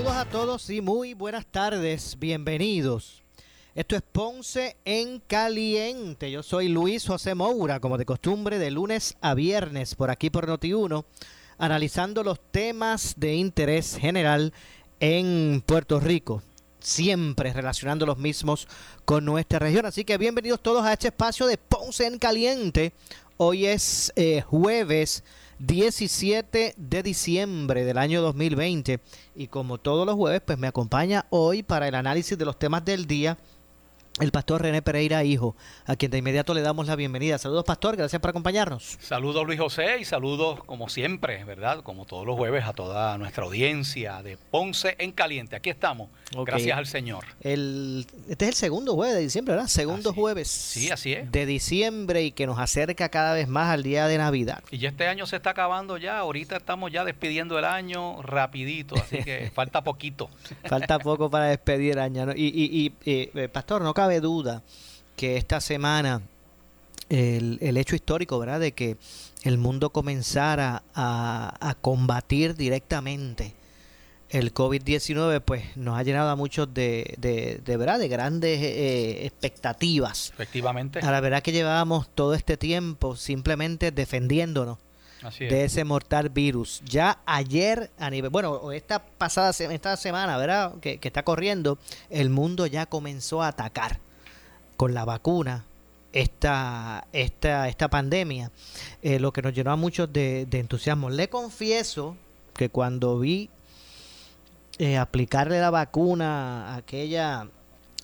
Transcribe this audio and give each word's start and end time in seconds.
Saludos 0.00 0.16
a 0.16 0.30
todos 0.30 0.70
y 0.70 0.80
muy 0.80 1.12
buenas 1.12 1.44
tardes, 1.44 2.16
bienvenidos. 2.18 3.22
Esto 3.74 3.96
es 3.96 4.00
Ponce 4.00 4.78
en 4.86 5.20
Caliente. 5.20 6.30
Yo 6.30 6.42
soy 6.42 6.68
Luis 6.68 7.06
José 7.06 7.34
Moura, 7.34 7.80
como 7.80 7.98
de 7.98 8.06
costumbre, 8.06 8.58
de 8.58 8.70
lunes 8.70 9.18
a 9.20 9.34
viernes 9.34 9.94
por 9.94 10.10
aquí 10.10 10.30
por 10.30 10.48
Noti1, 10.48 11.04
analizando 11.58 12.24
los 12.24 12.40
temas 12.50 13.16
de 13.18 13.34
interés 13.34 13.98
general 13.98 14.54
en 15.00 15.62
Puerto 15.66 16.00
Rico, 16.00 16.42
siempre 16.78 17.52
relacionando 17.52 18.06
los 18.06 18.16
mismos 18.16 18.68
con 19.04 19.26
nuestra 19.26 19.58
región. 19.58 19.84
Así 19.84 20.06
que 20.06 20.16
bienvenidos 20.16 20.62
todos 20.62 20.82
a 20.82 20.94
este 20.94 21.08
espacio 21.08 21.46
de 21.46 21.58
Ponce 21.58 22.06
en 22.06 22.18
Caliente. 22.18 22.94
Hoy 23.36 23.66
es 23.66 24.14
eh, 24.16 24.40
jueves 24.40 25.24
17 25.60 26.72
de 26.74 27.02
diciembre 27.02 27.84
del 27.84 27.98
año 27.98 28.22
2020 28.22 28.98
y 29.36 29.48
como 29.48 29.76
todos 29.76 30.06
los 30.06 30.14
jueves 30.14 30.40
pues 30.40 30.56
me 30.56 30.66
acompaña 30.66 31.26
hoy 31.28 31.62
para 31.62 31.86
el 31.86 31.94
análisis 31.94 32.38
de 32.38 32.46
los 32.46 32.58
temas 32.58 32.82
del 32.82 33.06
día 33.06 33.36
el 34.18 34.32
pastor 34.32 34.60
René 34.62 34.82
Pereira 34.82 35.22
Hijo, 35.24 35.56
a 35.86 35.96
quien 35.96 36.10
de 36.10 36.18
inmediato 36.18 36.52
le 36.52 36.60
damos 36.62 36.86
la 36.88 36.96
bienvenida. 36.96 37.38
Saludos 37.38 37.64
pastor, 37.64 37.96
gracias 37.96 38.20
por 38.20 38.30
acompañarnos. 38.30 38.98
Saludos 39.00 39.46
Luis 39.46 39.58
José 39.60 39.98
y 40.00 40.04
saludos 40.04 40.62
como 40.64 40.88
siempre, 40.88 41.44
¿verdad? 41.44 41.82
Como 41.82 42.04
todos 42.04 42.26
los 42.26 42.36
jueves 42.36 42.64
a 42.64 42.72
toda 42.72 43.16
nuestra 43.18 43.44
audiencia 43.44 44.22
de 44.22 44.36
Ponce 44.36 44.96
en 44.98 45.12
Caliente. 45.12 45.56
Aquí 45.56 45.70
estamos, 45.70 46.10
gracias 46.44 46.76
al 46.76 46.86
Señor. 46.86 47.24
El, 47.40 48.04
este 48.28 48.46
es 48.46 48.48
el 48.50 48.54
segundo 48.56 48.94
jueves 48.94 49.14
de 49.14 49.22
diciembre, 49.22 49.54
¿verdad? 49.54 49.68
Segundo 49.68 50.10
Así- 50.10 50.20
jueves 50.20 50.48
sí, 50.48 50.90
así 50.90 51.12
es. 51.12 51.30
de 51.30 51.46
diciembre 51.46 52.22
y 52.24 52.32
que 52.32 52.46
nos 52.46 52.58
acerca 52.58 53.08
cada 53.08 53.32
vez 53.34 53.48
más 53.48 53.70
al 53.72 53.82
día 53.84 54.06
de 54.08 54.18
Navidad. 54.18 54.62
Y 54.70 54.78
ya 54.78 54.88
este 54.90 55.06
año 55.06 55.24
se 55.26 55.36
está 55.36 55.50
acabando 55.50 55.96
ya, 55.96 56.18
ahorita 56.18 56.56
estamos 56.56 56.90
ya 56.92 57.04
despidiendo 57.04 57.58
el 57.58 57.64
año 57.64 58.20
rapidito, 58.22 58.96
así 58.96 59.22
que 59.22 59.50
falta 59.54 59.82
poquito. 59.82 60.28
Falta 60.64 60.98
poco 60.98 61.30
para 61.30 61.46
despedir 61.46 61.98
año. 61.98 62.26
¿no? 62.26 62.32
Y, 62.32 62.46
y- 62.48 62.70
y, 62.80 62.92
eh, 63.10 63.30
eh, 63.34 63.48
pastor, 63.48 63.80
no 63.82 63.94
cabe 64.00 64.20
duda 64.20 64.62
que 65.14 65.36
esta 65.36 65.60
semana 65.60 66.22
el, 67.10 67.58
el 67.60 67.76
hecho 67.76 67.94
histórico, 67.94 68.38
¿verdad? 68.38 68.58
De 68.58 68.72
que 68.72 68.96
el 69.42 69.58
mundo 69.58 69.90
comenzara 69.90 70.82
a, 70.94 71.54
a 71.60 71.74
combatir 71.74 72.56
directamente 72.56 73.52
el 74.30 74.54
COVID-19, 74.54 75.42
pues 75.42 75.76
nos 75.76 75.98
ha 75.98 76.02
llenado 76.02 76.30
a 76.30 76.36
muchos 76.36 76.72
de, 76.72 77.14
de, 77.18 77.60
de, 77.62 77.76
¿verdad? 77.76 77.98
de 77.98 78.08
grandes 78.08 78.58
eh, 78.62 79.26
expectativas. 79.26 80.30
Efectivamente, 80.32 81.00
A 81.00 81.10
la 81.10 81.20
verdad 81.20 81.42
que 81.42 81.52
llevábamos 81.52 82.08
todo 82.14 82.32
este 82.32 82.56
tiempo 82.56 83.16
simplemente 83.16 83.90
defendiéndonos 83.90 84.78
así 85.22 85.44
es. 85.44 85.50
de 85.50 85.64
ese 85.64 85.84
mortal 85.84 86.28
virus. 86.28 86.82
Ya 86.84 87.18
ayer, 87.26 87.90
a 87.98 88.10
nivel, 88.10 88.30
bueno, 88.30 88.72
esta 88.72 89.02
pasada 89.04 89.50
esta 89.50 89.96
semana, 89.96 90.36
¿verdad? 90.36 90.74
Que, 90.80 90.98
que 90.98 91.08
está 91.08 91.22
corriendo, 91.22 91.78
el 92.08 92.30
mundo 92.30 92.66
ya 92.66 92.86
comenzó 92.86 93.42
a 93.42 93.48
atacar 93.48 93.98
con 94.76 94.94
la 94.94 95.04
vacuna 95.04 95.64
esta, 96.12 97.06
esta, 97.12 97.68
esta 97.68 97.88
pandemia, 97.88 98.50
eh, 99.02 99.18
lo 99.20 99.32
que 99.32 99.42
nos 99.42 99.54
llenó 99.54 99.72
a 99.72 99.76
muchos 99.76 100.12
de, 100.12 100.46
de 100.46 100.58
entusiasmo. 100.58 101.10
Le 101.10 101.28
confieso 101.28 102.16
que 102.54 102.68
cuando 102.68 103.18
vi 103.18 103.48
eh, 104.78 104.96
aplicarle 104.96 105.60
la 105.60 105.70
vacuna 105.70 106.72
a 106.72 106.76
aquella 106.76 107.48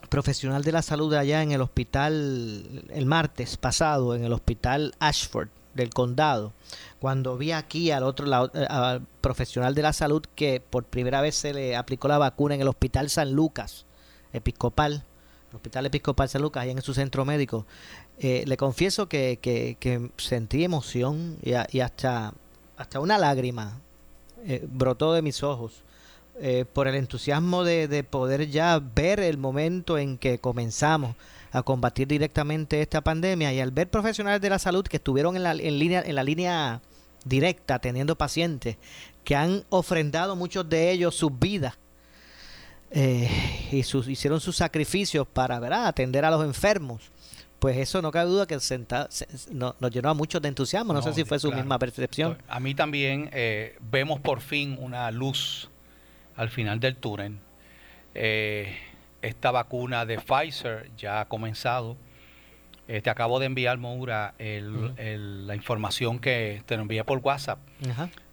profesional 0.08 0.62
de 0.62 0.72
la 0.72 0.82
salud 0.82 1.12
allá 1.14 1.42
en 1.42 1.52
el 1.52 1.60
hospital 1.60 2.84
el 2.90 3.06
martes 3.06 3.56
pasado, 3.56 4.14
en 4.14 4.24
el 4.24 4.32
hospital 4.32 4.94
Ashford 4.98 5.48
del 5.76 5.90
condado, 5.90 6.52
cuando 6.98 7.36
vi 7.36 7.52
aquí 7.52 7.90
al 7.90 8.02
otro 8.02 8.26
lado, 8.26 8.50
eh, 8.54 8.66
al 8.68 9.06
profesional 9.20 9.74
de 9.74 9.82
la 9.82 9.92
salud 9.92 10.22
que 10.34 10.60
por 10.60 10.84
primera 10.84 11.20
vez 11.20 11.36
se 11.36 11.52
le 11.52 11.76
aplicó 11.76 12.08
la 12.08 12.18
vacuna 12.18 12.54
en 12.54 12.62
el 12.62 12.68
hospital 12.68 13.10
San 13.10 13.32
Lucas, 13.32 13.86
episcopal, 14.32 15.04
el 15.50 15.56
hospital 15.56 15.86
episcopal 15.86 16.28
San 16.28 16.42
Lucas, 16.42 16.64
ahí 16.64 16.70
en 16.70 16.82
su 16.82 16.94
centro 16.94 17.24
médico, 17.24 17.66
eh, 18.18 18.44
le 18.46 18.56
confieso 18.56 19.08
que, 19.08 20.10
sentí 20.16 20.64
emoción 20.64 21.36
y, 21.42 21.80
hasta, 21.80 22.32
hasta 22.76 23.00
una 23.00 23.18
lágrima 23.18 23.78
eh, 24.44 24.66
brotó 24.68 25.12
de 25.12 25.22
mis 25.22 25.42
ojos 25.42 25.82
por 26.74 26.86
el 26.86 26.96
entusiasmo 26.96 27.64
de 27.64 28.04
poder 28.04 28.50
ya 28.50 28.78
ver 28.78 29.20
el 29.20 29.38
momento 29.38 29.96
en 29.96 30.18
que 30.18 30.38
comenzamos 30.38 31.16
a 31.52 31.62
combatir 31.62 32.06
directamente 32.08 32.80
esta 32.82 33.00
pandemia 33.02 33.52
y 33.52 33.60
al 33.60 33.70
ver 33.70 33.88
profesionales 33.90 34.40
de 34.40 34.50
la 34.50 34.58
salud 34.58 34.84
que 34.86 34.96
estuvieron 34.98 35.36
en 35.36 35.42
la, 35.42 35.52
en 35.52 35.78
línea, 35.78 36.02
en 36.04 36.14
la 36.14 36.22
línea 36.24 36.80
directa 37.24 37.76
atendiendo 37.76 38.16
pacientes, 38.16 38.76
que 39.24 39.34
han 39.36 39.64
ofrendado 39.70 40.36
muchos 40.36 40.68
de 40.68 40.90
ellos 40.90 41.14
sus 41.16 41.36
vidas 41.38 41.76
eh, 42.90 43.28
y 43.72 43.82
sus, 43.82 44.08
hicieron 44.08 44.40
sus 44.40 44.56
sacrificios 44.56 45.26
para 45.26 45.58
¿verdad? 45.58 45.86
atender 45.86 46.24
a 46.24 46.30
los 46.30 46.44
enfermos. 46.44 47.10
Pues 47.58 47.78
eso 47.78 48.02
no 48.02 48.10
cabe 48.12 48.28
duda 48.30 48.46
que 48.46 48.60
senta- 48.60 49.08
se- 49.10 49.26
no- 49.50 49.74
nos 49.80 49.90
llenó 49.90 50.10
a 50.10 50.14
muchos 50.14 50.40
de 50.42 50.48
entusiasmo. 50.48 50.92
No, 50.92 51.02
sé 51.02 51.12
si 51.14 51.24
fue 51.24 51.38
su 51.38 51.48
claro. 51.48 51.62
misma 51.62 51.78
percepción. 51.78 52.38
A 52.48 52.60
mí 52.60 52.74
también 52.74 53.30
eh, 53.32 53.76
vemos 53.90 54.20
por 54.20 54.40
fin 54.40 54.76
una 54.78 55.10
luz 55.10 55.68
al 56.36 56.50
final 56.50 56.78
del 56.80 56.96
túnel. 56.96 57.38
Eh, 58.14 58.76
esta 59.26 59.50
vacuna 59.50 60.06
de 60.06 60.18
Pfizer 60.18 60.90
ya 60.96 61.20
ha 61.20 61.24
comenzado. 61.28 61.96
Eh, 62.88 63.00
te 63.02 63.10
acabo 63.10 63.38
de 63.40 63.46
enviar, 63.46 63.78
Moura, 63.78 64.34
el- 64.38 64.76
Ujú. 64.76 64.94
el- 64.96 65.46
la 65.46 65.54
información 65.56 66.18
que 66.18 66.62
te 66.66 66.74
envié 66.74 67.02
por 67.04 67.18
WhatsApp 67.18 67.58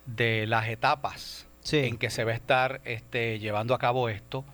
de 0.06 0.46
las 0.48 0.68
etapas 0.68 1.48
Sí. 1.62 1.80
en 1.80 1.98
que 1.98 2.09
se 2.09 2.24
va 2.24 2.31
a 2.31 2.36
estar 2.36 2.81
este, 2.86 3.40
llevando 3.40 3.74
a 3.74 3.80
cabo 3.80 4.09
esto. 4.09 4.46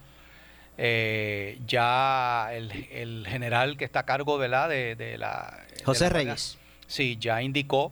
Eh, 0.77 1.59
ya 1.67 2.49
el, 2.53 2.71
el 2.91 3.25
general 3.27 3.75
que 3.75 3.83
está 3.83 3.99
a 4.01 4.05
cargo 4.05 4.37
¿verdad? 4.37 4.69
de, 4.69 4.95
de 4.95 5.17
la... 5.17 5.59
de 5.77 5.83
José 5.83 6.05
la- 6.05 6.09
Reyes. 6.11 6.57
Sí, 6.87 7.17
ya 7.19 7.41
indicó 7.41 7.91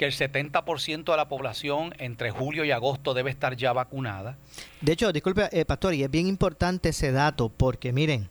que 0.00 0.06
el 0.06 0.12
70% 0.12 1.10
de 1.10 1.16
la 1.18 1.28
población 1.28 1.92
entre 1.98 2.30
julio 2.30 2.64
y 2.64 2.70
agosto 2.70 3.12
debe 3.12 3.30
estar 3.30 3.54
ya 3.54 3.74
vacunada. 3.74 4.38
De 4.80 4.92
hecho, 4.92 5.12
disculpe, 5.12 5.50
eh, 5.52 5.66
Pastor, 5.66 5.92
y 5.92 6.02
es 6.02 6.10
bien 6.10 6.26
importante 6.26 6.88
ese 6.88 7.12
dato 7.12 7.50
porque 7.50 7.92
miren, 7.92 8.30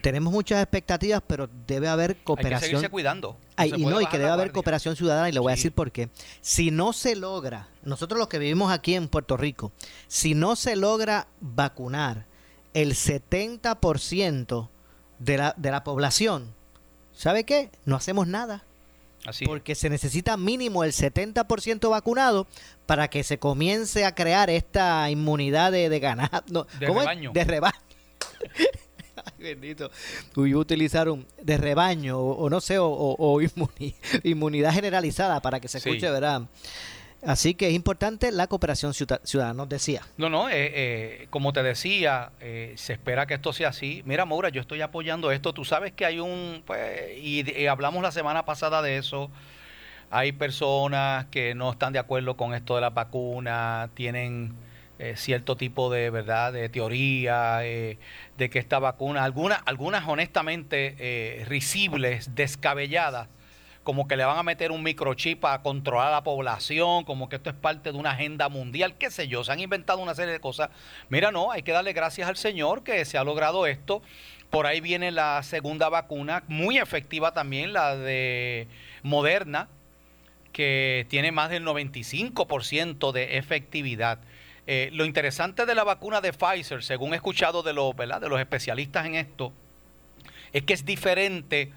tenemos 0.00 0.32
muchas 0.32 0.62
expectativas, 0.62 1.22
pero 1.26 1.50
debe 1.66 1.88
haber 1.88 2.12
Hay 2.12 2.16
que 2.16 2.24
cooperación. 2.24 2.70
seguirse 2.70 2.88
cuidando. 2.88 3.36
Ay, 3.56 3.72
se 3.72 3.76
y 3.76 3.84
no, 3.84 4.00
y 4.00 4.06
que 4.06 4.16
debe 4.16 4.30
haber 4.30 4.52
cooperación 4.52 4.96
ciudadana, 4.96 5.28
y 5.28 5.32
le 5.32 5.40
voy 5.40 5.52
a 5.52 5.56
decir 5.56 5.72
por 5.72 5.92
qué. 5.92 6.08
Si 6.40 6.70
no 6.70 6.94
se 6.94 7.14
logra, 7.14 7.68
nosotros 7.82 8.18
los 8.18 8.28
que 8.28 8.38
vivimos 8.38 8.72
aquí 8.72 8.94
en 8.94 9.08
Puerto 9.08 9.36
Rico, 9.36 9.72
si 10.08 10.34
no 10.34 10.56
se 10.56 10.76
logra 10.76 11.26
vacunar 11.42 12.24
el 12.72 12.94
70% 12.94 14.70
de 15.18 15.36
la, 15.36 15.54
de 15.58 15.70
la 15.70 15.84
población, 15.84 16.54
¿sabe 17.12 17.44
qué? 17.44 17.70
No 17.84 17.96
hacemos 17.96 18.26
nada. 18.26 18.65
Así 19.26 19.44
es. 19.44 19.48
Porque 19.48 19.74
se 19.74 19.90
necesita 19.90 20.36
mínimo 20.36 20.84
el 20.84 20.92
70% 20.92 21.90
vacunado 21.90 22.46
para 22.86 23.08
que 23.08 23.24
se 23.24 23.38
comience 23.38 24.04
a 24.04 24.14
crear 24.14 24.48
esta 24.50 25.10
inmunidad 25.10 25.72
de, 25.72 25.88
de 25.88 26.00
ganado. 26.00 26.42
no, 26.50 26.66
De 26.78 26.86
¿cómo 26.86 27.00
es? 27.00 27.06
rebaño. 27.06 27.32
De 27.32 27.44
rebaño. 27.44 27.78
Ay, 29.16 29.32
bendito. 29.44 29.90
Uy, 30.36 30.50
Iba 30.50 30.58
a 30.58 30.62
utilizar 30.62 31.08
un 31.08 31.26
de 31.42 31.56
rebaño 31.56 32.18
o, 32.18 32.32
o 32.44 32.50
no 32.50 32.60
sé, 32.60 32.78
o, 32.78 32.86
o- 32.86 33.16
o 33.18 33.40
inmuni- 33.40 33.94
inmunidad 34.24 34.72
generalizada 34.72 35.40
para 35.40 35.58
que 35.60 35.68
se 35.68 35.80
Sí. 35.80 35.88
escuche, 35.88 36.10
¿verdad? 36.10 36.42
Así 37.24 37.54
que 37.54 37.68
es 37.68 37.74
importante 37.74 38.30
la 38.30 38.46
cooperación 38.46 38.92
ciuda- 38.94 39.20
ciudadana, 39.24 39.54
nos 39.54 39.68
decía. 39.68 40.02
No, 40.16 40.28
no, 40.28 40.48
eh, 40.48 40.52
eh, 40.74 41.26
como 41.30 41.52
te 41.52 41.62
decía, 41.62 42.30
eh, 42.40 42.74
se 42.76 42.92
espera 42.92 43.26
que 43.26 43.34
esto 43.34 43.52
sea 43.52 43.70
así. 43.70 44.02
Mira, 44.04 44.24
Maura, 44.24 44.48
yo 44.50 44.60
estoy 44.60 44.80
apoyando 44.82 45.32
esto. 45.32 45.52
Tú 45.52 45.64
sabes 45.64 45.92
que 45.92 46.04
hay 46.06 46.20
un, 46.20 46.62
pues, 46.66 47.16
y, 47.18 47.66
hablamos 47.66 48.02
la 48.02 48.12
semana 48.12 48.44
pasada 48.44 48.82
de 48.82 48.98
eso, 48.98 49.30
hay 50.10 50.32
personas 50.32 51.26
que 51.26 51.54
no 51.54 51.72
están 51.72 51.92
de 51.92 51.98
acuerdo 51.98 52.36
con 52.36 52.54
esto 52.54 52.74
de 52.76 52.82
la 52.82 52.90
vacuna, 52.90 53.90
tienen 53.94 54.54
eh, 54.98 55.14
cierto 55.16 55.56
tipo 55.56 55.90
de 55.90 56.10
verdad 56.10 56.52
de 56.52 56.68
teoría 56.68 57.58
eh, 57.66 57.98
de 58.38 58.50
que 58.50 58.58
esta 58.58 58.78
vacuna, 58.78 59.24
algunas, 59.24 59.60
algunas 59.66 60.06
honestamente 60.06 61.44
risibles, 61.48 62.34
descabelladas, 62.34 63.28
como 63.86 64.08
que 64.08 64.16
le 64.16 64.24
van 64.24 64.36
a 64.36 64.42
meter 64.42 64.72
un 64.72 64.82
microchip 64.82 65.44
a 65.44 65.62
controlar 65.62 66.08
a 66.08 66.10
la 66.10 66.24
población, 66.24 67.04
como 67.04 67.28
que 67.28 67.36
esto 67.36 67.50
es 67.50 67.56
parte 67.56 67.92
de 67.92 67.96
una 67.96 68.10
agenda 68.10 68.48
mundial, 68.48 68.96
qué 68.98 69.12
sé 69.12 69.28
yo, 69.28 69.44
se 69.44 69.52
han 69.52 69.60
inventado 69.60 70.00
una 70.00 70.16
serie 70.16 70.32
de 70.32 70.40
cosas. 70.40 70.70
Mira, 71.08 71.30
no, 71.30 71.52
hay 71.52 71.62
que 71.62 71.70
darle 71.70 71.92
gracias 71.92 72.28
al 72.28 72.36
Señor 72.36 72.82
que 72.82 73.04
se 73.04 73.16
ha 73.16 73.22
logrado 73.22 73.64
esto. 73.64 74.02
Por 74.50 74.66
ahí 74.66 74.80
viene 74.80 75.12
la 75.12 75.40
segunda 75.44 75.88
vacuna, 75.88 76.42
muy 76.48 76.78
efectiva 76.78 77.32
también, 77.32 77.72
la 77.72 77.94
de 77.94 78.66
Moderna, 79.04 79.68
que 80.52 81.06
tiene 81.08 81.30
más 81.30 81.50
del 81.50 81.64
95% 81.64 83.12
de 83.12 83.38
efectividad. 83.38 84.18
Eh, 84.66 84.90
lo 84.94 85.04
interesante 85.04 85.64
de 85.64 85.76
la 85.76 85.84
vacuna 85.84 86.20
de 86.20 86.32
Pfizer, 86.32 86.82
según 86.82 87.12
he 87.12 87.16
escuchado 87.16 87.62
de 87.62 87.72
los, 87.72 87.96
de 87.96 88.28
los 88.28 88.40
especialistas 88.40 89.06
en 89.06 89.14
esto, 89.14 89.52
es 90.52 90.64
que 90.64 90.74
es 90.74 90.84
diferente 90.84 91.70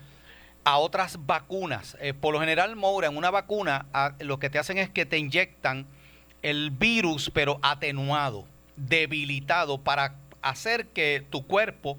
a 0.64 0.78
otras 0.78 1.26
vacunas. 1.26 1.98
Eh, 2.00 2.14
por 2.14 2.34
lo 2.34 2.40
general, 2.40 2.76
Moura, 2.76 3.08
en 3.08 3.18
una 3.18 3.32
vacuna 3.32 3.86
lo 4.20 4.40
que 4.40 4.50
te 4.50 4.60
hacen 4.60 4.78
es 4.78 4.90
que 4.90 5.06
te 5.06 5.18
inyectan 5.18 5.86
el 6.42 6.72
virus, 6.72 7.32
pero 7.34 7.60
atenuado, 7.62 8.46
debilitado, 8.76 9.80
para 9.80 10.16
hacer 10.42 10.88
que 10.88 11.26
tu 11.30 11.46
cuerpo 11.46 11.98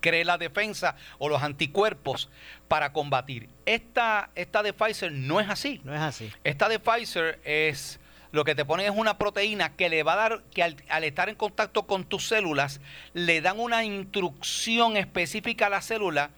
cree 0.00 0.24
la 0.24 0.38
defensa 0.38 0.96
o 1.18 1.28
los 1.28 1.42
anticuerpos 1.42 2.28
para 2.68 2.92
combatir. 2.92 3.48
Esta, 3.66 4.30
esta 4.34 4.62
de 4.62 4.72
Pfizer 4.72 5.12
no 5.12 5.40
es 5.40 5.48
así. 5.48 5.80
No 5.84 5.94
es 5.94 6.00
así. 6.00 6.30
Esta 6.44 6.68
de 6.68 6.78
Pfizer 6.78 7.40
es 7.44 8.00
lo 8.32 8.44
que 8.44 8.54
te 8.54 8.64
ponen 8.64 8.86
es 8.86 8.98
una 8.98 9.18
proteína 9.18 9.76
que 9.76 9.90
le 9.90 10.02
va 10.02 10.14
a 10.14 10.16
dar, 10.16 10.42
que 10.54 10.62
al, 10.62 11.04
estar 11.04 11.28
en 11.28 11.34
contacto 11.34 11.86
con 11.86 12.04
tus 12.04 12.26
células, 12.26 12.80
le 13.12 13.42
dan 13.42 13.60
una 13.60 13.84
instrucción 13.84 14.96
específica 14.96 15.66
a 15.66 15.70
la 15.70 15.82
célula 15.82 16.30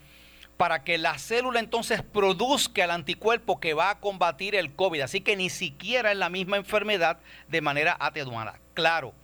para 0.56 0.84
que 0.84 0.98
la 0.98 1.18
célula 1.18 1.60
entonces 1.60 2.02
produzca 2.02 2.84
el 2.84 2.90
anticuerpo 2.90 3.60
que 3.60 3.74
va 3.74 3.90
a 3.90 4.00
combatir 4.00 4.54
el 4.54 4.74
COVID. 4.74 5.00
Así 5.00 5.20
que 5.20 5.36
ni 5.36 5.50
siquiera 5.50 6.12
es 6.12 6.18
la 6.18 6.28
misma 6.28 6.56
enfermedad 6.56 7.18
de 7.48 7.60
manera 7.60 7.96
atenuada. 7.98 8.60
Claro, 8.74 9.14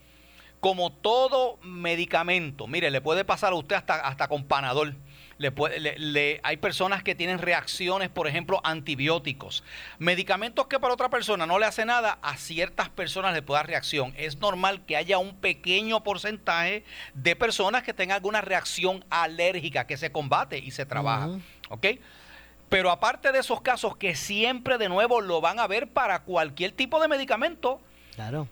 como 0.61 0.93
todo 0.93 1.59
medicamento, 1.63 2.67
mire, 2.67 2.91
le 2.91 3.01
puede 3.01 3.25
pasar 3.25 3.53
a 3.53 3.57
usted 3.57 3.77
hasta, 3.77 3.95
hasta 3.95 4.29
con 4.29 4.45
panadol 4.45 4.97
le 5.41 6.41
hay 6.43 6.57
personas 6.59 7.03
que 7.03 7.15
tienen 7.15 7.39
reacciones, 7.39 8.11
por 8.11 8.29
ejemplo, 8.29 8.61
antibióticos. 8.63 9.65
Medicamentos 9.99 10.67
que 10.67 10.79
para 10.79 10.93
otra 10.93 11.09
persona 11.09 11.47
no 11.47 11.59
le 11.59 11.67
hace 11.67 11.87
nada, 11.87 12.19
a 12.23 12.37
ciertas 12.37 12.91
personas 12.91 13.33
le 13.33 13.43
puede 13.43 13.61
dar 13.61 13.67
reacción. 13.67 14.13
Es 14.17 14.39
normal 14.39 14.85
que 14.85 14.97
haya 14.97 15.19
un 15.19 15.35
pequeño 15.37 16.03
porcentaje 16.03 16.85
de 17.15 17.37
personas 17.37 17.83
que 17.83 17.95
tengan 17.95 18.17
alguna 18.17 18.43
reacción 18.43 19.05
alérgica 19.09 19.87
que 19.87 19.97
se 19.97 20.13
combate 20.13 20.59
y 20.59 20.71
se 20.73 20.85
trabaja. 20.85 21.31
¿Ok? 21.71 21.87
Pero 22.69 22.91
aparte 22.91 23.33
de 23.33 23.39
esos 23.39 23.63
casos 23.63 23.97
que 23.97 24.15
siempre 24.15 24.79
de 24.79 24.89
nuevo 24.89 25.21
lo 25.21 25.41
van 25.41 25.59
a 25.59 25.67
ver 25.67 25.89
para 25.89 26.23
cualquier 26.23 26.73
tipo 26.73 27.01
de 27.01 27.09
medicamento. 27.09 27.81
Claro 28.15 28.47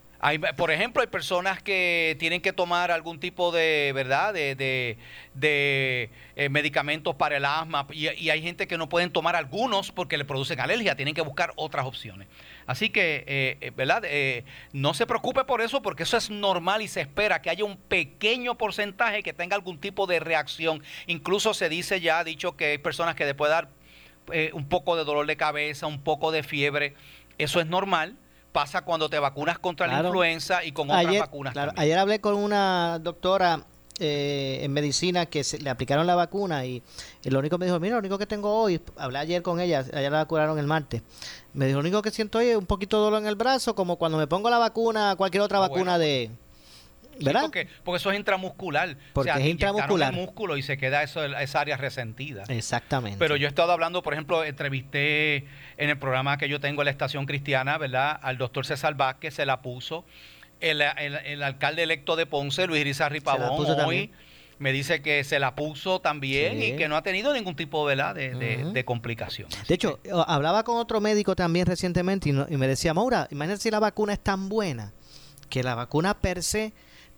por 0.56 0.72
ejemplo, 0.72 1.00
hay 1.00 1.06
personas 1.06 1.62
que 1.62 2.16
tienen 2.18 2.40
que 2.40 2.52
tomar 2.52 2.90
algún 2.90 3.20
tipo 3.20 3.52
de, 3.52 3.92
¿verdad?, 3.94 4.34
de, 4.34 4.98
eh, 5.40 6.48
medicamentos 6.50 7.14
para 7.14 7.36
el 7.36 7.44
asma 7.44 7.86
y, 7.92 8.08
hay 8.08 8.42
gente 8.42 8.66
que 8.66 8.76
no 8.76 8.88
pueden 8.88 9.12
tomar 9.12 9.36
algunos 9.36 9.92
porque 9.92 10.18
le 10.18 10.24
producen 10.24 10.58
alergia, 10.58 10.96
tienen 10.96 11.14
que 11.14 11.20
buscar 11.20 11.52
otras 11.54 11.86
opciones. 11.86 12.26
Así 12.66 12.90
que, 12.90 13.24
eh, 13.28 13.58
eh, 13.60 13.70
¿verdad?, 13.76 14.02
no 14.72 14.92
se 14.92 15.06
preocupe 15.06 15.44
por 15.44 15.60
eso 15.60 15.82
porque 15.82 16.02
eso 16.02 16.16
es 16.16 16.30
normal 16.30 16.82
y 16.82 16.88
se 16.88 17.00
espera 17.00 17.40
que 17.40 17.50
haya 17.50 17.64
un 17.64 17.76
pequeño 17.76 18.58
porcentaje 18.58 19.22
que 19.22 19.32
tenga 19.32 19.54
algún 19.54 19.78
tipo 19.78 20.08
de 20.08 20.18
reacción. 20.18 20.82
Incluso 21.06 21.54
se 21.54 21.68
dice 21.68 22.00
ya, 22.00 22.24
dicho 22.24 22.56
que 22.56 22.66
hay 22.66 22.78
personas 22.78 23.14
que 23.14 23.24
después 23.24 23.50
de 23.50 23.54
dar 23.54 23.68
un 24.52 24.68
poco 24.68 24.96
de 24.96 25.04
dolor 25.04 25.26
de 25.26 25.36
cabeza, 25.36 25.86
un 25.86 26.02
poco 26.02 26.32
de 26.32 26.42
fiebre, 26.42 26.94
eso 27.38 27.60
es 27.60 27.66
normal 27.66 28.16
pasa 28.58 28.82
cuando 28.82 29.08
te 29.08 29.20
vacunas 29.20 29.60
contra 29.60 29.86
la 29.86 30.00
influenza 30.00 30.64
y 30.64 30.72
con 30.72 30.90
otras 30.90 31.16
vacunas. 31.16 31.54
Ayer 31.76 31.96
hablé 31.96 32.20
con 32.20 32.34
una 32.34 32.98
doctora 33.00 33.64
eh, 34.00 34.58
en 34.62 34.72
medicina 34.72 35.26
que 35.26 35.44
se, 35.44 35.60
le 35.60 35.70
aplicaron 35.70 36.08
la 36.08 36.16
vacuna 36.16 36.66
y, 36.66 36.82
lo 37.22 37.38
único 37.38 37.56
me 37.56 37.66
dijo, 37.66 37.78
mira, 37.78 37.94
lo 37.94 38.00
único 38.00 38.18
que 38.18 38.26
tengo 38.26 38.52
hoy, 38.52 38.80
hablé 38.96 39.20
ayer 39.20 39.42
con 39.42 39.60
ella, 39.60 39.84
ayer 39.92 40.10
la 40.10 40.18
vacunaron 40.18 40.58
el 40.58 40.66
martes, 40.66 41.02
me 41.52 41.66
dijo, 41.66 41.76
lo 41.76 41.82
único 41.82 42.02
que 42.02 42.10
siento 42.10 42.38
hoy 42.38 42.46
es 42.46 42.56
un 42.56 42.66
poquito 42.66 42.96
de 42.96 43.04
dolor 43.04 43.22
en 43.22 43.28
el 43.28 43.36
brazo, 43.36 43.76
como 43.76 43.94
cuando 43.94 44.18
me 44.18 44.26
pongo 44.26 44.50
la 44.50 44.58
vacuna, 44.58 45.14
cualquier 45.16 45.44
otra 45.44 45.58
ah, 45.58 45.68
vacuna 45.68 45.96
de... 45.96 46.28
¿Verdad? 47.20 47.42
porque, 47.42 47.68
eso 47.96 48.10
es 48.10 48.18
intramuscular. 48.18 48.96
Porque 49.12 49.30
es 49.30 49.46
intramuscular. 49.46 50.12
El 50.12 50.20
músculo 50.20 50.56
y 50.56 50.62
se 50.62 50.76
queda 50.76 51.02
eso, 51.02 51.24
esa 51.24 51.60
área 51.60 51.76
resentida. 51.76 52.44
Exactamente. 52.48 53.18
Pero 53.18 53.36
yo 53.36 53.46
he 53.46 53.48
estado 53.48 53.72
hablando, 53.72 54.02
por 54.02 54.12
ejemplo, 54.12 54.44
entrevisté 54.44 55.46
en 55.76 55.90
el 55.90 55.98
programa 55.98 56.38
que 56.38 56.48
yo 56.48 56.60
tengo 56.60 56.82
en 56.82 56.86
la 56.86 56.90
estación 56.90 57.26
cristiana, 57.26 57.78
¿verdad? 57.78 58.18
Al 58.22 58.38
doctor 58.38 58.66
César 58.66 58.94
Vázquez 58.94 59.34
se 59.34 59.46
la 59.46 59.62
puso. 59.62 60.04
El, 60.60 60.82
alcalde 61.42 61.84
electo 61.84 62.16
de 62.16 62.26
Ponce, 62.26 62.66
Luis 62.66 62.82
Rizarri 62.82 63.20
Pavón, 63.20 63.64
hoy 63.84 64.10
me 64.58 64.72
dice 64.72 65.02
que 65.02 65.22
se 65.22 65.38
la 65.38 65.54
puso 65.54 66.00
también 66.00 66.60
y 66.60 66.76
que 66.76 66.88
no 66.88 66.96
ha 66.96 67.02
tenido 67.02 67.32
ningún 67.32 67.54
tipo 67.54 67.84
¿verdad? 67.84 68.14
De, 68.14 68.84
complicación. 68.84 69.48
De 69.68 69.74
hecho, 69.74 70.00
hablaba 70.26 70.64
con 70.64 70.78
otro 70.78 71.00
médico 71.00 71.36
también 71.36 71.66
recientemente 71.66 72.28
y, 72.30 72.32
y 72.32 72.56
me 72.56 72.66
decía, 72.66 72.94
Maura, 72.94 73.28
imagínate 73.30 73.62
si 73.62 73.70
la 73.70 73.80
vacuna 73.80 74.14
es 74.14 74.20
tan 74.20 74.48
buena 74.48 74.92
que 75.48 75.62
la 75.62 75.74
vacuna 75.74 76.18
per 76.18 76.42
se 76.42 76.72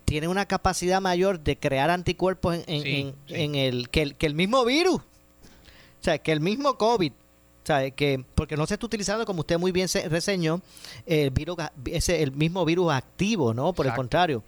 tiene 0.05 0.27
una 0.27 0.45
capacidad 0.45 1.01
mayor 1.01 1.39
de 1.39 1.57
crear 1.57 1.89
anticuerpos 1.89 2.59
en, 2.67 3.15
el, 3.27 3.89
que 3.89 4.01
el 4.01 4.15
que 4.15 4.25
el 4.25 4.35
mismo 4.35 4.65
virus. 4.65 4.97
O 4.97 6.03
sea, 6.03 6.17
que 6.17 6.31
el 6.31 6.39
mismo 6.39 6.77
COVID. 6.77 7.11
O 7.11 7.65
sea, 7.65 7.91
que, 7.91 8.23
porque 8.33 8.57
no 8.57 8.65
se 8.65 8.73
está 8.73 8.87
utilizando, 8.87 9.23
como 9.23 9.41
usted 9.41 9.59
muy 9.59 9.71
bien 9.71 9.87
se 9.87 10.09
reseñó, 10.09 10.61
el 11.05 11.29
virus, 11.29 11.57
ese, 11.85 12.23
el 12.23 12.31
mismo 12.31 12.65
virus 12.65 12.91
activo, 12.91 13.53
¿no? 13.53 13.71
Por 13.71 13.85
el 13.85 13.93
contrario, 13.93 14.43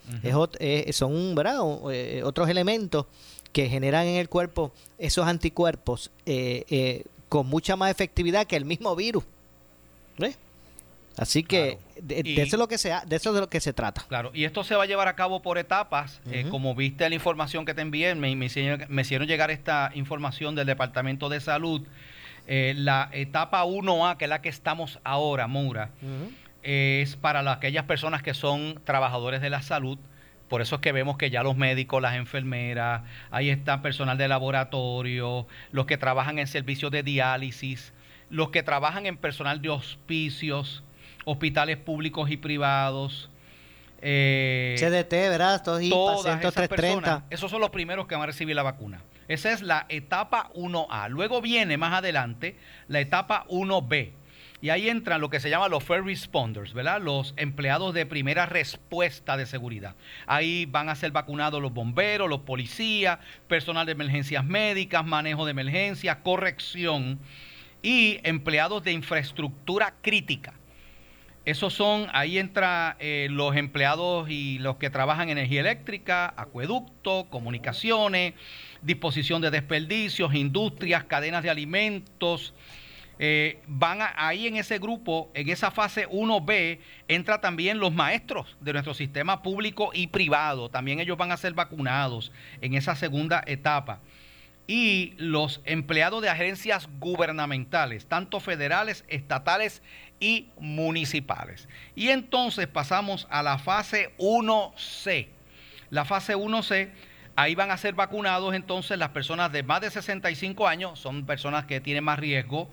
es, 0.59 0.95
son 0.95 1.35
¿verdad? 1.35 1.59
Eh, 1.91 2.23
otros 2.25 2.49
elementos 2.49 3.05
que 3.51 3.69
generan 3.69 4.07
en 4.07 4.15
el 4.15 4.29
cuerpo 4.29 4.71
esos 4.97 5.27
anticuerpos 5.27 6.09
eh, 6.25 6.65
eh, 6.69 7.05
con 7.29 7.45
mucha 7.45 7.75
más 7.75 7.91
efectividad 7.91 8.47
que 8.47 8.55
el 8.55 8.65
mismo 8.65 8.95
virus. 8.95 9.23
¿Ves? 10.17 10.37
Así 11.17 11.43
que 11.43 11.77
de, 12.01 12.23
eso 12.25 12.55
es 12.55 12.59
lo 12.59 12.67
que 12.67 12.77
se, 12.77 12.89
de 12.89 13.15
eso 13.15 13.29
es 13.29 13.35
de 13.35 13.41
lo 13.41 13.49
que 13.49 13.59
se 13.59 13.73
trata. 13.73 14.03
Claro, 14.07 14.31
y 14.33 14.45
esto 14.45 14.63
se 14.63 14.75
va 14.75 14.83
a 14.83 14.85
llevar 14.85 15.07
a 15.07 15.15
cabo 15.15 15.41
por 15.41 15.57
etapas. 15.57 16.21
Eh, 16.31 16.45
como 16.49 16.73
viste 16.75 17.07
la 17.07 17.15
información 17.15 17.65
que 17.65 17.73
te 17.73 17.81
envié, 17.81 18.15
me, 18.15 18.35
me, 18.35 18.45
hicieron, 18.45 19.27
llegar 19.27 19.51
esta 19.51 19.91
información 19.93 20.55
del 20.55 20.65
Departamento 20.65 21.29
de 21.29 21.39
Salud. 21.39 21.85
Eh, 22.47 22.73
la 22.75 23.09
etapa 23.13 23.63
1A, 23.63 24.17
que 24.17 24.25
es 24.25 24.29
la 24.29 24.41
que 24.41 24.49
estamos 24.49 24.99
ahora, 25.03 25.47
Moura, 25.47 25.91
es 26.63 27.15
para 27.15 27.51
aquellas 27.51 27.85
personas 27.85 28.23
que 28.23 28.33
son 28.33 28.81
trabajadores 28.83 29.41
de 29.41 29.49
la 29.49 29.61
salud. 29.61 29.99
Por 30.49 30.61
eso 30.61 30.75
es 30.75 30.81
que 30.81 30.91
vemos 30.91 31.17
que 31.17 31.29
ya 31.29 31.41
los 31.41 31.55
médicos, 31.55 32.01
las 32.01 32.15
enfermeras, 32.15 33.01
ahí 33.31 33.49
está 33.49 33.81
personal 33.81 34.17
de 34.17 34.27
laboratorio, 34.27 35.47
los 35.71 35.85
que 35.85 35.97
trabajan 35.97 36.37
en 36.37 36.47
servicios 36.47 36.91
de 36.91 37.01
diálisis, 37.01 37.93
los 38.29 38.49
que 38.49 38.61
trabajan 38.61 39.05
en 39.05 39.17
personal 39.17 39.61
de 39.61 39.69
hospicios, 39.69 40.83
hospitales 41.25 41.77
públicos 41.77 42.29
y 42.29 42.37
privados. 42.37 43.29
Eh, 44.01 44.75
CDT, 44.77 45.11
¿verdad? 45.29 45.63
Todos 45.63 45.81
esos 47.29 47.49
son 47.49 47.61
los 47.61 47.69
primeros 47.69 48.07
que 48.07 48.15
van 48.15 48.23
a 48.23 48.27
recibir 48.27 48.55
la 48.55 48.63
vacuna. 48.63 49.01
Esa 49.27 49.51
es 49.51 49.61
la 49.61 49.85
etapa 49.89 50.51
1A. 50.53 51.09
Luego 51.09 51.41
viene 51.41 51.77
más 51.77 51.93
adelante 51.93 52.57
la 52.87 52.99
etapa 52.99 53.45
1B. 53.49 54.11
Y 54.63 54.69
ahí 54.69 54.87
entran 54.87 55.19
lo 55.19 55.29
que 55.29 55.41
se 55.41 55.49
llama 55.49 55.67
los 55.67 55.83
first 55.83 56.05
responders, 56.05 56.73
¿verdad? 56.73 57.01
Los 57.01 57.33
empleados 57.35 57.93
de 57.93 58.05
primera 58.05 58.45
respuesta 58.45 59.35
de 59.35 59.45
seguridad. 59.45 59.95
Ahí 60.25 60.65
van 60.65 60.87
a 60.87 60.95
ser 60.95 61.11
vacunados 61.11 61.61
los 61.61 61.73
bomberos, 61.73 62.29
los 62.29 62.41
policías, 62.41 63.19
personal 63.49 63.85
de 63.85 63.91
emergencias 63.91 64.45
médicas, 64.45 65.05
manejo 65.05 65.43
de 65.43 65.51
emergencias, 65.51 66.15
corrección 66.23 67.19
y 67.81 68.19
empleados 68.23 68.85
de 68.85 68.93
infraestructura 68.93 69.95
crítica. 70.01 70.53
Esos 71.45 71.73
son, 71.73 72.07
ahí 72.13 72.37
entra 72.37 72.95
eh, 72.99 73.27
los 73.29 73.57
empleados 73.57 74.29
y 74.29 74.59
los 74.59 74.77
que 74.77 74.89
trabajan 74.89 75.29
en 75.29 75.37
energía 75.37 75.59
eléctrica, 75.59 76.33
acueducto, 76.37 77.27
comunicaciones, 77.29 78.33
disposición 78.81 79.41
de 79.41 79.51
desperdicios, 79.51 80.33
industrias, 80.33 81.03
cadenas 81.03 81.43
de 81.43 81.49
alimentos. 81.49 82.53
Eh, 83.19 83.59
van 83.67 83.99
ahí 84.15 84.47
en 84.47 84.55
ese 84.55 84.79
grupo, 84.79 85.31
en 85.33 85.49
esa 85.49 85.69
fase 85.69 86.07
1B, 86.07 86.79
entra 87.09 87.41
también 87.41 87.77
los 87.77 87.91
maestros 87.91 88.55
de 88.61 88.71
nuestro 88.71 88.93
sistema 88.93 89.43
público 89.43 89.91
y 89.93 90.07
privado. 90.07 90.69
También 90.69 91.01
ellos 91.01 91.17
van 91.17 91.33
a 91.33 91.37
ser 91.37 91.53
vacunados 91.53 92.31
en 92.61 92.73
esa 92.73 92.95
segunda 92.95 93.43
etapa. 93.45 93.99
y 94.65 95.13
los 95.17 95.59
empleados 95.65 96.21
de 96.21 96.29
agencias 96.29 96.87
gubernamentales, 97.01 98.05
tanto 98.05 98.39
federales, 98.39 99.03
estatales 99.09 99.83
y 100.19 100.49
municipales. 100.57 101.67
Y 101.95 102.09
entonces 102.09 102.67
pasamos 102.67 103.27
a 103.29 103.43
la 103.43 103.57
fase 103.57 104.13
1C. 104.17 105.27
La 105.89 106.05
fase 106.05 106.35
1C, 106.35 106.89
ahí 107.35 107.55
van 107.55 107.71
a 107.71 107.77
ser 107.77 107.93
vacunados 107.93 108.55
entonces 108.55 108.97
las 108.97 109.09
personas 109.09 109.51
de 109.51 109.63
más 109.63 109.81
de 109.81 109.91
65 109.91 110.67
años, 110.67 110.99
son 110.99 111.25
personas 111.25 111.65
que 111.65 111.81
tienen 111.81 112.03
más 112.03 112.19
riesgo, 112.19 112.69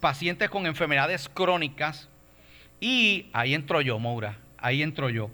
pacientes 0.00 0.50
con 0.50 0.66
enfermedades 0.66 1.28
crónicas, 1.28 2.08
y 2.80 3.26
ahí 3.32 3.54
entro 3.54 3.80
yo, 3.80 3.98
Moura, 3.98 4.38
ahí 4.58 4.82
entro 4.82 5.10
yo. 5.10 5.30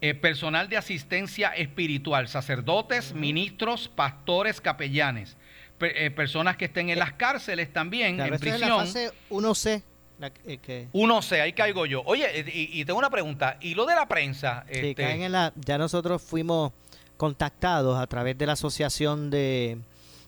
Eh, 0.00 0.14
personal 0.14 0.68
de 0.68 0.76
asistencia 0.76 1.48
espiritual, 1.50 2.28
sacerdotes, 2.28 3.14
ministros, 3.14 3.88
pastores, 3.88 4.60
capellanes, 4.60 5.36
eh, 5.80 6.10
personas 6.10 6.56
que 6.56 6.66
estén 6.66 6.90
en 6.90 6.98
las 6.98 7.14
cárceles 7.14 7.72
también, 7.72 8.20
en 8.20 8.38
prisión. 8.38 8.60
la 8.68 8.76
fase 8.84 9.10
1C. 9.30 9.82
Eh, 10.20 10.58
que... 10.58 10.88
1C, 10.92 11.40
ahí 11.40 11.52
caigo 11.52 11.86
yo. 11.86 12.02
Oye, 12.06 12.44
y, 12.52 12.84
tengo 12.84 12.98
una 12.98 13.10
pregunta, 13.10 13.58
¿y 13.60 13.74
lo 13.74 13.84
de 13.86 13.94
la 13.94 14.06
prensa? 14.06 14.64
Sí, 14.66 14.74
este 14.74 14.94
caen 14.94 15.22
en 15.22 15.32
la, 15.32 15.52
ya 15.56 15.78
nosotros 15.78 16.22
fuimos 16.22 16.72
contactados 17.16 17.98
a 17.98 18.06
través 18.06 18.36
de 18.38 18.46
la 18.46 18.52
Asociación 18.52 19.30
de, 19.30 19.78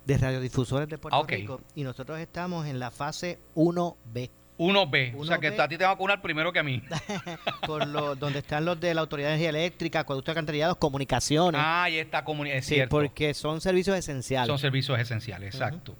Radiodifusores 0.07 0.89
de 0.89 0.99
Puerto 0.99 1.25
Rico 1.25 1.61
y 1.75 1.83
nosotros 1.83 2.19
estamos 2.19 2.67
en 2.67 2.79
la 2.79 2.91
fase 2.91 3.39
1B. 3.55 4.31
1B, 4.59 5.15
o 5.19 5.25
sea 5.27 5.39
que 5.39 5.49
a 5.49 5.69
ti 5.69 5.77
te 5.77 5.85
va 5.85 5.91
a 5.91 5.95
vacunar 5.95 6.23
primero 6.23 6.51
que 6.53 6.59
a 6.59 6.63
mí. 6.63 6.83
Por 7.67 7.87
lo, 7.87 8.15
donde 8.17 8.39
están 8.39 8.65
los 8.65 8.81
de 8.81 8.95
la 8.95 9.03
Autoridad 9.03 9.29
de 9.29 9.35
Energía 9.35 9.51
Eléctrica, 9.51 10.01
Acueductos 10.01 10.33
Alcantarillados, 10.33 10.79
Comunicaciones. 10.79 11.61
Ah, 11.63 11.85
ahí 11.85 11.99
está, 11.99 12.25
comunicación. 12.25 12.81
Sí, 12.81 12.87
porque 12.89 13.35
son 13.35 13.61
servicios 13.61 13.97
esenciales. 13.99 14.49
Son 14.49 14.59
servicios 14.59 14.99
esenciales, 14.99 15.55
exacto. 15.55 15.95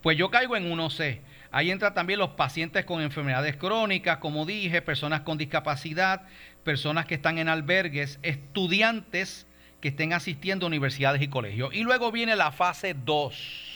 Pues 0.00 0.16
yo 0.16 0.30
caigo 0.30 0.56
en 0.56 0.70
1C. 0.70 1.20
Ahí 1.50 1.70
entran 1.70 1.94
también 1.94 2.18
los 2.18 2.30
pacientes 2.30 2.84
con 2.84 3.00
enfermedades 3.00 3.56
crónicas, 3.56 4.18
como 4.18 4.44
dije, 4.44 4.82
personas 4.82 5.22
con 5.22 5.38
discapacidad, 5.38 6.22
personas 6.64 7.06
que 7.06 7.14
están 7.14 7.38
en 7.38 7.48
albergues, 7.48 8.18
estudiantes 8.22 9.46
que 9.80 9.88
estén 9.88 10.12
asistiendo 10.12 10.66
a 10.66 10.68
universidades 10.68 11.22
y 11.22 11.28
colegios. 11.28 11.74
Y 11.74 11.82
luego 11.82 12.12
viene 12.12 12.36
la 12.36 12.52
fase 12.52 12.94
2 12.94 13.68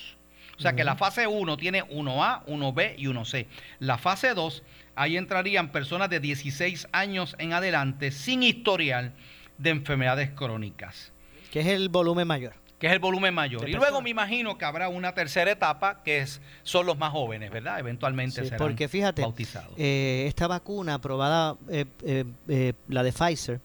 o 0.58 0.62
sea 0.62 0.74
que 0.74 0.84
la 0.84 0.94
fase 0.94 1.26
1 1.26 1.56
tiene 1.56 1.82
1A, 1.82 2.44
1B 2.46 2.94
y 2.96 3.06
1C. 3.06 3.46
La 3.80 3.98
fase 3.98 4.32
2, 4.32 4.62
ahí 4.94 5.16
entrarían 5.16 5.72
personas 5.72 6.08
de 6.08 6.20
16 6.20 6.86
años 6.92 7.34
en 7.38 7.52
adelante 7.52 8.12
sin 8.12 8.44
historial 8.44 9.12
de 9.58 9.70
enfermedades 9.70 10.30
crónicas. 10.30 11.12
Que 11.50 11.60
es 11.60 11.66
el 11.66 11.88
volumen 11.88 12.28
mayor. 12.28 12.54
Que 12.82 12.88
es 12.88 12.94
el 12.94 12.98
volumen 12.98 13.32
mayor. 13.32 13.68
Y 13.68 13.74
luego 13.74 14.02
me 14.02 14.10
imagino 14.10 14.58
que 14.58 14.64
habrá 14.64 14.88
una 14.88 15.14
tercera 15.14 15.52
etapa 15.52 16.02
que 16.02 16.18
es, 16.18 16.40
son 16.64 16.84
los 16.84 16.98
más 16.98 17.12
jóvenes, 17.12 17.52
¿verdad? 17.52 17.78
Eventualmente 17.78 18.42
serán 18.42 18.58
porque 18.58 18.88
fíjate, 18.88 19.22
bautizados. 19.22 19.72
Eh, 19.76 20.24
esta 20.26 20.48
vacuna 20.48 20.94
aprobada, 20.94 21.56
eh, 21.68 21.84
eh, 22.02 22.72
la 22.88 23.04
de 23.04 23.12
Pfizer, 23.12 23.60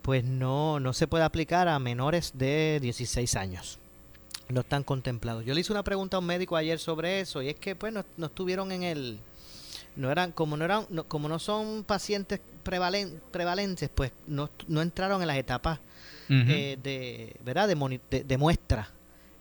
pues 0.00 0.22
no, 0.22 0.78
no 0.78 0.92
se 0.92 1.08
puede 1.08 1.24
aplicar 1.24 1.66
a 1.66 1.76
menores 1.80 2.38
de 2.38 2.78
16 2.80 3.34
años 3.34 3.80
no 4.48 4.60
están 4.60 4.84
contemplados. 4.84 5.44
Yo 5.44 5.54
le 5.54 5.60
hice 5.60 5.72
una 5.72 5.82
pregunta 5.82 6.18
a 6.18 6.20
un 6.20 6.26
médico 6.26 6.54
ayer 6.54 6.78
sobre 6.78 7.18
eso 7.18 7.42
y 7.42 7.48
es 7.48 7.56
que 7.56 7.74
pues 7.74 7.92
no, 7.92 8.04
estuvieron 8.24 8.70
en 8.70 8.84
el 8.84 9.18
no 9.96 10.12
eran 10.12 10.30
como 10.30 10.56
no 10.56 10.64
eran 10.64 10.84
como 11.08 11.28
no 11.28 11.40
son 11.40 11.82
pacientes 11.82 12.38
prevalen, 12.62 13.20
prevalentes 13.32 13.90
pues 13.92 14.12
no, 14.28 14.50
no 14.68 14.82
entraron 14.82 15.20
en 15.20 15.26
las 15.26 15.36
etapas 15.36 15.80
eh, 16.32 16.78
de 16.82 17.36
verdad 17.44 17.68
de, 17.68 18.24
de, 18.24 18.38
muestra. 18.38 18.88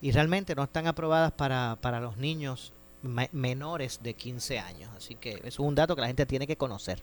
Y 0.02 0.12
realmente 0.12 0.56
no 0.56 0.64
están 0.64 0.88
aprobadas 0.88 1.32
para, 1.32 1.78
para 1.80 2.00
los 2.00 2.18
niños 2.18 2.74
menores 3.32 4.00
de 4.02 4.14
15 4.14 4.60
años. 4.60 4.90
Así 4.98 5.16
que 5.16 5.32
eso 5.32 5.48
es 5.48 5.60
un 5.60 5.76
dato 5.76 5.96
que 5.96 6.02
la 6.02 6.08
gente 6.08 6.26
tiene 6.26 6.48
que 6.48 6.58
conocer. 6.58 7.02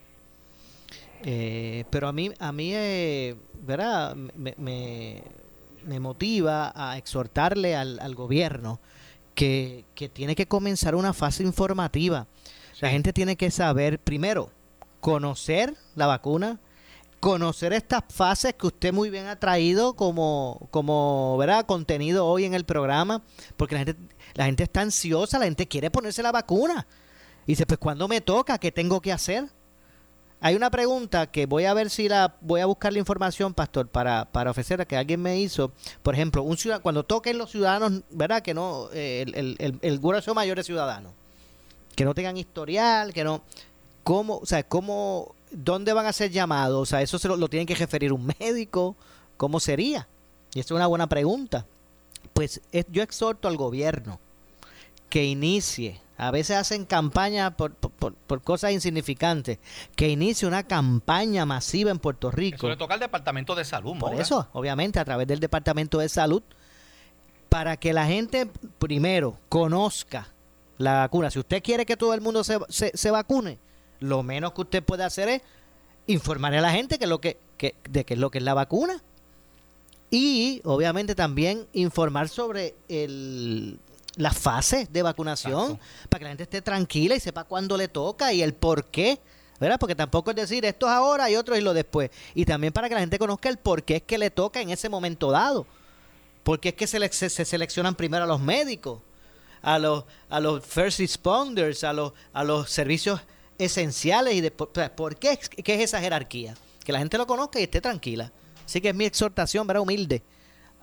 Eh, 1.23 1.83
pero 1.89 2.07
a 2.07 2.13
mí 2.13 2.31
a 2.39 2.51
mí 2.53 2.71
eh, 2.73 3.35
verdad 3.65 4.15
me 4.15 5.23
me 5.85 5.99
motiva 5.99 6.71
a 6.75 6.97
exhortarle 6.97 7.75
al, 7.75 8.15
gobierno 8.15 8.79
que, 9.35 9.85
tiene 10.13 10.35
que 10.35 10.47
comenzar 10.47 10.95
una 10.95 11.13
fase 11.13 11.43
informativa. 11.43 12.27
La 12.81 12.89
gente 12.89 13.13
tiene 13.13 13.35
que 13.35 13.51
saber, 13.51 13.99
primero, 13.99 14.51
conocer 14.99 15.75
la 15.95 16.07
vacuna, 16.07 16.59
conocer 17.19 17.73
estas 17.73 18.03
fases 18.09 18.53
que 18.53 18.67
usted 18.67 18.93
muy 18.93 19.09
bien 19.09 19.27
ha 19.27 19.39
traído 19.39 19.93
como, 19.95 20.67
como 20.71 21.37
¿verdad? 21.37 21.65
contenido 21.65 22.25
hoy 22.25 22.45
en 22.45 22.53
el 22.53 22.65
programa, 22.65 23.21
porque 23.57 23.75
la 23.75 23.85
gente, 23.85 24.01
la 24.33 24.45
gente 24.45 24.63
está 24.63 24.81
ansiosa, 24.81 25.39
la 25.39 25.45
gente 25.45 25.67
quiere 25.67 25.91
ponerse 25.91 26.23
la 26.23 26.31
vacuna. 26.31 26.87
Y 27.45 27.53
dice, 27.53 27.65
pues 27.65 27.79
¿cuándo 27.79 28.07
me 28.07 28.21
toca? 28.21 28.57
¿Qué 28.57 28.71
tengo 28.71 29.01
que 29.01 29.11
hacer? 29.11 29.49
Hay 30.41 30.55
una 30.55 30.69
pregunta 30.69 31.27
que 31.27 31.45
voy 31.45 31.65
a 31.65 31.73
ver 31.73 31.89
si 31.89 32.07
la 32.07 32.35
voy 32.39 32.61
a 32.61 32.65
buscar 32.65 32.93
la 32.93 32.99
información, 32.99 33.53
pastor, 33.53 33.89
para, 33.89 34.25
para 34.25 34.51
ofrecer 34.51 34.79
a 34.79 34.85
que 34.85 34.95
alguien 34.95 35.21
me 35.21 35.37
hizo. 35.37 35.73
Por 36.01 36.13
ejemplo, 36.13 36.43
un 36.43 36.57
ciudad, 36.57 36.81
cuando 36.81 37.03
toquen 37.03 37.37
los 37.37 37.51
ciudadanos, 37.51 38.03
¿verdad? 38.09 38.41
Que 38.41 38.53
no, 38.53 38.87
eh, 38.93 39.25
el, 39.27 39.57
el, 39.59 39.79
el, 39.81 39.99
grueso 39.99 40.33
mayor 40.33 40.55
de 40.55 40.63
ciudadanos, 40.63 41.11
que 41.93 42.05
no 42.05 42.13
tengan 42.13 42.37
historial, 42.37 43.13
que 43.13 43.25
no. 43.25 43.41
¿Cómo, 44.03 44.37
o 44.37 44.45
sea, 44.45 44.63
cómo, 44.63 45.35
dónde 45.51 45.93
van 45.93 46.05
a 46.05 46.13
ser 46.13 46.31
llamados? 46.31 46.81
O 46.81 46.85
sea, 46.85 47.01
eso 47.01 47.19
se 47.19 47.27
lo, 47.27 47.37
lo 47.37 47.47
tienen 47.47 47.67
que 47.67 47.75
referir 47.75 48.13
un 48.13 48.31
médico. 48.39 48.95
¿Cómo 49.37 49.59
sería? 49.59 50.07
Y 50.53 50.59
esa 50.59 50.67
es 50.67 50.71
una 50.71 50.87
buena 50.87 51.07
pregunta. 51.07 51.65
Pues 52.33 52.61
yo 52.89 53.03
exhorto 53.03 53.47
al 53.47 53.57
gobierno 53.57 54.19
que 55.09 55.25
inicie 55.25 56.01
a 56.19 56.31
veces 56.31 56.57
hacen 56.57 56.83
campaña 56.83 57.55
por, 57.55 57.73
por, 57.75 58.41
cosas 58.41 58.73
insignificantes. 58.73 59.57
Que 59.95 60.09
inicie 60.09 60.45
una 60.45 60.63
campaña 60.63 61.45
masiva 61.45 61.91
en 61.91 61.99
Puerto 61.99 62.29
Rico. 62.29 62.67
Le 62.67 62.75
toca 62.75 62.95
al 62.95 62.99
Departamento 62.99 63.55
de 63.55 63.63
Salud, 63.63 63.97
Por 63.97 64.13
eso, 64.13 64.49
obviamente, 64.51 64.99
a 64.99 65.05
través 65.05 65.27
del 65.27 65.39
Departamento 65.39 65.97
de 65.97 66.09
Salud, 66.09 66.43
para 67.47 67.77
que 67.77 67.93
la 67.93 68.05
gente 68.05 68.51
primero 68.79 69.37
conozca 69.47 70.27
la 70.77 70.95
vacuna. 70.95 71.31
Si 71.31 71.39
usted 71.39 71.63
quiere 71.63 71.85
que 71.85 71.95
todo 71.95 72.13
el 72.13 72.19
mundo 72.19 72.43
se, 72.43 72.59
se, 72.67 73.11
vacune, 73.11 73.57
lo 73.99 74.23
menos 74.23 74.53
que 74.53 74.61
usted 74.61 74.83
puede 74.83 75.03
hacer 75.03 75.29
es 75.29 75.41
informar 76.07 76.53
a 76.55 76.61
la 76.61 76.71
gente 76.71 76.97
que 76.97 77.07
lo 77.07 77.21
que, 77.21 77.37
que, 77.57 77.75
de 77.89 78.05
qué 78.05 78.15
es 78.15 78.19
lo 78.19 78.31
que 78.31 78.39
es 78.39 78.43
la 78.43 78.53
vacuna. 78.53 79.01
Y 80.11 80.61
obviamente 80.63 81.13
también 81.13 81.67
informar 81.73 82.29
sobre 82.29 82.75
el, 82.87 83.79
las 84.15 84.37
fases 84.37 84.91
de 84.91 85.03
vacunación 85.03 85.79
para 86.09 86.19
que 86.19 86.23
la 86.23 86.29
gente 86.31 86.43
esté 86.43 86.61
tranquila 86.61 87.15
y 87.15 87.19
sepa 87.19 87.43
cuándo 87.43 87.77
le 87.77 87.87
toca 87.87 88.33
y 88.33 88.41
el 88.41 88.53
por 88.53 88.85
qué. 88.85 89.19
¿verdad? 89.59 89.77
Porque 89.77 89.95
tampoco 89.95 90.29
es 90.29 90.37
decir 90.37 90.63
esto 90.63 90.87
es 90.87 90.93
ahora 90.93 91.29
y 91.29 91.35
otro 91.35 91.53
es 91.53 91.61
lo 91.61 91.73
después. 91.73 92.09
Y 92.33 92.45
también 92.45 92.71
para 92.71 92.87
que 92.87 92.95
la 92.95 93.01
gente 93.01 93.19
conozca 93.19 93.49
el 93.49 93.57
por 93.57 93.83
qué 93.83 93.97
es 93.97 94.03
que 94.03 94.17
le 94.17 94.31
toca 94.31 94.61
en 94.61 94.69
ese 94.69 94.89
momento 94.89 95.31
dado. 95.31 95.67
Porque 96.43 96.69
es 96.69 96.75
que 96.75 96.87
se, 96.87 97.29
se, 97.29 97.45
seleccionan 97.45 97.95
primero 97.95 98.23
a 98.23 98.27
los 98.27 98.39
médicos, 98.39 99.01
a 99.61 99.77
los, 99.77 100.05
a 100.29 100.39
los 100.39 100.65
first 100.65 100.99
responders, 100.99 101.83
a 101.83 101.91
los, 101.91 102.13
a 102.31 102.43
los 102.43 102.69
servicios 102.69 103.19
esenciales. 103.59 104.33
y 104.33 104.41
de, 104.41 104.51
¿Por 104.51 105.17
qué 105.17 105.33
es, 105.33 105.49
qué 105.49 105.75
es 105.75 105.81
esa 105.81 105.99
jerarquía? 105.99 106.55
Que 106.83 106.91
la 106.91 106.99
gente 106.99 107.17
lo 107.17 107.27
conozca 107.27 107.59
y 107.59 107.63
esté 107.63 107.81
tranquila. 107.81 108.31
Así 108.65 108.81
que 108.81 108.89
es 108.89 108.95
mi 108.95 109.05
exhortación, 109.05 109.67
¿verdad? 109.67 109.83
Humilde 109.83 110.23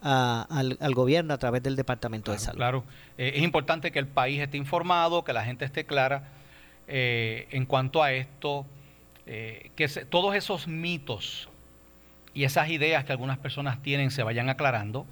al, 0.01 0.95
gobierno 0.95 1.35
a 1.35 1.39
través 1.39 1.63
del 1.63 1.77
Departamento 1.77 2.33
de 2.33 2.39
Salud. 2.39 2.59
Claro, 2.59 2.85
eh, 3.19 3.33
es 3.35 3.43
importante 3.43 3.91
que 3.91 3.99
el 3.99 4.07
país 4.07 4.41
esté 4.41 4.57
informado, 4.57 5.25
que 5.25 5.33
la 5.33 5.45
gente 5.45 5.65
esté 5.65 5.85
clara 5.85 6.29
eh, 6.87 7.49
en 7.51 7.67
cuanto 7.67 8.03
a 8.03 8.13
esto, 8.13 8.67
eh, 9.27 9.71
que 9.75 9.89
todos 9.89 10.35
esos 10.35 10.69
mitos 10.69 11.49
y 12.35 12.45
esas 12.45 12.69
ideas 12.69 13.05
que 13.05 13.13
algunas 13.13 13.39
personas 13.39 13.83
tienen 13.83 14.11
se 14.11 14.23
vayan 14.23 14.49
aclarando 14.49 15.07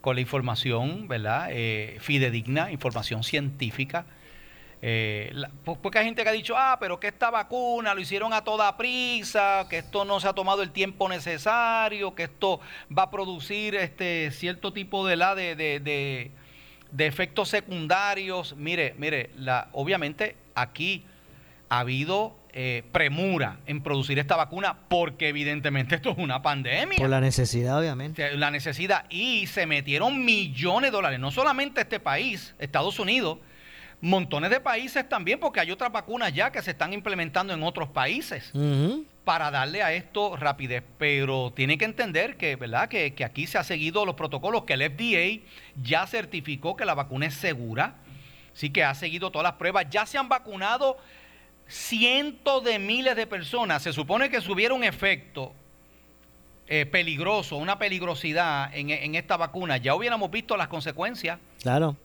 con 0.00 0.16
la 0.16 0.22
información, 0.22 1.08
¿verdad? 1.08 1.50
fidedigna, 1.98 2.72
información 2.72 3.22
científica 3.22 4.06
eh, 4.82 5.32
porque 5.82 5.98
hay 5.98 6.06
gente 6.06 6.22
que 6.22 6.28
ha 6.28 6.32
dicho, 6.32 6.54
ah, 6.56 6.78
pero 6.80 6.98
que 6.98 7.08
esta 7.08 7.30
vacuna 7.30 7.94
lo 7.94 8.00
hicieron 8.00 8.32
a 8.32 8.42
toda 8.42 8.76
prisa, 8.78 9.66
que 9.68 9.78
esto 9.78 10.06
no 10.06 10.20
se 10.20 10.28
ha 10.28 10.32
tomado 10.32 10.62
el 10.62 10.70
tiempo 10.70 11.08
necesario, 11.08 12.14
que 12.14 12.24
esto 12.24 12.60
va 12.96 13.04
a 13.04 13.10
producir 13.10 13.74
este 13.74 14.30
cierto 14.30 14.72
tipo 14.72 15.06
de, 15.06 15.16
la, 15.16 15.34
de, 15.34 15.54
de, 15.54 16.30
de, 16.90 17.06
efectos 17.06 17.50
secundarios. 17.50 18.56
Mire, 18.56 18.94
mire, 18.96 19.30
la, 19.36 19.68
obviamente 19.72 20.36
aquí 20.54 21.04
ha 21.68 21.80
habido 21.80 22.38
eh, 22.52 22.82
premura 22.90 23.58
en 23.66 23.82
producir 23.82 24.18
esta 24.18 24.34
vacuna 24.34 24.78
porque 24.88 25.28
evidentemente 25.28 25.94
esto 25.94 26.10
es 26.10 26.18
una 26.18 26.40
pandemia. 26.40 26.96
Por 26.96 27.10
la 27.10 27.20
necesidad, 27.20 27.78
obviamente. 27.78 28.34
La 28.38 28.50
necesidad. 28.50 29.04
Y 29.10 29.46
se 29.46 29.66
metieron 29.66 30.24
millones 30.24 30.90
de 30.90 30.96
dólares, 30.96 31.20
no 31.20 31.30
solamente 31.30 31.82
este 31.82 32.00
país, 32.00 32.54
Estados 32.58 32.98
Unidos, 32.98 33.38
montones 34.00 34.50
de 34.50 34.60
países 34.60 35.08
también, 35.08 35.38
porque 35.38 35.60
hay 35.60 35.70
otras 35.70 35.92
vacunas 35.92 36.32
ya 36.32 36.50
que 36.50 36.62
se 36.62 36.70
están 36.70 36.92
implementando 36.92 37.52
en 37.52 37.62
otros 37.62 37.88
países 37.90 38.50
para 39.24 39.50
darle 39.50 39.82
a 39.82 39.92
esto 39.92 40.36
rapidez. 40.36 40.82
Pero 40.98 41.52
tiene 41.54 41.76
que 41.76 41.84
entender 41.84 42.36
que, 42.36 42.56
¿verdad? 42.56 42.88
Que, 42.88 43.14
que, 43.14 43.24
aquí 43.24 43.46
se 43.46 43.58
ha 43.58 43.64
seguido 43.64 44.06
los 44.06 44.14
protocolos, 44.14 44.64
que 44.64 44.74
el 44.74 44.90
FDA 44.90 45.44
ya 45.82 46.06
certificó 46.06 46.76
que 46.76 46.84
la 46.84 46.94
vacuna 46.94 47.26
es 47.26 47.34
segura, 47.34 47.96
sí 48.54 48.70
que 48.70 48.84
ha 48.84 48.94
seguido 48.94 49.30
todas 49.30 49.44
las 49.44 49.54
pruebas, 49.54 49.86
ya 49.90 50.06
se 50.06 50.18
han 50.18 50.28
vacunado 50.28 50.96
cientos 51.68 52.64
de 52.64 52.78
miles 52.78 53.16
de 53.16 53.26
personas. 53.26 53.82
Se 53.82 53.92
supone 53.92 54.30
que 54.30 54.40
si 54.40 54.50
hubiera 54.50 54.74
un 54.74 54.82
efecto 54.82 55.52
eh, 56.66 56.86
peligroso, 56.86 57.56
una 57.56 57.78
peligrosidad 57.78 58.74
en, 58.74 58.90
en 58.90 59.14
esta 59.14 59.36
vacuna, 59.36 59.76
ya 59.76 59.94
hubiéramos 59.94 60.30
visto 60.30 60.56
las 60.56 60.68
consecuencias. 60.68 61.38
Claro. 61.62 61.96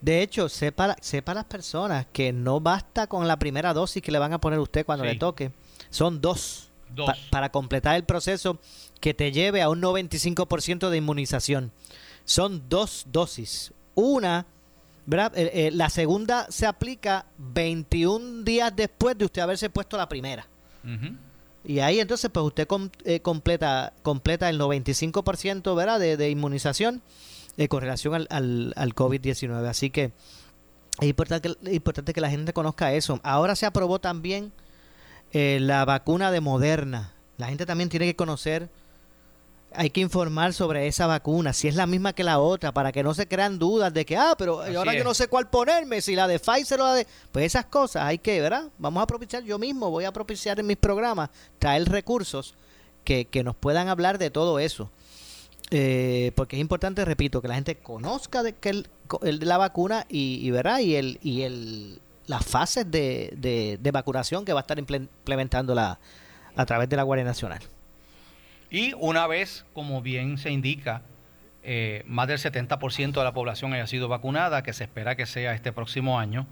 De 0.00 0.22
hecho, 0.22 0.48
sepa, 0.48 0.96
sepa 1.00 1.34
las 1.34 1.44
personas 1.44 2.06
que 2.12 2.32
no 2.32 2.60
basta 2.60 3.06
con 3.06 3.28
la 3.28 3.38
primera 3.38 3.74
dosis 3.74 4.02
que 4.02 4.12
le 4.12 4.18
van 4.18 4.32
a 4.32 4.40
poner 4.40 4.58
a 4.58 4.62
usted 4.62 4.86
cuando 4.86 5.04
le 5.04 5.16
toque. 5.16 5.52
Son 5.90 6.20
dos. 6.20 6.70
para 7.30 7.50
completar 7.50 7.96
el 7.96 8.04
proceso 8.04 8.58
que 9.00 9.14
te 9.14 9.32
lleve 9.32 9.62
a 9.62 9.68
un 9.68 9.80
95% 9.80 10.90
de 10.90 10.96
inmunización. 10.96 11.72
Son 12.24 12.68
dos 12.68 13.06
dosis. 13.10 13.72
Una, 13.94 14.46
¿verdad? 15.06 15.32
Eh, 15.36 15.50
eh, 15.54 15.70
la 15.72 15.90
segunda 15.90 16.46
se 16.50 16.66
aplica 16.66 17.26
21 17.38 18.44
días 18.44 18.74
después 18.74 19.16
de 19.18 19.24
usted 19.24 19.42
haberse 19.42 19.70
puesto 19.70 19.96
la 19.96 20.08
primera. 20.08 20.46
Y 21.64 21.78
ahí 21.78 22.00
entonces 22.00 22.28
pues 22.32 22.44
usted 22.44 22.66
eh, 23.04 23.20
completa, 23.20 23.92
completa 24.02 24.48
el 24.48 24.58
95% 24.58 25.76
¿verdad? 25.76 26.00
De, 26.00 26.16
de 26.16 26.28
inmunización 26.28 27.02
eh, 27.56 27.68
con 27.68 27.80
relación 27.80 28.14
al, 28.14 28.26
al, 28.30 28.72
al 28.76 28.94
COVID-19. 28.94 29.66
Así 29.66 29.90
que 29.90 30.12
es 31.00 31.08
importante, 31.08 31.54
que, 31.54 31.74
importante 31.74 32.12
que 32.12 32.20
la 32.20 32.30
gente 32.30 32.52
conozca 32.52 32.92
eso. 32.92 33.20
Ahora 33.22 33.56
se 33.56 33.66
aprobó 33.66 34.00
también 34.00 34.52
eh, 35.32 35.58
la 35.60 35.84
vacuna 35.84 36.30
de 36.30 36.40
Moderna. 36.40 37.14
La 37.38 37.48
gente 37.48 37.64
también 37.66 37.88
tiene 37.88 38.06
que 38.06 38.14
conocer, 38.14 38.68
hay 39.74 39.90
que 39.90 40.00
informar 40.00 40.52
sobre 40.52 40.86
esa 40.86 41.06
vacuna, 41.06 41.54
si 41.54 41.66
es 41.66 41.74
la 41.74 41.86
misma 41.86 42.12
que 42.12 42.22
la 42.22 42.38
otra, 42.38 42.72
para 42.72 42.92
que 42.92 43.02
no 43.02 43.14
se 43.14 43.26
crean 43.26 43.58
dudas 43.58 43.92
de 43.92 44.04
que, 44.04 44.16
ah, 44.16 44.34
pero 44.36 44.60
ahora 44.60 44.94
yo 44.94 45.02
no 45.02 45.14
sé 45.14 45.28
cuál 45.28 45.48
ponerme, 45.48 46.02
si 46.02 46.14
la 46.14 46.28
de 46.28 46.38
Pfizer 46.38 46.80
o 46.80 46.84
la 46.84 46.94
de... 46.94 47.06
Pues 47.32 47.46
esas 47.46 47.64
cosas 47.64 48.04
hay 48.04 48.18
que, 48.18 48.40
¿verdad? 48.40 48.68
Vamos 48.78 49.02
a 49.02 49.06
propiciar, 49.06 49.42
yo 49.42 49.58
mismo 49.58 49.90
voy 49.90 50.04
a 50.04 50.12
propiciar 50.12 50.60
en 50.60 50.66
mis 50.66 50.76
programas, 50.76 51.30
traer 51.58 51.88
recursos 51.88 52.54
que, 53.02 53.24
que 53.24 53.42
nos 53.42 53.56
puedan 53.56 53.88
hablar 53.88 54.18
de 54.18 54.30
todo 54.30 54.58
eso. 54.58 54.90
Eh, 55.74 56.32
porque 56.34 56.56
es 56.56 56.60
importante, 56.60 57.02
repito, 57.02 57.40
que 57.40 57.48
la 57.48 57.54
gente 57.54 57.76
conozca 57.76 58.42
de 58.42 58.52
que 58.52 58.68
el, 58.68 58.88
la 59.22 59.56
vacuna 59.56 60.04
y, 60.06 60.46
y, 60.46 60.52
y 60.82 60.94
el 60.96 61.18
y 61.22 61.42
el 61.42 62.00
las 62.26 62.44
fases 62.44 62.90
de, 62.90 63.78
de, 63.80 63.90
vacunación 63.90 64.44
que 64.44 64.52
va 64.52 64.60
a 64.60 64.62
estar 64.62 64.78
implementando 64.78 65.74
la, 65.74 65.98
a 66.56 66.66
través 66.66 66.90
de 66.90 66.96
la 66.96 67.02
Guardia 67.02 67.24
Nacional. 67.24 67.60
Y 68.70 68.92
una 68.98 69.26
vez, 69.26 69.64
como 69.72 70.02
bien 70.02 70.36
se 70.36 70.50
indica, 70.50 71.02
eh, 71.62 72.02
más 72.06 72.28
del 72.28 72.38
70% 72.38 73.12
de 73.12 73.24
la 73.24 73.32
población 73.32 73.72
haya 73.72 73.86
sido 73.86 74.08
vacunada, 74.08 74.62
que 74.62 74.74
se 74.74 74.84
espera 74.84 75.16
que 75.16 75.24
sea 75.26 75.54
este 75.54 75.72
próximo 75.72 76.18
año, 76.18 76.46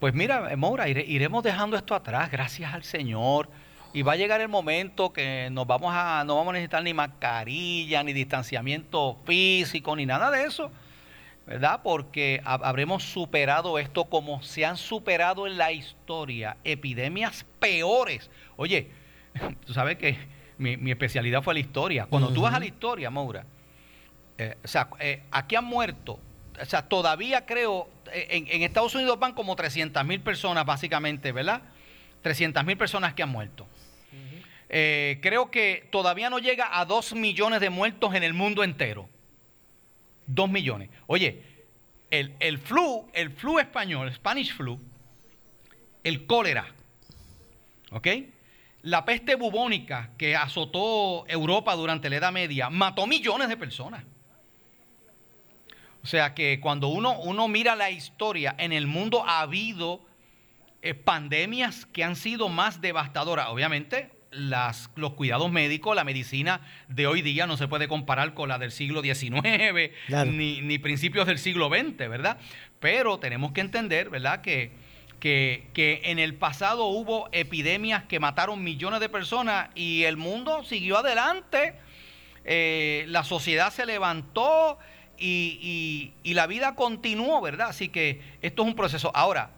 pues 0.00 0.14
mira, 0.14 0.56
Moura, 0.56 0.88
iremos 0.88 1.44
dejando 1.44 1.76
esto 1.76 1.94
atrás, 1.94 2.30
gracias 2.30 2.72
al 2.72 2.84
Señor 2.84 3.50
y 3.92 4.02
va 4.02 4.12
a 4.12 4.16
llegar 4.16 4.40
el 4.40 4.48
momento 4.48 5.12
que 5.12 5.48
nos 5.50 5.66
vamos 5.66 5.92
a, 5.94 6.22
no 6.24 6.36
vamos 6.36 6.50
a 6.50 6.54
necesitar 6.54 6.82
ni 6.82 6.94
mascarilla, 6.94 8.02
ni 8.02 8.12
distanciamiento 8.12 9.18
físico, 9.24 9.96
ni 9.96 10.06
nada 10.06 10.30
de 10.30 10.44
eso, 10.44 10.70
¿verdad? 11.46 11.80
Porque 11.82 12.40
habremos 12.44 13.02
superado 13.02 13.78
esto 13.78 14.04
como 14.04 14.42
se 14.42 14.64
han 14.64 14.76
superado 14.76 15.46
en 15.46 15.58
la 15.58 15.72
historia 15.72 16.56
epidemias 16.62 17.44
peores. 17.58 18.30
Oye, 18.56 18.90
tú 19.66 19.72
sabes 19.72 19.98
que 19.98 20.16
mi, 20.58 20.90
especialidad 20.90 21.42
fue 21.42 21.54
la 21.54 21.60
historia. 21.60 22.06
Cuando 22.06 22.32
tú 22.32 22.42
vas 22.42 22.54
a 22.54 22.60
la 22.60 22.66
historia, 22.66 23.10
Maura, 23.10 23.44
eh, 24.38 24.56
o 24.62 24.68
sea, 24.68 24.88
eh, 25.00 25.22
aquí 25.32 25.56
han 25.56 25.64
muerto, 25.64 26.20
o 26.60 26.64
sea, 26.64 26.82
todavía 26.82 27.44
creo, 27.44 27.88
eh, 28.12 28.28
en, 28.30 28.46
en 28.48 28.62
Estados 28.62 28.94
Unidos 28.94 29.18
van 29.18 29.32
como 29.32 29.56
300 29.56 30.04
mil 30.04 30.20
personas 30.20 30.64
básicamente, 30.64 31.32
¿verdad? 31.32 31.62
300 32.22 32.64
mil 32.64 32.76
personas 32.76 33.14
que 33.14 33.22
han 33.22 33.30
muerto. 33.30 33.66
Eh, 34.72 35.18
creo 35.20 35.50
que 35.50 35.88
todavía 35.90 36.30
no 36.30 36.38
llega 36.38 36.78
a 36.78 36.84
2 36.84 37.14
millones 37.14 37.60
de 37.60 37.70
muertos 37.70 38.14
en 38.14 38.22
el 38.22 38.34
mundo 38.34 38.62
entero. 38.62 39.08
2 40.28 40.48
millones. 40.48 40.90
Oye, 41.08 41.42
el, 42.08 42.36
el 42.38 42.58
flu, 42.58 43.10
el 43.12 43.32
flu 43.32 43.58
español, 43.58 44.12
Spanish 44.14 44.54
flu, 44.54 44.80
el 46.04 46.24
cólera, 46.24 46.72
¿ok? 47.90 48.06
La 48.82 49.04
peste 49.04 49.34
bubónica 49.34 50.10
que 50.16 50.36
azotó 50.36 51.26
Europa 51.26 51.74
durante 51.74 52.08
la 52.08 52.16
Edad 52.16 52.32
Media 52.32 52.70
mató 52.70 53.08
millones 53.08 53.48
de 53.48 53.56
personas. 53.56 54.04
O 56.02 56.06
sea 56.06 56.32
que 56.32 56.60
cuando 56.60 56.88
uno, 56.88 57.18
uno 57.18 57.48
mira 57.48 57.74
la 57.74 57.90
historia, 57.90 58.54
en 58.56 58.72
el 58.72 58.86
mundo 58.86 59.24
ha 59.26 59.40
habido 59.40 60.00
eh, 60.80 60.94
pandemias 60.94 61.86
que 61.86 62.04
han 62.04 62.14
sido 62.14 62.48
más 62.48 62.80
devastadoras. 62.80 63.48
Obviamente, 63.48 64.19
las, 64.30 64.90
los 64.94 65.12
cuidados 65.14 65.50
médicos, 65.50 65.96
la 65.96 66.04
medicina 66.04 66.60
de 66.88 67.06
hoy 67.06 67.22
día 67.22 67.46
no 67.46 67.56
se 67.56 67.68
puede 67.68 67.88
comparar 67.88 68.34
con 68.34 68.48
la 68.48 68.58
del 68.58 68.70
siglo 68.70 69.02
XIX 69.02 69.90
ni, 70.26 70.60
ni, 70.60 70.78
principios 70.78 71.26
del 71.26 71.38
siglo 71.38 71.68
XX, 71.68 71.96
¿verdad? 72.08 72.38
Pero 72.78 73.18
tenemos 73.18 73.52
que 73.52 73.60
entender, 73.60 74.08
¿verdad? 74.08 74.40
Que, 74.40 74.70
que, 75.18 75.68
que, 75.74 76.00
en 76.04 76.18
el 76.18 76.34
pasado 76.34 76.86
hubo 76.86 77.28
epidemias 77.32 78.04
que 78.04 78.20
mataron 78.20 78.62
millones 78.62 79.00
de 79.00 79.08
personas 79.08 79.70
y 79.74 80.04
el 80.04 80.16
mundo 80.16 80.64
siguió 80.64 80.98
adelante, 80.98 81.74
eh, 82.44 83.04
la 83.08 83.24
sociedad 83.24 83.72
se 83.72 83.84
levantó 83.84 84.78
y, 85.18 85.58
y, 85.60 86.30
y 86.30 86.34
la 86.34 86.46
vida 86.46 86.74
continuó, 86.76 87.40
¿verdad? 87.40 87.68
Así 87.70 87.88
que 87.88 88.22
esto 88.42 88.62
es 88.62 88.68
un 88.68 88.76
proceso. 88.76 89.10
Ahora, 89.14 89.50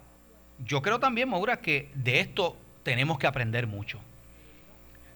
yo 0.65 0.81
creo 0.81 0.99
también, 0.99 1.29
Maura, 1.29 1.61
que 1.61 1.91
de 1.95 2.21
esto 2.21 2.57
tenemos 2.83 3.19
que 3.19 3.27
aprender 3.27 3.67
mucho 3.67 4.01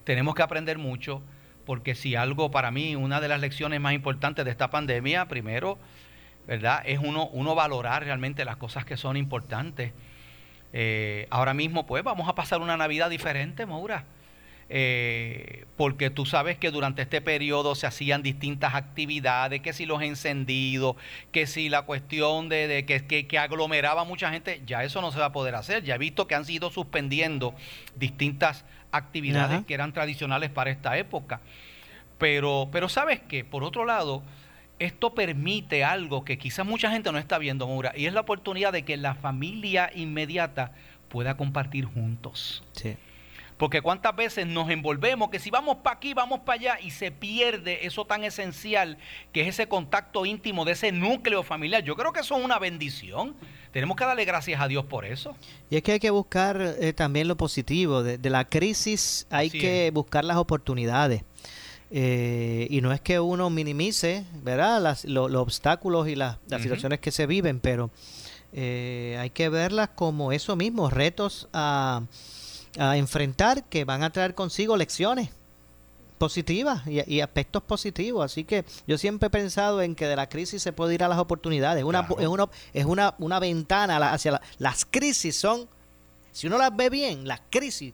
tenemos 0.07 0.35
que 0.35 0.41
aprender 0.41 0.77
mucho 0.77 1.21
porque 1.65 1.93
si 1.93 2.15
algo 2.15 2.49
para 2.49 2.71
mí, 2.71 2.95
una 2.95 3.19
de 3.19 3.27
las 3.27 3.41
lecciones 3.41 3.81
más 3.81 3.91
importantes 3.91 4.45
de 4.45 4.51
esta 4.51 4.69
pandemia, 4.69 5.27
primero, 5.27 5.77
¿verdad? 6.47 6.81
Es 6.85 6.99
uno, 6.99 7.27
uno 7.27 7.55
valorar 7.55 8.05
realmente 8.05 8.45
las 8.45 8.55
cosas 8.55 8.85
que 8.85 8.95
son 8.95 9.17
importantes. 9.17 9.91
Eh, 10.71 11.27
ahora 11.29 11.53
mismo, 11.53 11.85
pues 11.85 12.05
vamos 12.05 12.29
a 12.29 12.35
pasar 12.35 12.61
una 12.61 12.77
Navidad 12.77 13.09
diferente, 13.09 13.65
Maura. 13.65 14.05
Eh, 14.69 15.65
porque 15.77 16.09
tú 16.09 16.25
sabes 16.25 16.57
que 16.57 16.71
durante 16.71 17.01
este 17.01 17.21
periodo 17.21 17.73
se 17.75 17.87
hacían 17.87 18.21
distintas 18.21 18.75
actividades, 18.75 19.61
que 19.61 19.71
si 19.71 19.85
los 19.85 20.01
encendidos, 20.01 20.97
que 21.31 21.47
si 21.47 21.69
la 21.69 21.83
cuestión 21.83 22.49
de, 22.49 22.83
que, 22.85 23.27
que, 23.27 23.39
aglomeraba 23.39 24.03
mucha 24.03 24.29
gente, 24.31 24.61
ya 24.65 24.83
eso 24.83 25.01
no 25.01 25.11
se 25.11 25.19
va 25.19 25.27
a 25.27 25.31
poder 25.31 25.55
hacer. 25.55 25.83
Ya 25.83 25.95
he 25.95 25.97
visto 25.97 26.27
que 26.27 26.35
han 26.35 26.45
sido 26.45 26.69
suspendiendo 26.69 27.55
distintas 27.95 28.65
actividades 28.91 29.65
que 29.65 29.73
eran 29.73 29.93
tradicionales 29.93 30.49
para 30.49 30.69
esta 30.69 30.97
época. 30.97 31.39
Pero, 32.17 32.67
pero 32.71 32.89
sabes 32.89 33.21
que, 33.21 33.45
por 33.45 33.63
otro 33.63 33.85
lado, 33.85 34.23
esto 34.79 35.13
permite 35.13 35.83
algo 35.83 36.25
que 36.25 36.37
quizás 36.37 36.65
mucha 36.65 36.91
gente 36.91 37.11
no 37.11 37.19
está 37.19 37.37
viendo, 37.37 37.67
Maura, 37.67 37.93
y 37.95 38.05
es 38.05 38.13
la 38.13 38.21
oportunidad 38.21 38.73
de 38.73 38.83
que 38.83 38.97
la 38.97 39.15
familia 39.15 39.91
inmediata 39.95 40.71
pueda 41.09 41.37
compartir 41.37 41.85
juntos. 41.85 42.63
Sí. 42.73 42.97
Porque 43.57 43.81
cuántas 43.81 44.15
veces 44.15 44.45
nos 44.45 44.69
envolvemos 44.69 45.29
que 45.29 45.39
si 45.39 45.49
vamos 45.49 45.77
para 45.77 45.95
aquí, 45.95 46.13
vamos 46.13 46.41
para 46.41 46.59
allá 46.59 46.79
y 46.79 46.91
se 46.91 47.11
pierde 47.11 47.85
eso 47.87 48.05
tan 48.05 48.23
esencial 48.23 48.97
que 49.33 49.41
es 49.41 49.47
ese 49.47 49.67
contacto 49.67 50.25
íntimo 50.25 50.63
de 50.63 50.73
ese 50.73 50.91
núcleo 50.91 51.41
familiar. 51.41 51.83
Yo 51.83 51.95
creo 51.95 52.13
que 52.13 52.19
eso 52.19 52.37
es 52.37 52.45
una 52.45 52.59
bendición. 52.59 53.35
Tenemos 53.71 53.97
que 53.97 54.05
darle 54.05 54.25
gracias 54.25 54.61
a 54.61 54.67
Dios 54.67 54.85
por 54.85 55.05
eso. 55.05 55.35
Y 55.69 55.77
es 55.77 55.83
que 55.83 55.93
hay 55.93 55.99
que 55.99 56.11
buscar 56.11 56.75
eh, 56.79 56.93
también 56.93 57.27
lo 57.27 57.35
positivo. 57.35 58.03
De, 58.03 58.29
la 58.29 58.45
crisis 58.45 59.25
hay 59.29 59.49
que 59.49 59.89
buscar 59.91 60.23
las 60.23 60.37
oportunidades. 60.37 61.23
Eh, 61.89 62.67
y 62.69 62.81
no 62.81 62.91
es 62.91 63.01
que 63.01 63.19
uno 63.19 63.49
minimice, 63.49 64.25
¿verdad? 64.43 64.81
Las, 64.81 65.05
los 65.05 65.33
obstáculos 65.35 66.07
y 66.07 66.15
las, 66.15 66.37
situaciones 66.61 66.99
que 66.99 67.11
se 67.11 67.25
viven, 67.25 67.59
pero 67.59 67.89
eh, 68.53 69.17
hay 69.19 69.29
que 69.29 69.49
verlas 69.49 69.89
como 69.95 70.31
eso 70.31 70.55
mismo, 70.55 70.89
retos 70.89 71.47
a 71.53 72.01
a 72.77 72.97
enfrentar 72.97 73.63
que 73.65 73.85
van 73.85 74.03
a 74.03 74.11
traer 74.11 74.35
consigo 74.35 74.77
lecciones 74.77 75.29
positivas 76.17 76.83
y, 76.87 77.21
aspectos 77.21 77.63
positivos. 77.63 78.25
Así 78.25 78.43
que 78.43 78.65
yo 78.87 78.97
siempre 78.97 79.27
he 79.27 79.29
pensado 79.29 79.81
en 79.81 79.95
que 79.95 80.07
de 80.07 80.15
la 80.15 80.29
crisis 80.29 80.61
se 80.61 80.73
puede 80.73 80.95
ir 80.95 81.03
a 81.03 81.07
las 81.07 81.19
oportunidades. 81.19 81.83
Una, 81.83 82.07
Es, 82.19 82.27
una, 82.27 82.49
es 82.73 82.85
una, 82.85 83.15
una 83.19 83.39
ventana 83.39 84.11
hacia 84.11 84.41
las 84.57 84.85
crisis. 84.85 85.35
Son, 85.37 85.67
si 86.31 86.47
uno 86.47 86.57
las 86.57 86.75
ve 86.75 86.89
bien, 86.89 87.27
las 87.27 87.41
crisis 87.49 87.93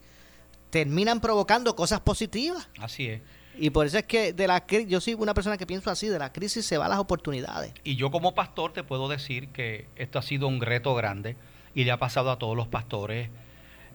terminan 0.69 1.19
provocando 1.21 1.75
cosas 1.75 1.99
positivas. 1.99 2.67
Así 2.79 3.07
es. 3.07 3.21
Y 3.59 3.69
por 3.69 3.85
eso 3.85 3.99
es 3.99 4.05
que 4.05 4.33
de 4.33 4.47
la 4.47 4.65
yo 4.65 4.99
soy 4.99 5.13
una 5.13 5.33
persona 5.33 5.57
que 5.57 5.67
pienso 5.67 5.91
así, 5.91 6.07
de 6.07 6.17
la 6.17 6.33
crisis 6.33 6.65
se 6.65 6.77
van 6.77 6.89
las 6.89 6.99
oportunidades. 6.99 7.73
Y 7.83 7.95
yo 7.95 8.09
como 8.09 8.33
pastor 8.33 8.73
te 8.73 8.83
puedo 8.83 9.07
decir 9.07 9.49
que 9.49 9.87
esto 9.95 10.17
ha 10.17 10.23
sido 10.23 10.47
un 10.47 10.61
reto 10.61 10.95
grande 10.95 11.37
y 11.75 11.83
le 11.83 11.91
ha 11.91 11.97
pasado 11.97 12.31
a 12.31 12.39
todos 12.39 12.57
los 12.57 12.67
pastores, 12.67 13.29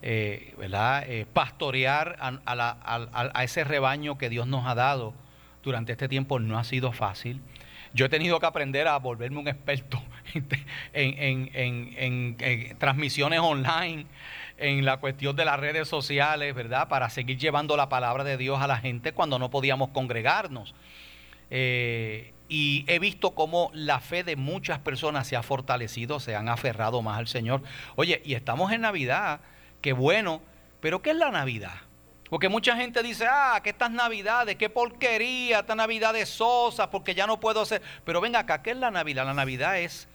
eh, 0.02 0.54
¿verdad? 0.58 1.04
Eh, 1.08 1.26
pastorear 1.32 2.16
a, 2.20 3.44
ese 3.44 3.64
rebaño 3.64 4.18
que 4.18 4.28
Dios 4.28 4.46
nos 4.46 4.66
ha 4.66 4.74
dado 4.74 5.14
durante 5.62 5.92
este 5.92 6.08
tiempo 6.08 6.38
no 6.38 6.58
ha 6.58 6.64
sido 6.64 6.92
fácil. 6.92 7.40
Yo 7.94 8.06
he 8.06 8.08
tenido 8.08 8.38
que 8.38 8.46
aprender 8.46 8.86
a 8.86 8.98
volverme 8.98 9.38
un 9.38 9.48
experto 9.48 10.02
en 10.92 12.36
transmisiones 12.78 13.40
online, 13.40 14.06
en 14.58 14.84
la 14.84 14.98
cuestión 14.98 15.36
de 15.36 15.44
las 15.44 15.58
redes 15.58 15.88
sociales, 15.88 16.54
¿verdad? 16.54 16.88
Para 16.88 17.08
seguir 17.10 17.38
llevando 17.38 17.76
la 17.76 17.88
palabra 17.88 18.24
de 18.24 18.36
Dios 18.36 18.60
a 18.60 18.66
la 18.66 18.78
gente 18.78 19.12
cuando 19.12 19.38
no 19.38 19.50
podíamos 19.50 19.90
congregarnos. 19.90 20.74
Eh, 21.50 22.34
y 22.48 22.84
he 22.88 22.98
visto 22.98 23.32
cómo 23.32 23.70
la 23.72 24.00
fe 24.00 24.24
de 24.24 24.36
muchas 24.36 24.78
personas 24.80 25.26
se 25.26 25.36
ha 25.36 25.42
fortalecido, 25.42 26.18
se 26.18 26.34
han 26.34 26.48
aferrado 26.48 27.02
más 27.02 27.18
al 27.18 27.28
Señor. 27.28 27.62
Oye, 27.96 28.20
y 28.24 28.34
estamos 28.34 28.72
en 28.72 28.82
Navidad, 28.82 29.40
qué 29.80 29.92
bueno, 29.92 30.42
pero 30.80 31.02
¿qué 31.02 31.10
es 31.10 31.16
la 31.16 31.30
Navidad? 31.30 31.74
Porque 32.28 32.48
mucha 32.48 32.76
gente 32.76 33.02
dice, 33.02 33.26
ah, 33.28 33.60
que 33.62 33.70
estas 33.70 33.90
navidades, 33.90 34.56
qué 34.56 34.68
porquería, 34.68 35.60
esta 35.60 35.74
navidad 35.74 36.12
de 36.12 36.26
sosa, 36.26 36.90
porque 36.90 37.14
ya 37.14 37.26
no 37.26 37.40
puedo 37.40 37.62
hacer. 37.62 37.80
Pero 38.04 38.20
venga 38.20 38.40
acá, 38.40 38.62
¿qué 38.62 38.72
es 38.72 38.76
la 38.76 38.90
Navidad? 38.90 39.24
La 39.24 39.34
Navidad 39.34 39.78
es 39.78 40.08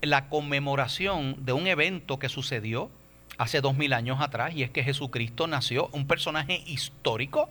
la 0.00 0.28
conmemoración 0.28 1.44
de 1.44 1.52
un 1.52 1.66
evento 1.66 2.18
que 2.18 2.28
sucedió 2.28 2.90
hace 3.38 3.60
dos 3.60 3.76
mil 3.76 3.92
años 3.92 4.20
atrás, 4.20 4.54
y 4.54 4.62
es 4.62 4.70
que 4.70 4.84
Jesucristo 4.84 5.48
nació, 5.48 5.88
un 5.92 6.06
personaje 6.06 6.62
histórico, 6.66 7.50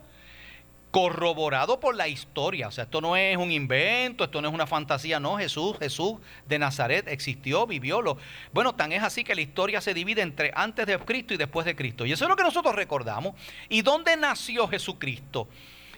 corroborado 0.93 1.79
por 1.79 1.95
la 1.95 2.07
historia. 2.07 2.67
O 2.67 2.71
sea, 2.71 2.83
esto 2.83 3.01
no 3.01 3.17
es 3.17 3.35
un 3.35 3.51
invento, 3.51 4.23
esto 4.23 4.43
no 4.43 4.47
es 4.47 4.53
una 4.53 4.67
fantasía, 4.67 5.19
no, 5.19 5.37
Jesús, 5.37 5.75
Jesús 5.79 6.19
de 6.45 6.59
Nazaret 6.59 7.07
existió, 7.07 7.65
vivió. 7.65 7.99
Lo... 7.99 8.19
Bueno, 8.51 8.75
tan 8.75 8.91
es 8.91 9.01
así 9.01 9.23
que 9.23 9.33
la 9.33 9.41
historia 9.41 9.81
se 9.81 9.95
divide 9.95 10.21
entre 10.21 10.51
antes 10.55 10.85
de 10.85 10.99
Cristo 10.99 11.33
y 11.33 11.37
después 11.37 11.65
de 11.65 11.75
Cristo. 11.75 12.05
Y 12.05 12.11
eso 12.11 12.25
es 12.25 12.29
lo 12.29 12.35
que 12.35 12.43
nosotros 12.43 12.75
recordamos. 12.75 13.33
¿Y 13.69 13.81
dónde 13.81 14.15
nació 14.15 14.67
Jesucristo? 14.67 15.47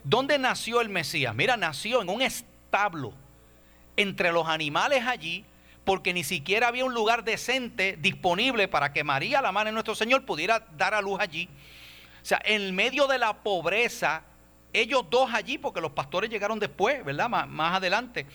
¿Dónde 0.06 0.40
nació 0.40 0.80
el 0.80 0.88
Mesías? 0.88 1.36
Mira, 1.36 1.58
nació 1.58 2.02
en 2.02 2.10
un 2.10 2.22
establo 2.22 3.12
entre 3.98 4.32
los 4.32 4.48
animales 4.48 5.04
allí 5.06 5.44
porque 5.84 6.14
ni 6.14 6.24
siquiera 6.24 6.70
había 6.70 6.86
un 6.86 6.94
lugar 6.94 7.26
decente 7.26 7.98
disponible 8.00 8.70
para 8.70 8.94
que 8.94 9.04
María, 9.04 9.42
la 9.42 9.52
madre 9.52 9.72
de 9.72 9.74
nuestro 9.74 9.94
Señor, 9.94 10.24
pudiera 10.24 10.66
dar 10.78 10.94
a 10.94 11.02
luz 11.02 11.20
allí. 11.20 11.50
O 12.22 12.26
sea, 12.26 12.42
en 12.46 12.74
medio 12.74 13.08
de 13.08 13.20
la 13.20 13.44
pobreza, 13.44 14.24
ellos 14.82 15.06
dos 15.10 15.34
allí, 15.34 15.58
porque 15.58 15.82
los 15.82 15.92
pastores 15.92 16.30
llegaron 16.30 16.60
después, 16.60 17.04
¿verdad? 17.04 17.30
Más, 17.30 17.76
adelante. 17.76 18.26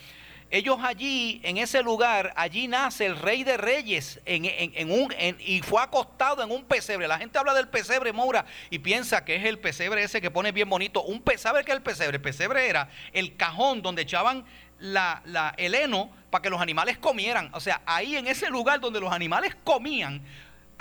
Ellos 0.50 0.79
allí, 0.83 1.40
en 1.44 1.59
ese 1.59 1.83
lugar, 1.83 2.33
allí 2.35 2.66
nace 2.66 3.07
el 3.07 3.16
rey 3.16 3.44
de 3.44 3.57
reyes 3.57 4.20
en, 4.24 4.90
un, 4.90 5.14
y 5.38 5.61
fue 5.62 5.81
acostado 5.81 6.42
en 6.42 6.50
un 6.50 6.64
pesebre. 6.64 7.07
La 7.07 7.18
gente 7.18 7.38
habla 7.38 7.55
del 7.55 7.68
pesebre, 7.68 8.12
Moura, 8.12 8.44
y 8.68 8.81
piensa 8.81 9.24
que 9.24 9.37
es 9.37 9.44
el 9.44 9.61
pesebre 9.61 10.03
ese 10.03 10.20
que 10.20 10.31
pone 10.31 10.50
bien 10.50 10.68
bonito. 10.68 11.03
Un 11.05 11.22
pesebre, 11.22 11.62
qué 11.62 11.70
es 11.70 11.76
el 11.76 11.83
pesebre? 11.83 12.16
El 12.16 12.22
pesebre 12.22 12.68
era 12.68 12.88
el 13.12 13.37
cajón 13.37 13.81
donde 13.81 14.03
echaban 14.03 14.44
la, 14.81 15.22
la, 15.24 15.55
el 15.57 15.74
heno 15.74 16.11
para 16.31 16.42
que 16.42 16.50
los 16.50 16.61
animales 16.61 16.98
comieran. 16.98 17.50
O 17.53 17.61
sea, 17.61 17.83
ahí 17.87 18.16
en 18.16 18.26
ese 18.26 18.48
lugar 18.48 18.81
donde 18.81 18.98
los 18.98 19.12
animales 19.12 19.57
comían, 19.62 20.22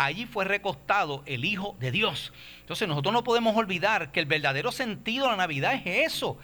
allí 0.05 0.25
fue 0.25 0.45
recostado 0.45 1.23
el 1.25 1.45
Hijo 1.45 1.75
de 1.79 1.91
Dios. 1.91 2.31
Entonces 2.61 2.87
nosotros 2.87 3.13
no 3.13 3.23
podemos 3.23 3.55
olvidar 3.55 4.11
que 4.11 4.21
el 4.21 4.25
verdadero 4.25 4.71
sentido 4.71 5.25
de 5.25 5.31
la 5.31 5.37
Navidad 5.37 5.73
es 5.73 6.13
eso, 6.13 6.37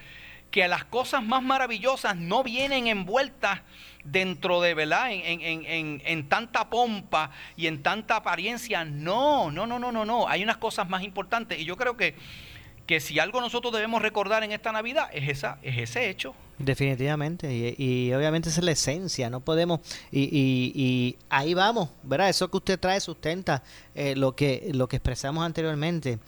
que 0.51 0.67
las 0.67 0.83
cosas 0.83 1.23
más 1.23 1.41
maravillosas 1.41 2.17
no 2.17 2.43
vienen 2.43 2.87
envueltas 2.87 3.61
dentro 4.03 4.61
de, 4.61 4.73
¿verdad? 4.73 5.11
En, 5.11 5.41
en, 5.41 6.01
en, 6.05 6.29
tanta 6.29 6.69
pompa 6.69 7.31
y 7.55 7.67
en 7.67 7.81
tanta 7.81 8.17
apariencia. 8.17 8.83
No, 8.83 9.51
no, 9.51 9.65
no, 9.65 9.79
no, 9.79 9.91
no, 9.91 10.05
no. 10.05 10.27
Hay 10.27 10.43
unas 10.43 10.57
cosas 10.57 10.87
más 10.89 11.03
importantes. 11.03 11.57
Y 11.59 11.65
yo 11.65 11.77
creo 11.77 11.95
que, 11.95 12.15
que 12.85 12.99
si 12.99 13.19
algo 13.19 13.41
nosotros 13.41 13.73
debemos 13.73 14.01
recordar 14.01 14.43
en 14.43 14.51
esta 14.51 14.71
Navidad 14.71 15.09
es, 15.13 15.29
esa, 15.29 15.57
es 15.61 15.77
ese 15.77 16.09
hecho. 16.09 16.35
Definitivamente, 16.57 17.75
y, 17.77 18.13
obviamente 18.13 18.47
esa 18.47 18.61
es 18.61 18.65
la 18.65 18.71
esencia, 18.71 19.29
no 19.29 19.41
podemos, 19.41 19.81
y, 20.09 20.21
y, 20.23 21.17
ahí 21.29 21.53
vamos, 21.53 21.89
¿verdad? 22.03 22.29
Eso 22.29 22.49
que 22.49 22.57
usted 22.57 22.79
trae 22.79 23.01
sustenta 23.01 23.61
eh, 23.93 24.15
lo, 24.15 24.35
que, 24.35 24.69
lo 24.73 24.87
que 24.87 24.95
expresamos 24.95 25.45
anteriormente. 25.45 26.19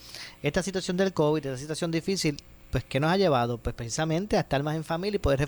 Esta 0.43 0.61
situación 0.61 0.97
del 0.97 1.13
COVID, 1.13 1.45
esta 1.45 1.57
situación 1.57 1.91
difícil, 1.91 2.37
pues 2.71 2.83
¿qué 2.83 2.99
nos 2.99 3.11
ha 3.11 3.17
llevado? 3.17 3.57
Pues 3.57 3.73
precisamente 3.73 4.35
a 4.35 4.41
estar 4.41 4.61
más 4.63 4.75
en 4.75 4.83
familia 4.83 5.15
y 5.15 5.19
poder 5.19 5.39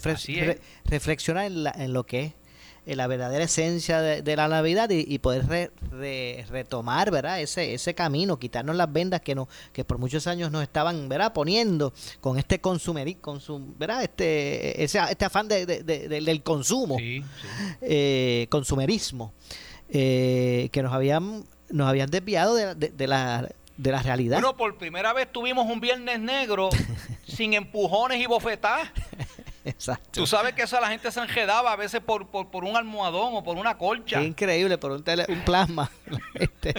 reflexionar 0.85 1.45
en, 1.45 1.67
en 1.75 1.93
lo 1.93 2.05
que 2.05 2.21
es 2.21 2.33
eh, 2.89 2.95
la 2.95 3.05
verdadera 3.05 3.43
esencia 3.43 4.01
de, 4.01 4.35
la 4.35 4.47
Navidad 4.47 4.89
y, 4.89 5.19
poder 5.19 5.71
retomar, 6.49 7.11
¿verdad? 7.11 7.39
Ese, 7.39 7.75
ese 7.75 7.93
camino, 7.93 8.39
quitarnos 8.39 8.75
las 8.75 8.91
vendas 8.91 9.21
que, 9.21 9.35
no, 9.35 9.47
que 9.73 9.85
por 9.85 9.99
muchos 9.99 10.25
años 10.25 10.49
nos 10.49 10.63
estaban, 10.63 11.07
¿verdad? 11.07 11.31
Poniendo 11.31 11.93
con 12.19 12.39
este 12.39 12.59
consumerismo, 12.59 13.21
consum, 13.21 13.77
¿verdad? 13.77 14.01
Este, 14.01 14.83
ese, 14.83 14.99
este 15.07 15.23
afán 15.23 15.47
de, 15.47 15.67
del 15.67 16.41
consumo, 16.41 16.97
eh, 16.99 18.47
consumerismo, 18.49 19.33
eh, 19.89 20.69
que 20.71 20.81
nos 20.81 20.91
habían, 20.91 21.43
nos 21.69 21.87
habían 21.87 22.09
desviado 22.09 22.55
de, 22.55 23.07
la 23.07 23.47
de 23.77 23.91
la 23.91 24.01
realidad. 24.01 24.37
Bueno, 24.37 24.57
por 24.57 24.79
primera 24.79 25.13
vez 25.13 25.31
tuvimos 25.31 25.67
un 25.67 25.79
viernes 25.79 26.19
negro 26.19 26.69
sin 27.27 27.53
empujones 27.53 28.19
y 28.19 28.25
bofetadas. 28.25 28.89
Exacto. 29.65 30.21
Tú 30.21 30.27
sabes 30.27 30.53
que 30.53 30.63
eso 30.63 30.79
la 30.79 30.89
gente 30.89 31.11
se 31.11 31.19
enjedaba 31.19 31.71
a 31.71 31.75
veces 31.75 32.01
por, 32.01 32.27
por, 32.27 32.63
un 32.63 32.75
almohadón 32.75 33.35
o 33.35 33.43
por 33.43 33.57
una 33.57 33.77
colcha. 33.77 34.21
increíble, 34.21 34.77
por 34.77 34.91
un, 34.91 35.03
un 35.27 35.45
plasma. 35.45 35.89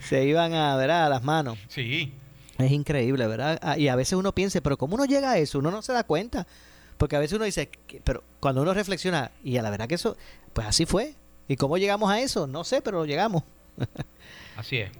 se, 0.00 0.24
iban 0.24 0.54
a, 0.54 0.76
ver 0.76 0.90
a 0.90 1.08
las 1.08 1.22
manos. 1.22 1.58
Sí. 1.68 2.12
Es 2.58 2.70
increíble, 2.70 3.26
¿verdad? 3.26 3.58
Ah, 3.62 3.76
y 3.76 3.88
a 3.88 3.96
veces 3.96 4.14
uno 4.14 4.32
piensa, 4.32 4.60
pero 4.60 4.76
¿cómo 4.76 4.94
uno 4.94 5.04
llega 5.04 5.32
a 5.32 5.38
eso? 5.38 5.58
Uno 5.58 5.70
no 5.70 5.82
se 5.82 5.92
da 5.92 6.04
cuenta. 6.04 6.46
Porque 6.98 7.16
a 7.16 7.18
veces 7.18 7.34
uno 7.34 7.44
dice, 7.44 7.70
pero 8.04 8.22
cuando 8.38 8.62
uno 8.62 8.72
reflexiona, 8.72 9.32
y 9.42 9.56
a 9.56 9.62
la 9.62 9.70
verdad 9.70 9.88
que 9.88 9.96
eso, 9.96 10.16
pues 10.52 10.66
así 10.66 10.86
fue. 10.86 11.14
¿Y 11.48 11.56
cómo 11.56 11.76
llegamos 11.76 12.10
a 12.10 12.20
eso? 12.20 12.46
No 12.46 12.64
sé, 12.64 12.80
pero 12.80 13.04
llegamos. 13.04 13.42
así 14.56 14.78
es. 14.78 14.90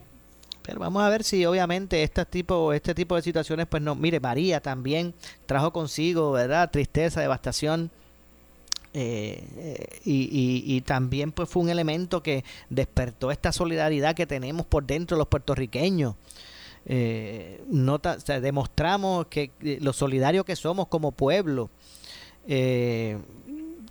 Pero 0.64 0.80
vamos 0.80 1.02
a 1.02 1.10
ver 1.10 1.24
si 1.24 1.44
obviamente 1.44 2.02
este 2.02 2.24
tipo, 2.24 2.72
este 2.72 2.94
tipo 2.94 3.14
de 3.16 3.22
situaciones, 3.22 3.66
pues 3.66 3.82
no, 3.82 3.94
mire, 3.94 4.18
María 4.18 4.60
también 4.60 5.12
trajo 5.44 5.72
consigo, 5.74 6.32
¿verdad? 6.32 6.70
Tristeza, 6.70 7.20
devastación. 7.20 7.90
Eh, 8.94 9.44
eh, 9.56 10.00
y, 10.04 10.80
también 10.82 11.32
pues 11.32 11.48
fue 11.50 11.64
un 11.64 11.68
elemento 11.68 12.22
que 12.22 12.44
despertó 12.70 13.30
esta 13.30 13.52
solidaridad 13.52 14.14
que 14.14 14.24
tenemos 14.24 14.64
por 14.64 14.86
dentro 14.86 15.18
los 15.18 15.28
puertorriqueños. 15.28 16.14
Eh, 16.86 17.62
nota, 17.68 18.16
demostramos 18.16 19.26
que 19.26 19.50
lo 19.80 19.92
solidario 19.92 20.44
que 20.44 20.56
somos 20.56 20.88
como 20.88 21.12
pueblo. 21.12 21.68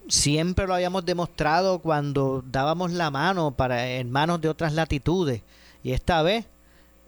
siempre 0.08 0.66
lo 0.66 0.74
habíamos 0.74 1.06
demostrado 1.06 1.80
cuando 1.80 2.44
dábamos 2.50 2.92
la 2.94 3.12
mano 3.12 3.52
para 3.52 3.88
hermanos 3.88 4.42
de 4.42 4.50
otras 4.50 4.74
latitudes. 4.74 5.44
Y 5.84 5.92
esta 5.92 6.22
vez 6.24 6.46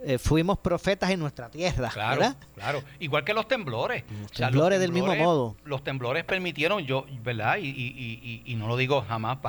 eh, 0.07 0.19
fuimos 0.19 0.59
profetas 0.59 1.09
en 1.09 1.19
nuestra 1.19 1.49
tierra. 1.49 1.89
Claro, 1.89 2.35
claro. 2.53 2.83
Igual 2.99 3.23
que 3.23 3.33
los 3.33 3.47
temblores. 3.47 4.03
temblores, 4.35 4.79
del 4.79 4.91
mismo 4.91 5.15
modo. 5.15 5.55
Los 5.65 5.83
temblores 5.83 6.23
permitieron, 6.23 6.85
yo, 6.85 7.07
¿verdad? 7.23 7.57
Y, 7.57 7.69
y, 7.69 8.43
y, 8.45 8.55
no 8.55 8.67
lo 8.67 8.77
digo 8.77 9.03
jamás, 9.07 9.39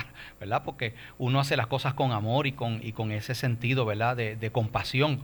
¿verdad? 0.41 0.63
Porque 0.65 0.95
uno 1.19 1.41
hace 1.41 1.59
las 1.59 1.67
cosas 1.67 1.93
con 1.93 2.13
amor 2.13 2.47
y 2.47 2.53
con, 2.53 2.81
y 2.83 2.93
con 2.93 3.13
ese 3.13 3.35
sentido, 3.35 3.85
¿verdad? 3.85 4.17
De, 4.17 4.51
compasión. 4.51 5.21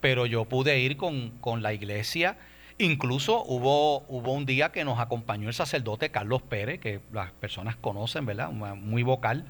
Pero 0.00 0.24
yo 0.24 0.44
pude 0.44 0.78
ir 0.78 0.96
con, 0.96 1.30
con 1.40 1.62
la 1.62 1.72
iglesia. 1.72 2.38
Incluso 2.78 3.42
hubo, 3.42 4.04
hubo 4.06 4.32
un 4.32 4.46
día 4.46 4.70
que 4.70 4.84
nos 4.84 5.00
acompañó 5.00 5.48
el 5.48 5.54
sacerdote 5.54 6.10
Carlos 6.10 6.42
Pérez, 6.42 6.78
que 6.78 7.00
las 7.12 7.32
personas 7.32 7.74
conocen, 7.74 8.24
¿verdad? 8.24 8.52
Muy 8.52 9.02
vocal. 9.02 9.46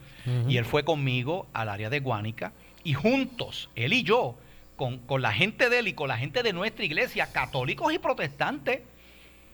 Y 0.49 0.57
él 0.57 0.65
fue 0.65 0.83
conmigo 0.83 1.47
al 1.53 1.69
área 1.69 1.91
de 1.91 2.01
Guánica. 2.01 2.53
Y 2.85 2.95
juntos, 2.95 3.69
él 3.75 3.93
y 3.93 4.03
yo, 4.03 4.37
con, 4.77 5.01
la 5.23 5.33
gente 5.33 5.69
de 5.71 5.79
él 5.81 5.89
y 5.89 5.95
con 5.95 6.09
la 6.09 6.19
gente 6.19 6.43
de 6.43 6.53
nuestra 6.53 6.85
iglesia, 6.85 7.33
católicos 7.33 7.93
y 7.93 7.99
protestantes, 7.99 8.81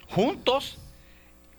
juntos, 0.09 0.79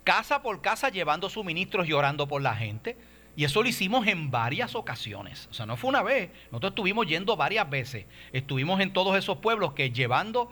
casa 0.03 0.41
por 0.41 0.61
casa, 0.61 0.89
llevando 0.89 1.29
suministros 1.29 1.87
y 1.87 1.93
orando 1.93 2.27
por 2.27 2.41
la 2.41 2.55
gente. 2.55 2.97
Y 3.35 3.45
eso 3.45 3.63
lo 3.63 3.69
hicimos 3.69 4.05
en 4.05 4.29
varias 4.29 4.75
ocasiones. 4.75 5.47
O 5.49 5.53
sea, 5.53 5.65
no 5.65 5.75
fue 5.75 5.89
una 5.89 6.03
vez. 6.03 6.29
Nosotros 6.51 6.71
estuvimos 6.71 7.07
yendo 7.07 7.35
varias 7.35 7.67
veces. 7.69 8.05
Estuvimos 8.31 8.79
en 8.79 8.93
todos 8.93 9.17
esos 9.17 9.37
pueblos 9.37 9.73
que 9.73 9.91
llevando 9.91 10.51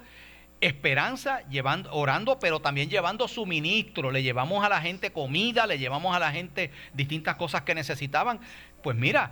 esperanza, 0.62 1.42
llevando, 1.50 1.92
orando, 1.94 2.40
pero 2.40 2.60
también 2.60 2.90
llevando 2.90 3.28
suministro. 3.28 4.10
Le 4.10 4.24
llevamos 4.24 4.64
a 4.64 4.70
la 4.70 4.82
gente 4.82 5.12
comida, 5.12 5.68
le 5.68 5.78
llevamos 5.78 6.16
a 6.16 6.20
la 6.20 6.32
gente 6.32 6.72
distintas 6.94 7.36
cosas 7.36 7.64
que 7.64 7.76
necesitaban. 7.76 8.40
Pues 8.82 8.98
mira, 8.98 9.32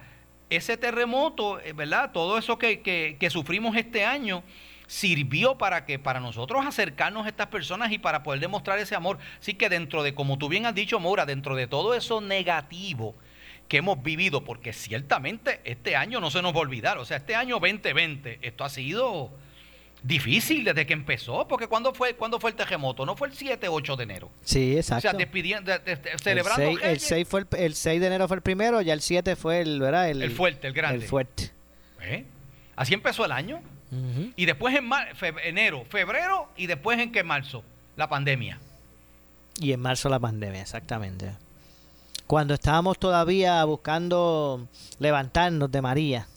ese 0.49 0.77
terremoto, 0.77 1.59
eh, 1.59 1.73
¿verdad? 1.73 2.11
Todo 2.11 2.37
eso 2.37 2.57
que, 2.57 3.27
sufrimos 3.29 3.75
este 3.75 4.05
año, 4.05 4.43
sirvió 4.87 5.57
para 5.57 5.85
que 5.85 5.99
para 5.99 6.19
nosotros 6.19 6.65
acercarnos 6.65 7.25
a 7.25 7.29
estas 7.29 7.47
personas 7.47 7.91
y 7.91 7.99
para 7.99 8.23
poder 8.23 8.39
demostrar 8.39 8.79
ese 8.79 8.95
amor. 8.95 9.19
Así 9.39 9.53
que 9.53 9.69
dentro 9.69 10.01
de, 10.01 10.15
como 10.15 10.37
tú 10.37 10.49
bien 10.49 10.65
has 10.65 10.73
dicho, 10.73 10.99
Maura, 10.99 11.25
dentro 11.25 11.55
de 11.55 11.67
todo 11.67 11.93
eso 11.93 12.21
negativo 12.21 13.15
que 13.67 13.77
hemos 13.77 14.01
vivido, 14.01 14.43
porque 14.43 14.73
ciertamente 14.73 15.61
este 15.63 15.95
año 15.95 16.19
no 16.19 16.31
se 16.31 16.41
nos 16.41 16.53
va 16.53 16.57
a 16.57 16.61
olvidar, 16.61 16.97
o 16.97 17.05
sea, 17.05 17.17
este 17.17 17.35
año 17.35 17.59
2020, 17.59 18.39
esto 18.41 18.63
ha 18.63 18.69
sido 18.69 19.31
difícil 20.03 20.63
desde 20.63 20.85
que 20.85 20.93
empezó, 20.93 21.47
porque 21.47 21.67
cuando 21.67 21.93
fue 21.93 22.15
cuando 22.15 22.39
fue 22.39 22.51
el 22.51 22.55
terremoto? 22.55 23.05
No 23.05 23.15
fue 23.15 23.27
el 23.27 23.33
7 23.33 23.67
8 23.67 23.95
de 23.95 24.03
enero. 24.03 24.31
Sí, 24.43 24.77
exacto. 24.77 25.07
O 25.07 25.11
sea, 25.11 25.17
despidiendo, 25.17 25.71
celebrando 26.21 26.79
el 26.81 26.99
6, 26.99 27.27
fue 27.27 27.45
el, 27.57 27.75
6 27.75 28.01
de 28.01 28.07
enero 28.07 28.27
fue 28.27 28.37
el 28.37 28.43
primero, 28.43 28.81
ya 28.81 28.93
el 28.93 29.01
7 29.01 29.35
fue 29.35 29.61
el, 29.61 29.79
¿verdad? 29.79 30.09
El, 30.09 30.31
fuerte, 30.31 30.67
el 30.67 30.73
grande. 30.73 31.03
El 31.03 31.09
fuerte. 31.09 31.51
¿Eh? 32.01 32.25
Así 32.75 32.93
empezó 32.93 33.25
el 33.25 33.31
año. 33.31 33.61
Y 34.35 34.45
después 34.45 34.75
en 34.75 34.87
enero, 35.43 35.83
febrero 35.89 36.47
y 36.55 36.67
después 36.67 36.99
en 36.99 37.11
qué 37.11 37.23
marzo, 37.23 37.63
la 37.95 38.07
pandemia. 38.07 38.59
Y 39.59 39.73
en 39.73 39.79
marzo 39.79 40.09
la 40.09 40.19
pandemia, 40.19 40.61
exactamente. 40.61 41.31
Cuando 42.27 42.53
estábamos 42.53 42.99
todavía 42.99 43.63
buscando 43.65 44.67
levantarnos 44.99 45.71
de 45.71 45.81
María. 45.81 46.27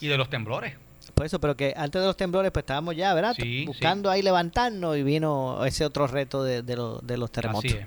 Y 0.00 0.08
de 0.08 0.18
los 0.18 0.28
temblores. 0.28 0.74
Por 1.20 1.26
eso, 1.26 1.38
pero 1.38 1.54
que 1.54 1.74
antes 1.76 2.00
de 2.00 2.06
los 2.06 2.16
temblores, 2.16 2.50
pues 2.50 2.62
estábamos 2.62 2.96
ya, 2.96 3.12
¿verdad? 3.12 3.36
Buscando 3.66 4.08
ahí 4.08 4.22
levantarnos 4.22 4.96
y 4.96 5.02
vino 5.02 5.62
ese 5.66 5.84
otro 5.84 6.06
reto 6.06 6.42
de, 6.42 6.62
de, 6.62 6.76
los 6.78 7.30
terremotos. 7.30 7.70
Así 7.70 7.84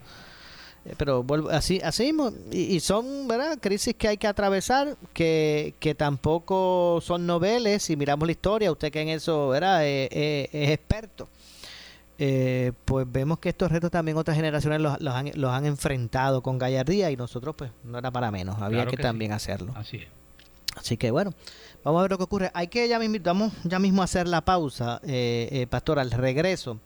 eh, 0.85 0.93
Pero 0.95 1.25
así, 1.49 1.81
así 1.83 2.15
y, 2.51 2.79
son, 2.79 3.27
¿verdad? 3.27 3.57
Crisis 3.59 3.95
que 3.95 4.07
hay 4.07 4.17
que 4.17 4.27
atravesar, 4.27 4.97
que, 5.13 5.73
que 5.79 5.95
tampoco 5.95 6.99
son 7.01 7.25
noveles. 7.25 7.81
Si 7.81 7.95
miramos 7.95 8.27
la 8.27 8.33
historia, 8.33 8.71
usted 8.71 8.91
que 8.91 9.01
en 9.01 9.09
eso, 9.09 9.49
¿verdad? 9.49 9.83
Eh, 9.83 10.09
eh, 10.11 10.49
es 10.53 10.69
experto. 10.69 11.27
pues 12.85 13.11
vemos 13.11 13.39
que 13.39 13.49
estos 13.49 13.71
retos 13.71 13.89
también 13.89 14.15
otras 14.15 14.37
generaciones 14.37 14.79
los, 14.79 15.01
los, 15.01 15.15
han, 15.15 15.31
los 15.33 15.49
han 15.49 15.65
enfrentado 15.65 16.43
con 16.43 16.59
gallardía 16.59 17.09
y 17.09 17.15
nosotros 17.15 17.55
pues 17.55 17.71
no 17.83 17.97
era 17.97 18.11
para 18.11 18.29
menos, 18.29 18.61
había 18.61 18.85
que, 18.85 18.95
también 18.95 19.31
hacerlo. 19.31 19.73
Así 19.75 19.97
es. 19.97 20.22
Así 20.83 20.97
que 20.97 21.11
bueno, 21.11 21.33
Vamos 21.83 21.99
a 21.99 22.03
ver 22.03 22.11
lo 22.11 22.17
que 22.17 22.23
ocurre. 22.23 22.51
Hay 22.53 22.67
que 22.67 22.87
ya 22.87 22.97
mismo, 22.97 23.17
vamos 23.21 23.53
ya 23.65 23.77
mismo 23.77 24.01
a 24.01 24.05
hacer 24.05 24.27
la 24.27 24.41
pausa, 24.41 25.01
eh, 25.03 25.49
eh, 25.51 25.67
Pastor, 25.67 25.99
al 25.99 26.11
regreso. 26.11 26.79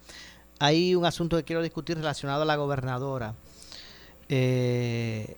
Hay 0.60 0.96
un 0.96 1.06
asunto 1.06 1.38
que 1.38 1.44
quiero 1.44 1.62
discutir 1.62 1.98
relacionado 1.98 2.42
a 2.42 2.46
la 2.46 2.56
gobernadora. 2.56 3.36
Eh, 4.28 5.38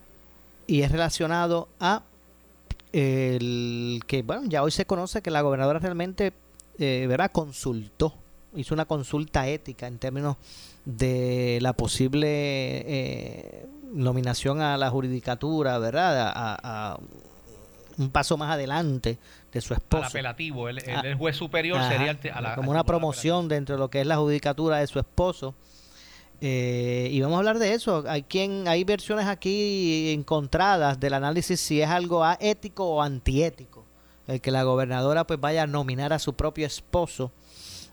y 0.66 0.82
es 0.82 0.92
relacionado 0.92 1.68
a 1.80 2.04
el 2.94 4.02
que, 4.08 4.22
bueno, 4.22 4.44
ya 4.46 4.64
hoy 4.64 4.72
se 4.72 4.86
conoce 4.86 5.22
que 5.22 5.30
la 5.30 5.42
gobernadora 5.42 5.80
realmente, 5.80 6.32
¿verdad? 6.78 7.32
Consultó, 7.32 8.14
hizo 8.56 8.74
una 8.74 8.86
consulta 8.86 9.48
ética 9.48 9.88
en 9.88 10.00
términos 10.00 10.38
de 10.86 11.60
la 11.62 11.74
posible 11.74 13.68
nominación 13.94 14.62
a 14.62 14.78
la 14.78 14.90
judicatura, 14.90 15.78
¿verdad? 15.80 16.32
a 16.34 16.98
un 18.00 18.10
paso 18.10 18.38
más 18.38 18.52
adelante 18.52 19.20
de 19.52 19.62
su 19.62 19.74
esposo. 19.74 20.04
Al 20.04 20.10
apelativo, 20.10 20.70
el, 20.70 20.80
el, 20.80 21.16
juez 21.16 21.36
superior 21.36 21.82
sería 21.88 22.18
como 22.56 22.72
una 22.72 22.84
promoción 22.84 23.48
dentro 23.48 23.76
de 23.76 23.80
lo 23.80 23.90
que 23.90 24.02
es 24.02 24.08
la 24.08 24.18
judicatura 24.18 24.78
de 24.78 24.88
su 24.88 25.00
esposo. 25.00 25.54
Eh, 26.42 27.10
y 27.12 27.20
vamos 27.20 27.36
a 27.36 27.40
hablar 27.40 27.60
de 27.60 27.74
eso. 27.74 28.06
Hay 28.08 28.24
quien, 28.24 28.68
hay 28.68 28.86
versiones 28.86 29.28
aquí 29.28 30.12
encontradas 30.14 31.00
del 31.00 31.14
análisis 31.14 31.60
si 31.60 31.82
es 31.82 31.90
algo 31.90 32.26
ético 32.40 32.86
o 32.86 33.02
antiético. 33.02 33.86
El 34.28 34.40
que 34.40 34.52
la 34.52 34.64
gobernadora 34.64 35.26
pues 35.26 35.40
vaya 35.40 35.64
a 35.64 35.68
nominar 35.68 36.14
a 36.14 36.20
su 36.20 36.34
propio 36.34 36.66
esposo, 36.66 37.32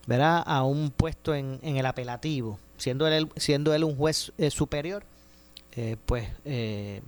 ¿verdad? 0.07 0.43
A 0.47 0.63
un 0.63 0.91
puesto 0.91 1.35
en, 1.35 1.59
en 1.63 1.77
el 1.77 1.87
apelativo, 1.87 2.61
siendo 2.77 3.09
él, 3.09 3.29
siendo 3.37 3.75
él 3.75 3.85
un 3.85 3.97
juez 3.97 4.33
eh, 4.39 4.51
superior, 4.51 5.03
eh, 5.77 5.97
pues 6.07 6.29
eh, 6.45 7.03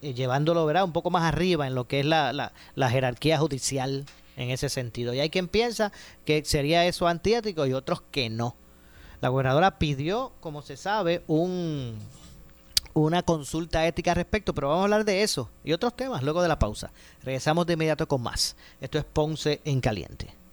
llevándolo 0.00 0.66
¿verdad? 0.66 0.84
un 0.84 0.92
poco 0.92 1.10
más 1.10 1.24
arriba 1.24 1.66
en 1.66 1.74
lo 1.74 1.86
que 1.86 2.00
es 2.00 2.06
la, 2.06 2.32
la, 2.74 2.90
jerarquía 2.90 3.38
judicial 3.38 4.04
en 4.36 4.50
ese 4.50 4.68
sentido. 4.68 5.14
Y 5.14 5.20
hay 5.20 5.30
quien 5.30 5.48
piensa 5.48 5.92
que 6.24 6.44
sería 6.44 6.86
eso 6.86 7.06
antiético 7.06 7.66
y 7.66 7.72
otros 7.72 8.02
que 8.10 8.30
no. 8.30 8.56
La 9.20 9.28
gobernadora 9.28 9.78
pidió, 9.78 10.32
como 10.40 10.62
se 10.62 10.76
sabe, 10.76 11.22
un, 11.26 11.98
una 12.94 13.22
consulta 13.22 13.86
ética 13.86 14.12
al 14.12 14.16
respecto, 14.16 14.54
pero 14.54 14.68
vamos 14.68 14.82
a 14.82 14.84
hablar 14.84 15.04
de 15.04 15.22
eso 15.22 15.50
y 15.64 15.72
otros 15.72 15.94
temas 15.96 16.22
luego 16.22 16.42
de 16.42 16.48
la 16.48 16.58
pausa. 16.58 16.92
Regresamos 17.22 17.66
de 17.66 17.74
inmediato 17.74 18.06
con 18.06 18.22
más. 18.22 18.56
Esto 18.80 18.98
es 18.98 19.04
Ponce 19.04 19.60
en 19.64 19.80
Caliente. 19.80 20.43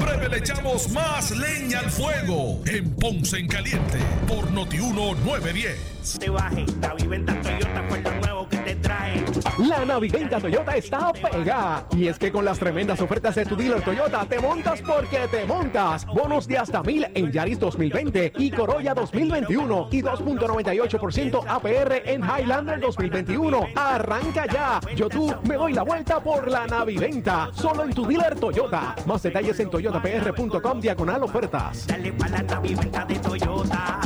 Breve 0.00 0.28
le 0.28 0.38
echamos 0.38 0.88
más 0.90 1.30
leña 1.30 1.80
al 1.80 1.90
fuego 1.90 2.60
en 2.66 2.90
Ponce 2.94 3.38
en 3.38 3.48
Caliente 3.48 3.98
por 4.26 4.50
Notiuno 4.50 5.14
910. 5.14 6.18
Te 6.18 6.30
baje, 6.30 6.64
la 6.80 6.94
viventa 6.94 7.38
Toyota 7.42 7.84
fue 7.88 8.00
lo 8.00 8.10
nuevo 8.20 8.48
que 8.48 8.56
te 8.56 8.74
trae. 8.76 9.22
La 9.58 9.84
Naviventa 9.84 10.40
Toyota 10.40 10.74
está 10.76 11.12
pegada. 11.12 11.86
Y 11.92 12.08
es 12.08 12.18
que 12.18 12.32
con 12.32 12.44
las 12.44 12.58
tremendas 12.58 13.00
ofertas 13.00 13.34
de 13.34 13.44
tu 13.44 13.54
dealer 13.54 13.82
Toyota, 13.82 14.24
te 14.24 14.38
montas 14.38 14.80
porque 14.80 15.18
te 15.30 15.44
montas. 15.44 16.06
Bonos 16.06 16.48
de 16.48 16.56
hasta 16.56 16.82
mil 16.82 17.06
en 17.14 17.30
Yaris 17.30 17.58
2020 17.58 18.32
y 18.38 18.50
Corolla 18.50 18.94
2021 18.94 19.88
y 19.90 20.02
2.98% 20.02 21.44
APR 21.46 22.08
en 22.08 22.22
Highlander 22.22 22.80
2021. 22.80 23.66
Arranca 23.76 24.46
ya. 24.46 24.80
Yo 24.96 25.08
tú 25.08 25.34
me 25.46 25.56
doy 25.56 25.74
la 25.74 25.82
vuelta 25.82 26.20
por 26.20 26.50
la 26.50 26.66
Naviventa. 26.66 27.50
Solo 27.52 27.84
en 27.84 27.92
tu 27.92 28.06
dealer 28.06 28.38
Toyota. 28.40 28.96
Más 29.04 29.22
detalles 29.22 29.60
en 29.60 29.68
toyotapr.com 29.90 30.80
diagonal 30.80 31.22
ofertas. 31.24 31.86
Dale 31.86 32.12
para 32.12 32.42
la 32.42 33.04
de 33.04 33.18
Toyota. 33.18 34.00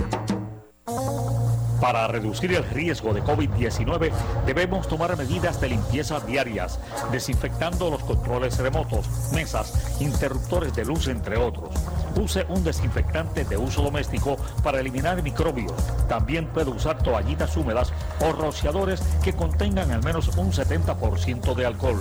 Para 1.80 2.06
reducir 2.08 2.52
el 2.54 2.64
riesgo 2.70 3.12
de 3.12 3.22
COVID-19 3.22 4.10
debemos 4.46 4.88
tomar 4.88 5.18
medidas 5.18 5.60
de 5.60 5.68
limpieza 5.68 6.18
diarias, 6.20 6.80
desinfectando 7.12 7.90
los 7.90 8.02
controles 8.04 8.58
remotos, 8.58 9.06
mesas, 9.34 10.00
interruptores 10.00 10.74
de 10.74 10.86
luz, 10.86 11.08
entre 11.08 11.36
otros. 11.36 11.74
Use 12.18 12.46
un 12.48 12.64
desinfectante 12.64 13.44
de 13.44 13.56
uso 13.58 13.82
doméstico 13.82 14.36
para 14.62 14.80
eliminar 14.80 15.22
microbios. 15.22 15.74
También 16.08 16.46
puede 16.46 16.70
usar 16.70 17.02
toallitas 17.02 17.54
húmedas 17.56 17.92
o 18.20 18.32
rociadores 18.32 19.02
que 19.22 19.34
contengan 19.34 19.90
al 19.90 20.02
menos 20.02 20.28
un 20.38 20.52
70% 20.52 21.54
de 21.54 21.66
alcohol. 21.66 22.00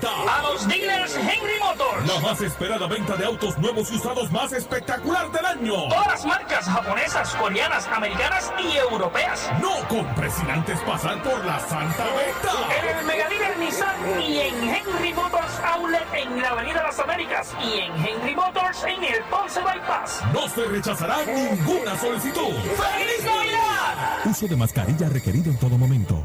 A 0.00 0.42
los 0.42 0.66
dealers 0.66 1.14
Henry 1.16 1.58
Motors. 1.60 2.06
La 2.06 2.20
más 2.20 2.40
esperada 2.40 2.86
venta 2.86 3.14
de 3.14 3.26
autos 3.26 3.58
nuevos 3.58 3.92
y 3.92 3.96
usados 3.96 4.30
más 4.30 4.50
espectacular 4.52 5.30
del 5.30 5.44
año. 5.44 5.88
Todas 5.88 6.06
las 6.06 6.24
marcas 6.24 6.64
japonesas, 6.64 7.34
coreanas, 7.34 7.86
americanas 7.88 8.50
y 8.58 8.78
europeas. 8.78 9.50
No 9.60 9.86
compres 9.88 10.32
sin 10.32 10.50
antes 10.50 10.78
pasar 10.80 11.22
por 11.22 11.44
la 11.44 11.60
Santa 11.60 12.04
Venta. 12.04 12.52
En 12.80 12.98
el 12.98 13.04
Mega 13.04 13.28
Dealer 13.28 13.58
Nissan 13.58 14.20
y 14.22 14.40
en 14.40 14.54
Henry 14.70 15.12
Motors 15.12 15.60
Outlet 15.62 16.06
en 16.14 16.40
la 16.40 16.48
Avenida 16.48 16.82
Las 16.82 16.98
Américas 16.98 17.54
y 17.62 17.80
en 17.80 17.92
Henry 18.06 18.34
Motors 18.34 18.84
en 18.84 19.04
el 19.04 19.22
Ponce 19.24 19.60
Bypass. 19.60 20.22
No 20.32 20.48
se 20.48 20.64
rechazará 20.64 21.18
ninguna 21.26 21.98
solicitud. 21.98 22.54
¡Feliz 22.54 23.24
Navidad! 23.24 24.24
Uso 24.24 24.46
de 24.46 24.56
mascarilla 24.56 25.10
requerido 25.10 25.50
en 25.50 25.58
todo 25.58 25.76
momento 25.76 26.24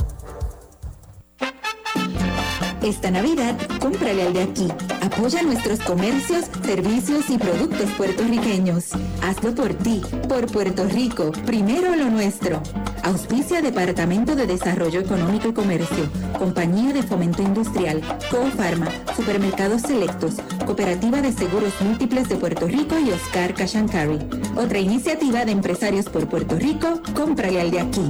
Esta 2.81 3.11
Navidad, 3.11 3.55
cómprale 3.79 4.23
al 4.23 4.33
de 4.33 4.41
aquí. 4.41 4.67
Apoya 5.01 5.43
nuestros 5.43 5.79
comercios, 5.81 6.45
servicios 6.63 7.29
y 7.29 7.37
productos 7.37 7.91
puertorriqueños. 7.91 8.85
Hazlo 9.21 9.53
por 9.53 9.75
ti, 9.75 10.01
por 10.27 10.47
Puerto 10.47 10.85
Rico, 10.85 11.31
primero 11.45 11.95
lo 11.95 12.09
nuestro. 12.09 12.61
Auspicia 13.03 13.61
Departamento 13.61 14.35
de 14.35 14.47
Desarrollo 14.47 14.99
Económico 14.99 15.49
y 15.49 15.53
Comercio, 15.53 16.09
Compañía 16.39 16.91
de 16.91 17.03
Fomento 17.03 17.43
Industrial, 17.43 18.01
Cofarma, 18.31 18.87
Supermercados 19.15 19.83
Selectos, 19.83 20.35
Cooperativa 20.65 21.21
de 21.21 21.31
Seguros 21.33 21.73
Múltiples 21.81 22.29
de 22.29 22.37
Puerto 22.37 22.67
Rico 22.67 22.97
y 22.97 23.11
Oscar 23.11 23.53
Cashancari. 23.53 24.17
Otra 24.57 24.79
iniciativa 24.79 25.45
de 25.45 25.51
empresarios 25.51 26.05
por 26.05 26.27
Puerto 26.27 26.57
Rico, 26.57 26.99
cómprale 27.15 27.61
al 27.61 27.69
de 27.69 27.79
aquí. 27.79 28.09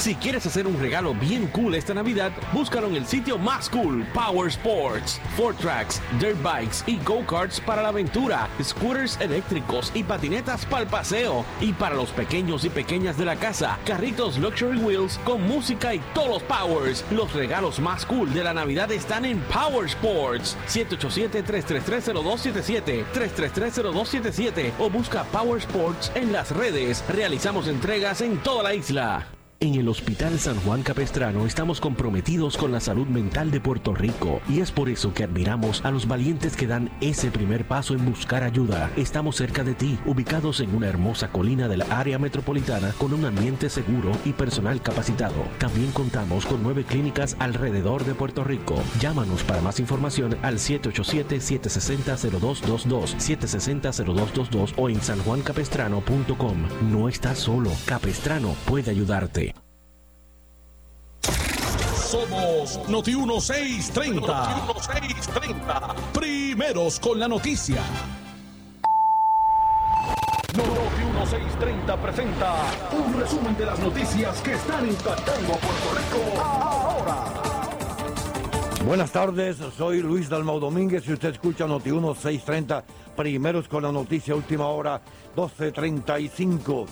Si 0.00 0.14
quieres 0.14 0.46
hacer 0.46 0.66
un 0.66 0.80
regalo 0.80 1.12
bien 1.12 1.46
cool 1.48 1.74
esta 1.74 1.92
Navidad, 1.92 2.32
búscalo 2.54 2.86
en 2.86 2.96
el 2.96 3.06
sitio 3.06 3.36
más 3.36 3.68
cool, 3.68 4.06
Power 4.14 4.48
Sports. 4.48 5.20
Four 5.36 5.54
Tracks, 5.56 6.00
Dirt 6.18 6.42
Bikes 6.42 6.78
y 6.86 6.96
Go-Karts 7.04 7.60
para 7.60 7.82
la 7.82 7.88
aventura, 7.88 8.48
scooters 8.62 9.20
eléctricos 9.20 9.92
y 9.94 10.02
patinetas 10.02 10.64
para 10.64 10.84
el 10.84 10.88
paseo. 10.88 11.44
Y 11.60 11.74
para 11.74 11.96
los 11.96 12.08
pequeños 12.12 12.64
y 12.64 12.70
pequeñas 12.70 13.18
de 13.18 13.26
la 13.26 13.36
casa, 13.36 13.78
carritos 13.84 14.38
Luxury 14.38 14.78
Wheels 14.78 15.18
con 15.18 15.42
música 15.42 15.94
y 15.94 16.00
todos 16.14 16.30
los 16.30 16.42
powers. 16.44 17.04
Los 17.10 17.34
regalos 17.34 17.78
más 17.78 18.06
cool 18.06 18.32
de 18.32 18.42
la 18.42 18.54
Navidad 18.54 18.90
están 18.92 19.26
en 19.26 19.38
Power 19.52 19.84
Sports. 19.84 20.56
787-333-0277, 20.66 23.04
333-0277 23.12 24.72
o 24.78 24.88
busca 24.88 25.24
Power 25.24 25.58
Sports 25.58 26.10
en 26.14 26.32
las 26.32 26.56
redes. 26.56 27.04
Realizamos 27.06 27.68
entregas 27.68 28.22
en 28.22 28.38
toda 28.38 28.62
la 28.62 28.74
isla. 28.74 29.28
En 29.62 29.74
el 29.74 29.88
Hospital 29.88 30.38
San 30.38 30.56
Juan 30.62 30.82
Capestrano 30.82 31.44
estamos 31.44 31.82
comprometidos 31.82 32.56
con 32.56 32.72
la 32.72 32.80
salud 32.80 33.06
mental 33.06 33.50
de 33.50 33.60
Puerto 33.60 33.94
Rico 33.94 34.40
y 34.48 34.60
es 34.60 34.70
por 34.70 34.88
eso 34.88 35.12
que 35.12 35.24
admiramos 35.24 35.84
a 35.84 35.90
los 35.90 36.08
valientes 36.08 36.56
que 36.56 36.66
dan 36.66 36.90
ese 37.02 37.30
primer 37.30 37.68
paso 37.68 37.92
en 37.92 38.06
buscar 38.06 38.42
ayuda. 38.42 38.90
Estamos 38.96 39.36
cerca 39.36 39.62
de 39.62 39.74
ti, 39.74 39.98
ubicados 40.06 40.60
en 40.60 40.74
una 40.74 40.88
hermosa 40.88 41.30
colina 41.30 41.68
del 41.68 41.82
área 41.82 42.18
metropolitana 42.18 42.94
con 42.96 43.12
un 43.12 43.26
ambiente 43.26 43.68
seguro 43.68 44.12
y 44.24 44.32
personal 44.32 44.80
capacitado. 44.80 45.44
También 45.58 45.92
contamos 45.92 46.46
con 46.46 46.62
nueve 46.62 46.84
clínicas 46.84 47.36
alrededor 47.38 48.06
de 48.06 48.14
Puerto 48.14 48.44
Rico. 48.44 48.82
Llámanos 48.98 49.42
para 49.42 49.60
más 49.60 49.78
información 49.78 50.38
al 50.40 50.56
787-760-0222, 50.56 53.14
760-0222 53.18 54.72
o 54.78 54.88
en 54.88 55.02
sanjuancapestrano.com. 55.02 56.56
No 56.90 57.10
estás 57.10 57.40
solo, 57.40 57.70
Capestrano 57.84 58.56
puede 58.64 58.90
ayudarte. 58.90 59.49
Somos 62.10 62.88
Noti 62.88 63.14
1630. 63.14 64.20
Noti 64.20 64.82
1630. 64.82 65.94
Primeros 66.12 66.98
con 66.98 67.20
la 67.20 67.28
noticia. 67.28 67.80
Noti 70.56 71.04
1630 71.04 71.96
presenta 72.02 72.54
un 72.90 73.14
resumen 73.20 73.56
de 73.56 73.64
las 73.64 73.78
noticias 73.78 74.40
que 74.40 74.54
están 74.54 74.88
impactando 74.88 75.52
a 75.52 75.56
Puerto 75.56 75.94
Rico 75.94 76.42
ahora. 76.42 77.24
Buenas 78.84 79.12
tardes, 79.12 79.58
soy 79.78 80.02
Luis 80.02 80.28
Dalmau 80.28 80.58
Domínguez 80.58 81.06
y 81.06 81.12
usted 81.12 81.28
escucha 81.28 81.68
Noti 81.68 81.92
1630. 81.92 82.82
Primeros 83.14 83.68
con 83.68 83.84
la 83.84 83.92
noticia, 83.92 84.34
última 84.34 84.66
hora, 84.66 85.00
1235. 85.36 86.86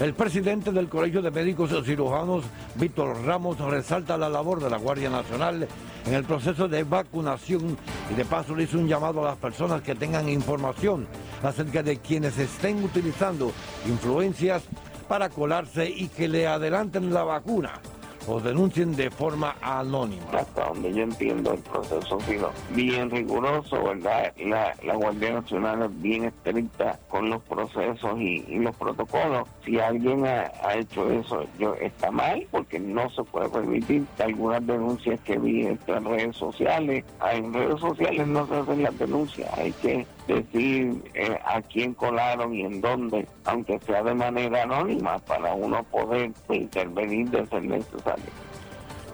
El 0.00 0.14
presidente 0.14 0.72
del 0.72 0.88
Colegio 0.88 1.22
de 1.22 1.30
Médicos 1.30 1.70
y 1.70 1.84
Cirujanos, 1.84 2.44
Víctor 2.74 3.24
Ramos, 3.24 3.58
resalta 3.58 4.16
la 4.16 4.28
labor 4.28 4.60
de 4.60 4.68
la 4.68 4.78
Guardia 4.78 5.10
Nacional 5.10 5.68
en 6.06 6.14
el 6.14 6.24
proceso 6.24 6.66
de 6.66 6.82
vacunación 6.82 7.76
y 8.10 8.14
de 8.14 8.24
paso 8.24 8.56
le 8.56 8.64
hizo 8.64 8.78
un 8.78 8.88
llamado 8.88 9.20
a 9.20 9.30
las 9.30 9.38
personas 9.38 9.82
que 9.82 9.94
tengan 9.94 10.28
información 10.28 11.06
acerca 11.42 11.84
de 11.84 11.98
quienes 11.98 12.36
estén 12.38 12.82
utilizando 12.82 13.52
influencias 13.86 14.64
para 15.06 15.28
colarse 15.28 15.88
y 15.88 16.08
que 16.08 16.26
le 16.26 16.48
adelanten 16.48 17.12
la 17.12 17.22
vacuna. 17.22 17.80
O 18.26 18.40
denuncien 18.40 18.94
de 18.96 19.10
forma 19.10 19.56
anónima. 19.60 20.24
Hasta 20.32 20.66
donde 20.66 20.92
yo 20.92 21.02
entiendo 21.02 21.52
el 21.52 21.60
proceso 21.60 22.20
sido 22.20 22.50
bien 22.74 23.10
riguroso, 23.10 23.82
¿verdad? 23.82 24.32
La, 24.38 24.74
la 24.84 24.94
Guardia 24.94 25.34
Nacional 25.34 25.82
es 25.82 26.02
bien 26.02 26.24
estricta 26.24 26.98
con 27.08 27.30
los 27.30 27.42
procesos 27.42 28.18
y, 28.18 28.44
y 28.48 28.58
los 28.58 28.74
protocolos. 28.76 29.48
Si 29.64 29.78
alguien 29.78 30.26
ha, 30.26 30.50
ha 30.64 30.74
hecho 30.76 31.10
eso, 31.10 31.44
yo, 31.58 31.74
está 31.76 32.10
mal 32.10 32.46
porque 32.50 32.78
no 32.78 33.08
se 33.10 33.22
puede 33.24 33.48
permitir 33.48 34.04
algunas 34.18 34.66
denuncias 34.66 35.20
que 35.20 35.38
vi 35.38 35.66
en 35.66 35.78
redes 35.86 36.36
sociales. 36.36 37.04
En 37.32 37.52
redes 37.52 37.80
sociales 37.80 38.26
no 38.26 38.46
se 38.46 38.56
hacen 38.56 38.82
las 38.82 38.98
denuncias, 38.98 39.50
hay 39.58 39.72
que 39.72 40.06
decir 40.26 41.02
eh, 41.14 41.38
a 41.44 41.60
quién 41.62 41.94
colaron 41.94 42.54
y 42.54 42.62
en 42.62 42.80
dónde, 42.80 43.26
aunque 43.44 43.78
sea 43.80 44.02
de 44.02 44.14
manera 44.14 44.62
anónima, 44.62 45.18
para 45.18 45.54
uno 45.54 45.82
poder 45.84 46.32
intervenir 46.50 47.30
de 47.30 47.46
ser 47.46 47.62
necesario. 47.62 48.24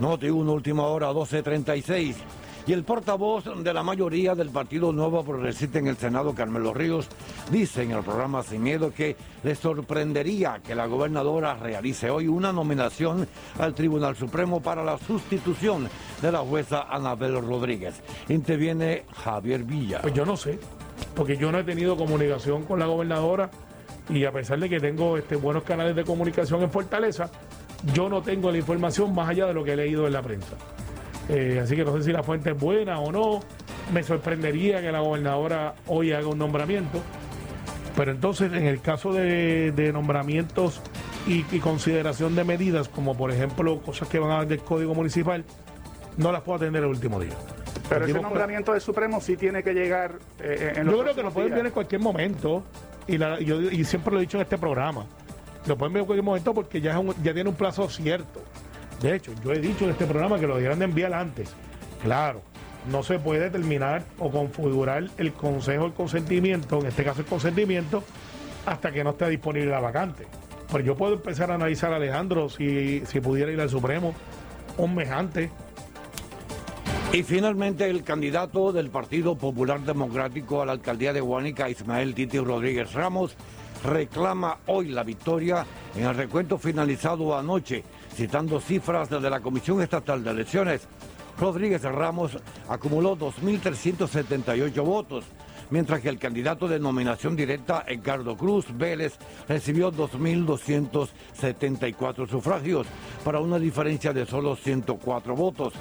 Noti 0.00 0.28
1, 0.30 0.52
última 0.52 0.84
hora, 0.84 1.10
12.36. 1.10 2.14
Y 2.68 2.74
el 2.74 2.84
portavoz 2.84 3.44
de 3.64 3.72
la 3.72 3.82
mayoría 3.82 4.34
del 4.34 4.50
Partido 4.50 4.92
Nuevo 4.92 5.24
Progresista 5.24 5.78
en 5.78 5.86
el 5.86 5.96
Senado, 5.96 6.34
Carmelo 6.34 6.74
Ríos, 6.74 7.08
dice 7.50 7.82
en 7.82 7.92
el 7.92 8.02
programa 8.02 8.42
Sin 8.42 8.62
Miedo 8.62 8.92
que 8.92 9.16
le 9.42 9.54
sorprendería 9.54 10.60
que 10.62 10.74
la 10.74 10.84
gobernadora 10.84 11.54
realice 11.54 12.10
hoy 12.10 12.28
una 12.28 12.52
nominación 12.52 13.26
al 13.58 13.72
Tribunal 13.74 14.16
Supremo 14.16 14.60
para 14.60 14.84
la 14.84 14.98
sustitución 14.98 15.88
de 16.20 16.30
la 16.30 16.40
jueza 16.40 16.82
Anabel 16.90 17.40
Rodríguez. 17.40 18.02
Interviene 18.28 19.04
Javier 19.14 19.64
Villa. 19.64 20.02
Pues 20.02 20.12
yo 20.12 20.26
no 20.26 20.36
sé, 20.36 20.58
porque 21.14 21.36
yo 21.36 21.50
no 21.52 21.58
he 21.58 21.64
tenido 21.64 21.96
comunicación 21.96 22.64
con 22.64 22.78
la 22.78 22.86
gobernadora 22.86 23.50
y 24.08 24.24
a 24.24 24.32
pesar 24.32 24.58
de 24.58 24.68
que 24.68 24.80
tengo 24.80 25.16
este, 25.18 25.36
buenos 25.36 25.64
canales 25.64 25.94
de 25.94 26.04
comunicación 26.04 26.62
en 26.62 26.70
Fortaleza, 26.70 27.30
yo 27.92 28.08
no 28.08 28.22
tengo 28.22 28.50
la 28.50 28.58
información 28.58 29.14
más 29.14 29.28
allá 29.28 29.46
de 29.46 29.54
lo 29.54 29.64
que 29.64 29.72
he 29.72 29.76
leído 29.76 30.06
en 30.06 30.12
la 30.12 30.22
prensa. 30.22 30.56
Eh, 31.28 31.60
así 31.62 31.76
que 31.76 31.84
no 31.84 31.96
sé 31.96 32.04
si 32.04 32.12
la 32.12 32.22
fuente 32.22 32.50
es 32.50 32.58
buena 32.58 32.98
o 33.00 33.12
no. 33.12 33.40
Me 33.92 34.02
sorprendería 34.02 34.80
que 34.80 34.90
la 34.90 35.00
gobernadora 35.00 35.74
hoy 35.86 36.12
haga 36.12 36.28
un 36.28 36.38
nombramiento. 36.38 37.00
Pero 37.96 38.12
entonces, 38.12 38.52
en 38.52 38.66
el 38.66 38.80
caso 38.80 39.12
de, 39.12 39.90
nombramientos 39.92 40.80
y, 41.26 41.42
consideración 41.58 42.36
de 42.36 42.44
medidas, 42.44 42.88
como 42.88 43.16
por 43.16 43.32
ejemplo 43.32 43.80
cosas 43.82 44.08
que 44.08 44.18
van 44.18 44.30
a 44.30 44.44
del 44.44 44.60
Código 44.60 44.94
Municipal, 44.94 45.44
no 46.16 46.32
las 46.32 46.42
puedo 46.42 46.56
atender 46.56 46.84
el 46.84 46.90
último 46.90 47.20
día. 47.20 47.34
Pero 47.88 48.04
ese 48.04 48.20
nombramiento 48.20 48.72
del 48.72 48.80
Supremo 48.80 49.20
sí 49.20 49.36
tiene 49.36 49.62
que 49.62 49.72
llegar 49.72 50.12
eh, 50.40 50.74
en 50.76 50.86
los 50.86 50.94
Yo 50.96 51.02
creo 51.02 51.14
que 51.14 51.22
lo 51.22 51.30
pueden 51.30 51.48
días. 51.50 51.58
enviar 51.58 51.66
en 51.66 51.72
cualquier 51.72 52.00
momento. 52.00 52.62
Y, 53.06 53.16
la- 53.18 53.40
yo, 53.40 53.60
y 53.62 53.84
siempre 53.84 54.12
lo 54.12 54.18
he 54.18 54.22
dicho 54.22 54.36
en 54.36 54.42
este 54.42 54.58
programa. 54.58 55.06
Lo 55.66 55.76
pueden 55.76 55.90
enviar 55.90 56.02
en 56.02 56.06
cualquier 56.06 56.24
momento 56.24 56.54
porque 56.54 56.80
ya, 56.80 56.92
es 56.92 56.96
un- 56.98 57.14
ya 57.22 57.32
tiene 57.32 57.48
un 57.48 57.56
plazo 57.56 57.88
cierto. 57.88 58.42
De 59.00 59.14
hecho, 59.14 59.32
yo 59.44 59.52
he 59.52 59.58
dicho 59.60 59.84
en 59.84 59.90
este 59.90 60.06
programa 60.06 60.38
que 60.38 60.46
lo 60.46 60.54
debieran 60.56 60.78
de 60.80 60.84
enviar 60.86 61.14
antes. 61.14 61.52
Claro, 62.02 62.42
no 62.90 63.02
se 63.02 63.18
puede 63.18 63.40
determinar 63.40 64.02
o 64.18 64.30
configurar 64.30 65.04
el 65.18 65.32
consejo 65.32 65.86
el 65.86 65.92
consentimiento, 65.92 66.80
en 66.80 66.86
este 66.86 67.04
caso 67.04 67.20
el 67.20 67.26
consentimiento, 67.26 68.02
hasta 68.66 68.90
que 68.92 69.02
no 69.04 69.10
esté 69.10 69.28
disponible 69.30 69.70
la 69.70 69.80
vacante. 69.80 70.26
Pero 70.70 70.84
yo 70.84 70.96
puedo 70.96 71.14
empezar 71.14 71.50
a 71.50 71.54
analizar 71.54 71.92
a 71.92 71.96
Alejandro 71.96 72.48
si, 72.50 73.02
si 73.06 73.20
pudiera 73.20 73.50
ir 73.50 73.60
al 73.60 73.70
Supremo 73.70 74.14
un 74.76 74.94
mes 74.94 75.10
antes. 75.10 75.50
Y 77.10 77.22
finalmente 77.22 77.88
el 77.88 78.04
candidato 78.04 78.70
del 78.70 78.90
Partido 78.90 79.34
Popular 79.34 79.80
Democrático 79.80 80.60
a 80.60 80.66
la 80.66 80.72
alcaldía 80.72 81.14
de 81.14 81.22
Guánica, 81.22 81.70
Ismael 81.70 82.14
Titi 82.14 82.38
Rodríguez 82.38 82.92
Ramos, 82.92 83.34
reclama 83.82 84.58
hoy 84.66 84.88
la 84.88 85.04
victoria 85.04 85.64
en 85.96 86.04
el 86.04 86.14
recuento 86.14 86.58
finalizado 86.58 87.34
anoche, 87.36 87.82
citando 88.14 88.60
cifras 88.60 89.08
de 89.08 89.30
la 89.30 89.40
Comisión 89.40 89.80
Estatal 89.80 90.22
de 90.22 90.32
Elecciones. 90.32 90.86
Rodríguez 91.40 91.80
Ramos 91.82 92.36
acumuló 92.68 93.16
2.378 93.16 94.84
votos, 94.84 95.24
mientras 95.70 96.02
que 96.02 96.10
el 96.10 96.18
candidato 96.18 96.68
de 96.68 96.78
nominación 96.78 97.36
directa, 97.36 97.86
Edgardo 97.88 98.36
Cruz 98.36 98.66
Vélez, 98.76 99.14
recibió 99.48 99.90
2.274 99.90 102.28
sufragios, 102.28 102.86
para 103.24 103.40
una 103.40 103.58
diferencia 103.58 104.12
de 104.12 104.26
solo 104.26 104.56
104 104.56 105.34
votos. 105.34 105.72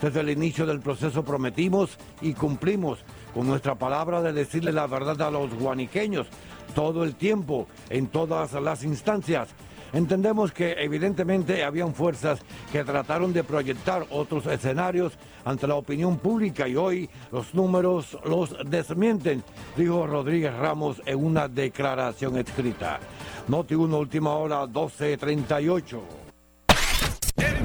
Desde 0.00 0.20
el 0.20 0.30
inicio 0.30 0.64
del 0.64 0.80
proceso 0.80 1.22
prometimos 1.22 1.98
y 2.22 2.32
cumplimos 2.32 3.00
con 3.34 3.46
nuestra 3.46 3.74
palabra 3.74 4.22
de 4.22 4.32
decirle 4.32 4.72
la 4.72 4.86
verdad 4.86 5.20
a 5.20 5.30
los 5.30 5.52
guaniqueños 5.54 6.26
todo 6.74 7.04
el 7.04 7.16
tiempo, 7.16 7.66
en 7.90 8.06
todas 8.06 8.52
las 8.54 8.82
instancias. 8.82 9.48
Entendemos 9.92 10.52
que 10.52 10.72
evidentemente 10.78 11.64
habían 11.64 11.94
fuerzas 11.94 12.40
que 12.70 12.84
trataron 12.84 13.32
de 13.32 13.42
proyectar 13.42 14.06
otros 14.10 14.46
escenarios 14.46 15.14
ante 15.44 15.66
la 15.66 15.74
opinión 15.74 16.18
pública 16.18 16.68
y 16.68 16.76
hoy 16.76 17.10
los 17.32 17.54
números 17.54 18.16
los 18.24 18.56
desmienten, 18.70 19.42
dijo 19.76 20.06
Rodríguez 20.06 20.54
Ramos 20.54 21.02
en 21.04 21.24
una 21.24 21.48
declaración 21.48 22.38
escrita. 22.38 23.00
Noti 23.48 23.74
1, 23.74 23.98
última 23.98 24.30
hora, 24.30 24.64
12.38. 24.64 26.19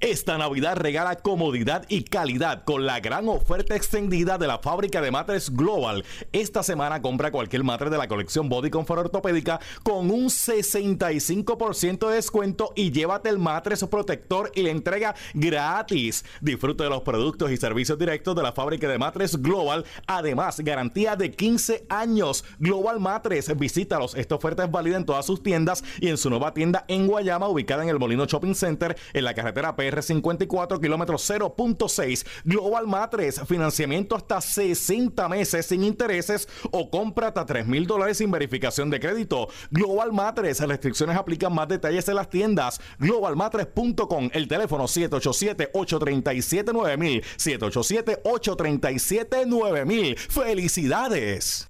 Esta 0.00 0.38
Navidad 0.38 0.78
regala 0.78 1.16
comodidad 1.16 1.84
y 1.90 2.04
calidad 2.04 2.64
con 2.64 2.86
la 2.86 3.00
gran 3.00 3.28
oferta 3.28 3.76
extendida 3.76 4.38
de 4.38 4.46
la 4.46 4.58
fábrica 4.58 5.02
de 5.02 5.10
matres 5.10 5.54
Global. 5.54 6.06
Esta 6.32 6.62
semana 6.62 7.02
compra 7.02 7.30
cualquier 7.30 7.64
matre 7.64 7.90
de 7.90 7.98
la 7.98 8.08
colección 8.08 8.48
Body 8.48 8.70
Comfort 8.70 9.00
Ortopédica 9.00 9.60
con 9.82 10.10
un 10.10 10.28
65% 10.28 12.08
de 12.08 12.14
descuento 12.14 12.72
y 12.74 12.92
llévate 12.92 13.28
el 13.28 13.38
matres 13.38 13.84
protector 13.84 14.50
y 14.54 14.62
la 14.62 14.70
entrega 14.70 15.14
gratis. 15.34 16.24
Disfruta 16.40 16.84
de 16.84 16.90
los 16.90 17.02
productos 17.02 17.50
y 17.50 17.58
servicios 17.58 17.98
directos 17.98 18.34
de 18.34 18.42
la 18.42 18.52
fábrica 18.52 18.88
de 18.88 18.96
matres 18.96 19.42
Global. 19.42 19.84
Además, 20.06 20.60
garantía 20.60 21.14
de 21.14 21.30
15 21.30 21.84
años. 21.90 22.46
Global 22.58 23.00
Matres, 23.00 23.54
visítalos. 23.58 24.14
Esta 24.14 24.36
oferta 24.36 24.64
es 24.64 24.70
válida 24.70 24.96
en 24.96 25.04
todas 25.04 25.26
sus 25.26 25.42
tiendas 25.42 25.84
y 26.00 26.08
en 26.08 26.16
su 26.16 26.30
nueva 26.30 26.54
tienda 26.54 26.86
en 26.88 27.06
Guayama, 27.06 27.48
ubicada 27.48 27.82
en 27.82 27.90
el 27.90 27.98
Molino 27.98 28.24
Shopping 28.24 28.54
Center, 28.54 28.96
en 29.12 29.24
la 29.24 29.34
carretera 29.34 29.76
PR54, 29.90 30.80
kilómetro 30.80 31.16
0.6. 31.16 32.26
Global 32.44 32.86
Matres, 32.86 33.40
financiamiento 33.46 34.16
hasta 34.16 34.40
60 34.40 35.28
meses 35.28 35.66
sin 35.66 35.84
intereses 35.84 36.48
o 36.70 36.90
compra 36.90 37.28
hasta 37.28 37.46
3 37.46 37.66
mil 37.66 37.86
dólares 37.86 38.18
sin 38.18 38.30
verificación 38.30 38.90
de 38.90 39.00
crédito. 39.00 39.48
Global 39.70 40.12
Matres, 40.12 40.60
restricciones 40.60 41.16
aplican 41.16 41.54
más 41.54 41.68
detalles 41.68 42.08
en 42.08 42.16
las 42.16 42.30
tiendas. 42.30 42.80
Globalmatres.com, 42.98 44.30
el 44.32 44.48
teléfono 44.48 44.84
787-837-9000. 44.84 47.22
787-837-9000. 47.38 50.16
¡Felicidades! 50.16 51.69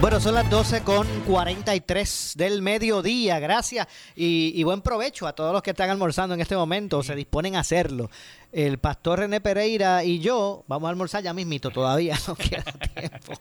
Bueno, 0.00 0.20
son 0.20 0.34
las 0.34 0.48
12 0.48 0.82
con 0.84 1.06
43 1.26 2.34
del 2.36 2.62
mediodía. 2.62 3.40
Gracias 3.40 3.88
y, 4.14 4.52
y 4.54 4.62
buen 4.62 4.80
provecho 4.80 5.26
a 5.26 5.32
todos 5.32 5.52
los 5.52 5.60
que 5.60 5.70
están 5.70 5.90
almorzando 5.90 6.34
en 6.34 6.40
este 6.40 6.54
momento, 6.56 7.02
se 7.02 7.16
disponen 7.16 7.56
a 7.56 7.60
hacerlo. 7.60 8.08
El 8.52 8.78
pastor 8.78 9.18
René 9.18 9.40
Pereira 9.40 10.04
y 10.04 10.20
yo 10.20 10.62
vamos 10.68 10.86
a 10.86 10.90
almorzar 10.90 11.22
ya 11.24 11.34
mismito, 11.34 11.70
todavía 11.70 12.16
nos 12.28 12.38
queda 12.38 12.62
tiempo. 12.62 13.32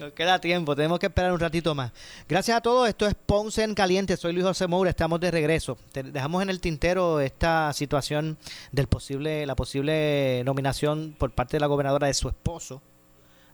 nos 0.00 0.12
queda 0.14 0.40
tiempo, 0.40 0.74
tenemos 0.74 0.98
que 0.98 1.06
esperar 1.06 1.30
un 1.32 1.38
ratito 1.40 1.74
más. 1.74 1.92
Gracias 2.26 2.56
a 2.56 2.60
todos, 2.62 2.88
esto 2.88 3.06
es 3.06 3.14
Ponce 3.14 3.62
en 3.62 3.74
Caliente, 3.74 4.16
soy 4.16 4.32
Luis 4.32 4.46
José 4.46 4.66
Moura, 4.66 4.88
estamos 4.90 5.20
de 5.20 5.30
regreso. 5.30 5.76
Te- 5.92 6.02
dejamos 6.04 6.42
en 6.42 6.48
el 6.48 6.58
tintero 6.60 7.20
esta 7.20 7.70
situación 7.74 8.38
del 8.72 8.86
posible, 8.88 9.44
la 9.44 9.54
posible 9.56 10.42
nominación 10.44 11.14
por 11.18 11.32
parte 11.32 11.56
de 11.58 11.60
la 11.60 11.66
gobernadora 11.66 12.06
de 12.06 12.14
su 12.14 12.28
esposo 12.28 12.80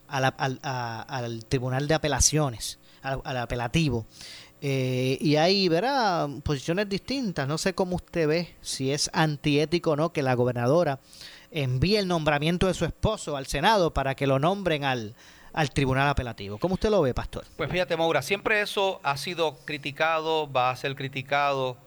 a 0.09 0.27
al, 0.27 0.59
al 0.61 1.45
Tribunal 1.45 1.87
de 1.87 1.93
Apelaciones, 1.93 2.79
al, 3.01 3.21
al 3.23 3.37
apelativo. 3.37 4.05
Eh, 4.61 5.17
y 5.21 5.37
hay, 5.37 5.69
verá, 5.69 6.27
posiciones 6.43 6.89
distintas. 6.89 7.47
No 7.47 7.57
sé 7.57 7.73
cómo 7.73 7.95
usted 7.95 8.27
ve 8.27 8.55
si 8.61 8.91
es 8.91 9.09
antiético 9.13 9.91
o 9.91 9.95
no 9.95 10.11
que 10.11 10.21
la 10.21 10.33
gobernadora 10.33 10.99
envíe 11.51 11.97
el 11.97 12.07
nombramiento 12.07 12.67
de 12.67 12.73
su 12.73 12.85
esposo 12.85 13.37
al 13.37 13.47
Senado 13.47 13.93
para 13.93 14.15
que 14.15 14.27
lo 14.27 14.37
nombren 14.37 14.83
al, 14.83 15.15
al 15.53 15.71
Tribunal 15.71 16.09
Apelativo. 16.09 16.57
¿Cómo 16.57 16.75
usted 16.75 16.89
lo 16.89 17.01
ve, 17.01 17.13
Pastor? 17.13 17.45
Pues 17.55 17.71
fíjate, 17.71 17.95
Maura, 17.95 18.21
siempre 18.21 18.61
eso 18.61 18.99
ha 19.03 19.17
sido 19.17 19.57
criticado, 19.65 20.51
va 20.51 20.71
a 20.71 20.75
ser 20.75 20.95
criticado. 20.95 21.77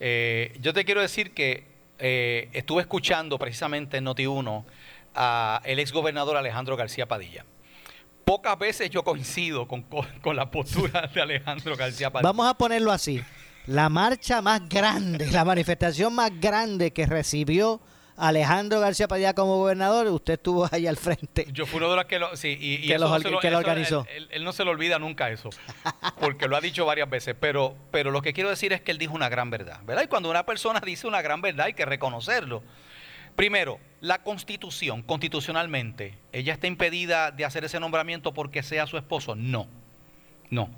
Eh, 0.00 0.56
yo 0.60 0.74
te 0.74 0.84
quiero 0.84 1.00
decir 1.00 1.32
que 1.32 1.64
eh, 1.98 2.50
estuve 2.52 2.82
escuchando 2.82 3.38
precisamente 3.38 3.98
en 3.98 4.06
Noti1 4.06 4.64
a 5.14 5.62
el 5.64 5.78
exgobernador 5.78 6.36
Alejandro 6.36 6.76
García 6.76 7.06
Padilla. 7.06 7.44
Pocas 8.26 8.58
veces 8.58 8.90
yo 8.90 9.04
coincido 9.04 9.68
con, 9.68 9.82
con- 9.82 10.04
con 10.20 10.34
la 10.34 10.50
postura 10.50 11.08
de 11.14 11.22
Alejandro 11.22 11.76
García 11.76 12.10
Padilla. 12.10 12.28
Vamos 12.28 12.48
a 12.48 12.54
ponerlo 12.54 12.90
así. 12.90 13.22
La 13.66 13.88
marcha 13.88 14.42
más 14.42 14.68
grande, 14.68 15.30
la 15.30 15.44
manifestación 15.44 16.12
más 16.12 16.32
grande 16.40 16.92
que 16.92 17.06
recibió 17.06 17.80
Alejandro 18.16 18.80
García 18.80 19.06
Padilla 19.06 19.32
como 19.32 19.58
gobernador, 19.58 20.08
usted 20.08 20.34
estuvo 20.34 20.68
ahí 20.72 20.88
al 20.88 20.96
frente. 20.96 21.46
Yo 21.52 21.66
fui 21.66 21.76
uno 21.78 21.90
de 21.90 21.96
los 21.96 22.04
que 22.06 22.18
lo, 22.18 22.36
sí, 22.36 22.48
y, 22.60 22.74
y 22.74 22.88
Que 22.88 22.94
eso 22.94 23.04
los 23.08 23.22
no 23.22 23.30
lo- 23.30 23.38
que 23.38 23.50
lo 23.52 23.58
organizó. 23.58 24.04
Él, 24.10 24.24
él- 24.24 24.28
él 24.32 24.44
no 24.44 24.52
se 24.52 24.64
le 24.64 24.70
olvida 24.70 24.98
nunca 24.98 25.30
eso, 25.30 25.50
porque 26.18 26.48
lo 26.48 26.56
ha 26.56 26.60
dicho 26.60 26.84
varias 26.84 27.08
veces. 27.08 27.36
Pero, 27.38 27.76
pero 27.92 28.10
lo 28.10 28.22
que 28.22 28.32
quiero 28.32 28.50
decir 28.50 28.72
es 28.72 28.80
que 28.80 28.90
él 28.90 28.98
dijo 28.98 29.14
una 29.14 29.28
gran 29.28 29.50
verdad, 29.50 29.78
¿verdad? 29.84 30.02
Y 30.02 30.08
cuando 30.08 30.28
una 30.30 30.44
persona 30.44 30.80
dice 30.80 31.06
una 31.06 31.22
gran 31.22 31.42
verdad 31.42 31.66
hay 31.66 31.74
que 31.74 31.84
reconocerlo. 31.84 32.64
Primero, 33.36 33.78
la 34.00 34.22
constitución, 34.22 35.02
constitucionalmente, 35.02 36.18
¿ella 36.32 36.52
está 36.52 36.66
impedida 36.66 37.30
de 37.30 37.44
hacer 37.44 37.64
ese 37.64 37.80
nombramiento 37.80 38.34
porque 38.34 38.62
sea 38.62 38.86
su 38.86 38.96
esposo? 38.98 39.34
No, 39.34 39.66
no. 40.50 40.70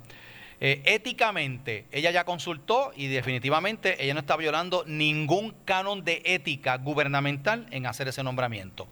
Eh, 0.61 0.81
éticamente, 0.85 1.85
ella 1.91 2.11
ya 2.11 2.25
consultó 2.25 2.91
y 2.95 3.07
definitivamente 3.07 4.03
ella 4.03 4.13
no 4.13 4.19
está 4.19 4.35
violando 4.35 4.83
ningún 4.85 5.55
canon 5.63 6.03
de 6.03 6.21
ética 6.25 6.77
gubernamental 6.77 7.67
en 7.71 7.85
hacer 7.85 8.07
ese 8.09 8.23
nombramiento. 8.23 8.87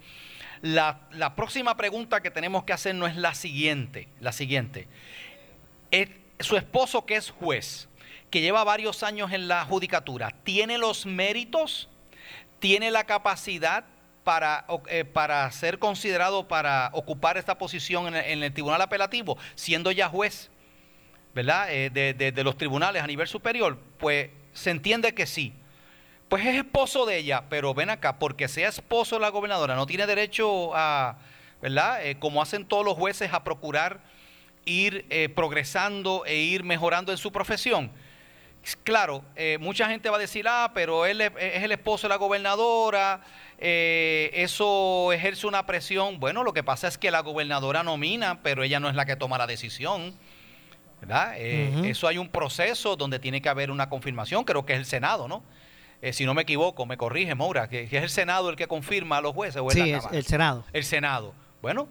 La, 0.61 1.01
la 1.11 1.35
próxima 1.35 1.75
pregunta 1.75 2.21
que 2.21 2.31
tenemos 2.31 2.63
que 2.63 2.73
hacer 2.73 2.95
no 2.95 3.05
es 3.05 3.15
la 3.17 3.33
siguiente, 3.35 4.07
la 4.21 4.31
siguiente. 4.31 4.87
Es- 5.91 6.09
su 6.39 6.55
esposo 6.55 7.05
que 7.05 7.15
es 7.15 7.31
juez, 7.31 7.89
que 8.29 8.41
lleva 8.41 8.63
varios 8.63 9.03
años 9.03 9.31
en 9.31 9.47
la 9.47 9.65
judicatura, 9.65 10.31
¿tiene 10.43 10.77
los 10.77 11.05
méritos? 11.05 11.89
¿Tiene 12.59 12.91
la 12.91 13.05
capacidad 13.05 13.85
para, 14.27 14.65
eh, 14.89 15.05
para 15.05 15.49
ser 15.53 15.79
considerado 15.79 16.49
para 16.49 16.89
ocupar 16.91 17.37
esta 17.37 17.57
posición 17.57 18.13
en 18.13 18.43
el, 18.43 18.51
tribunal 18.51 18.81
apelativo, 18.81 19.37
siendo 19.55 19.89
ya 19.89 20.09
juez? 20.09 20.49
¿verdad? 21.33 21.69
Eh, 21.71 21.89
de, 21.89 22.43
los 22.43 22.57
tribunales 22.57 23.01
a 23.01 23.07
nivel 23.07 23.29
superior, 23.29 23.77
pues 23.97 24.29
se 24.51 24.71
entiende 24.71 25.13
que 25.13 25.25
sí. 25.25 25.53
Pues 26.27 26.45
es 26.45 26.57
esposo 26.57 27.05
de 27.05 27.19
ella, 27.19 27.45
pero 27.47 27.73
ven 27.73 27.89
acá, 27.89 28.19
porque 28.19 28.49
sea 28.49 28.67
esposo 28.67 29.15
de 29.15 29.21
la 29.21 29.29
gobernadora, 29.29 29.75
no 29.75 29.85
tiene 29.85 30.05
derecho 30.05 30.75
a, 30.75 31.19
¿verdad? 31.61 32.05
Eh, 32.05 32.19
como 32.19 32.41
hacen 32.41 32.65
todos 32.65 32.83
los 32.83 32.95
jueces, 32.95 33.31
a 33.31 33.45
procurar 33.45 34.01
ir 34.65 35.05
progresando 35.35 36.25
e 36.25 36.35
ir 36.35 36.65
mejorando 36.65 37.13
en 37.13 37.17
su 37.17 37.31
profesión. 37.31 37.89
Claro, 38.83 39.23
mucha 39.61 39.87
gente 39.87 40.09
va 40.09 40.17
a 40.17 40.19
decir, 40.19 40.45
ah, 40.49 40.71
pero 40.73 41.05
él 41.05 41.21
es 41.21 41.63
el 41.63 41.71
esposo 41.71 42.07
de 42.07 42.09
la 42.09 42.17
gobernadora, 42.17 43.21
eh, 43.59 44.29
eso 44.33 45.11
ejerce 45.13 45.47
una 45.47 45.65
presión. 45.65 46.19
Bueno, 46.19 46.43
lo 46.43 46.53
que 46.53 46.63
pasa 46.63 46.87
es 46.87 46.97
que 46.97 47.11
la 47.11 47.21
gobernadora 47.21 47.83
nomina, 47.83 48.41
pero 48.43 48.63
ella 48.63 48.79
no 48.79 48.89
es 48.89 48.95
la 48.95 49.05
que 49.05 49.15
toma 49.15 49.37
la 49.37 49.47
decisión. 49.47 50.15
¿verdad? 50.99 51.35
Eh. 51.37 51.89
Eso 51.89 52.07
hay 52.07 52.17
un 52.17 52.27
proceso 52.27 52.95
donde 52.95 53.19
tiene 53.19 53.39
que 53.39 53.49
haber 53.49 53.69
una 53.69 53.87
confirmación, 53.87 54.43
creo 54.43 54.65
que 54.65 54.73
es 54.73 54.79
el 54.79 54.85
Senado, 54.85 55.27
¿no? 55.27 55.43
Eh, 56.01 56.11
si 56.11 56.25
no 56.25 56.33
me 56.33 56.41
equivoco, 56.41 56.87
me 56.87 56.97
corrige, 56.97 57.35
Moura, 57.35 57.69
que, 57.69 57.87
que 57.87 57.97
es 57.97 58.03
el 58.03 58.09
Senado 58.09 58.49
el 58.49 58.55
que 58.55 58.67
confirma 58.67 59.17
a 59.17 59.21
los 59.21 59.33
jueces 59.33 59.61
o 59.61 59.67
es 59.67 59.73
Sí, 59.75 59.79
la 59.81 59.85
es 59.85 59.93
Cámara. 60.01 60.17
el 60.17 60.23
Senado. 60.25 60.65
El 60.73 60.83
Senado. 60.83 61.33
Bueno, 61.61 61.87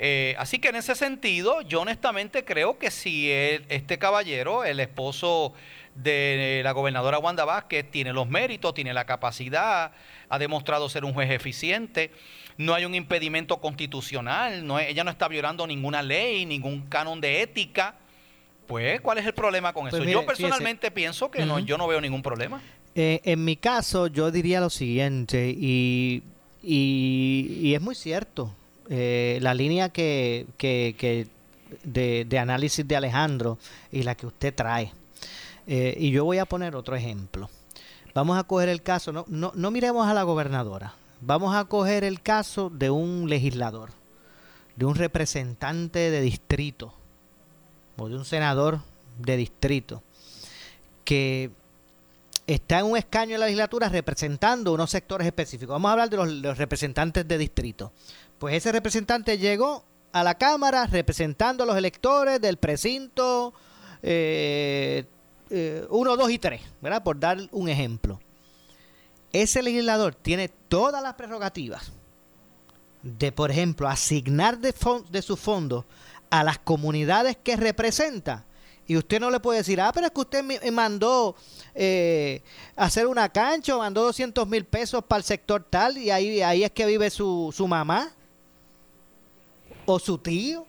Eh, 0.00 0.36
así 0.38 0.60
que 0.60 0.68
en 0.68 0.76
ese 0.76 0.94
sentido, 0.94 1.60
yo 1.62 1.80
honestamente 1.80 2.44
creo 2.44 2.78
que 2.78 2.90
si 2.92 3.32
el- 3.32 3.64
este 3.68 3.98
caballero, 3.98 4.64
el 4.64 4.78
esposo 4.78 5.54
de 5.96 6.60
la 6.62 6.70
gobernadora 6.70 7.18
Wanda 7.18 7.44
Vázquez, 7.44 7.90
tiene 7.90 8.12
los 8.12 8.28
méritos, 8.28 8.74
tiene 8.74 8.94
la 8.94 9.06
capacidad, 9.06 9.90
ha 10.28 10.38
demostrado 10.38 10.88
ser 10.88 11.04
un 11.04 11.12
juez 11.14 11.30
eficiente, 11.30 12.10
no 12.56 12.74
hay 12.74 12.84
un 12.84 12.94
impedimento 12.94 13.58
constitucional, 13.58 14.66
no 14.66 14.78
ella 14.78 15.04
no 15.04 15.10
está 15.10 15.28
violando 15.28 15.66
ninguna 15.66 16.02
ley, 16.02 16.44
ningún 16.46 16.82
canon 16.82 17.20
de 17.20 17.42
ética, 17.42 17.94
pues 18.66 19.00
¿cuál 19.00 19.18
es 19.18 19.26
el 19.26 19.32
problema 19.34 19.72
con 19.72 19.84
Pues 19.84 19.94
eso? 19.94 20.00
mire, 20.00 20.12
yo 20.12 20.20
fíjese. 20.22 20.42
personalmente 20.42 20.90
pienso 20.90 21.30
que 21.30 21.46
no, 21.46 21.58
yo 21.60 21.78
no 21.78 21.86
veo 21.86 22.00
ningún 22.00 22.22
problema. 22.22 22.60
Eh, 22.94 23.20
en 23.24 23.44
mi 23.44 23.56
caso, 23.56 24.08
yo 24.08 24.30
diría 24.30 24.60
lo 24.60 24.70
siguiente, 24.70 25.50
y, 25.56 26.22
y- 26.62 27.58
y 27.62 27.74
es 27.74 27.80
muy 27.80 27.94
cierto. 27.94 28.54
eh, 28.90 29.38
la 29.42 29.52
línea 29.52 29.90
que, 29.90 30.46
que- 30.56 30.94
que 30.96 31.26
de, 31.84 32.24
de 32.24 32.38
análisis 32.38 32.88
de 32.88 32.96
Alejandro 32.96 33.58
y 33.92 34.02
la 34.02 34.14
que 34.14 34.24
usted 34.26 34.54
trae. 34.54 34.90
Eh, 35.66 35.94
y 36.00 36.10
yo 36.10 36.24
voy 36.24 36.38
a 36.38 36.46
poner 36.46 36.74
otro 36.74 36.96
ejemplo. 36.96 37.50
Vamos 38.18 38.36
a 38.36 38.42
coger 38.42 38.68
el 38.68 38.82
caso, 38.82 39.12
no, 39.12 39.24
no, 39.28 39.52
no 39.54 39.70
miremos 39.70 40.08
a 40.08 40.12
la 40.12 40.24
gobernadora, 40.24 40.92
vamos 41.20 41.54
a 41.54 41.66
coger 41.66 42.02
el 42.02 42.20
caso 42.20 42.68
de 42.68 42.90
un 42.90 43.30
legislador, 43.30 43.90
de 44.74 44.86
un 44.86 44.96
representante 44.96 46.10
de 46.10 46.20
distrito 46.20 46.92
o 47.96 48.08
de 48.08 48.16
un 48.16 48.24
senador 48.24 48.80
de 49.18 49.36
distrito 49.36 50.02
que 51.04 51.52
está 52.48 52.80
en 52.80 52.86
un 52.86 52.96
escaño 52.96 53.34
en 53.34 53.40
la 53.40 53.46
legislatura 53.46 53.88
representando 53.88 54.72
unos 54.72 54.90
sectores 54.90 55.24
específicos. 55.24 55.74
Vamos 55.74 55.88
a 55.88 55.92
hablar 55.92 56.10
de 56.10 56.16
los, 56.16 56.28
los 56.28 56.58
representantes 56.58 57.28
de 57.28 57.38
distrito. 57.38 57.92
Pues 58.40 58.56
ese 58.56 58.72
representante 58.72 59.38
llegó 59.38 59.84
a 60.10 60.24
la 60.24 60.34
Cámara 60.34 60.88
representando 60.88 61.62
a 61.62 61.66
los 61.68 61.76
electores 61.76 62.40
del 62.40 62.56
precinto 62.56 63.54
1, 65.50 66.16
2 66.16 66.30
y 66.30 66.38
3, 66.38 66.60
¿verdad? 66.80 67.02
Por 67.02 67.18
dar 67.18 67.38
un 67.52 67.68
ejemplo. 67.68 68.20
Ese 69.32 69.62
legislador 69.62 70.14
tiene 70.14 70.48
todas 70.48 71.02
las 71.02 71.14
prerrogativas 71.14 71.92
de, 73.02 73.32
por 73.32 73.50
ejemplo, 73.50 73.88
asignar 73.88 74.58
de, 74.58 74.74
de 75.10 75.22
sus 75.22 75.38
fondos 75.38 75.84
a 76.30 76.44
las 76.44 76.58
comunidades 76.58 77.36
que 77.42 77.56
representa. 77.56 78.44
Y 78.86 78.96
usted 78.96 79.20
no 79.20 79.30
le 79.30 79.38
puede 79.38 79.58
decir, 79.58 79.80
ah, 79.82 79.92
pero 79.92 80.06
es 80.06 80.12
que 80.12 80.20
usted 80.20 80.42
me 80.42 80.58
me 80.60 80.70
mandó 80.70 81.36
eh, 81.74 82.42
hacer 82.74 83.06
una 83.06 83.28
cancha 83.28 83.76
o 83.76 83.80
mandó 83.80 84.02
200 84.02 84.48
mil 84.48 84.64
pesos 84.64 85.04
para 85.04 85.18
el 85.18 85.24
sector 85.24 85.62
tal 85.68 85.98
y 85.98 86.10
ahí, 86.10 86.40
ahí 86.40 86.64
es 86.64 86.70
que 86.70 86.86
vive 86.86 87.10
su, 87.10 87.52
su 87.54 87.68
mamá, 87.68 88.10
o 89.84 89.98
su 89.98 90.16
tío, 90.16 90.66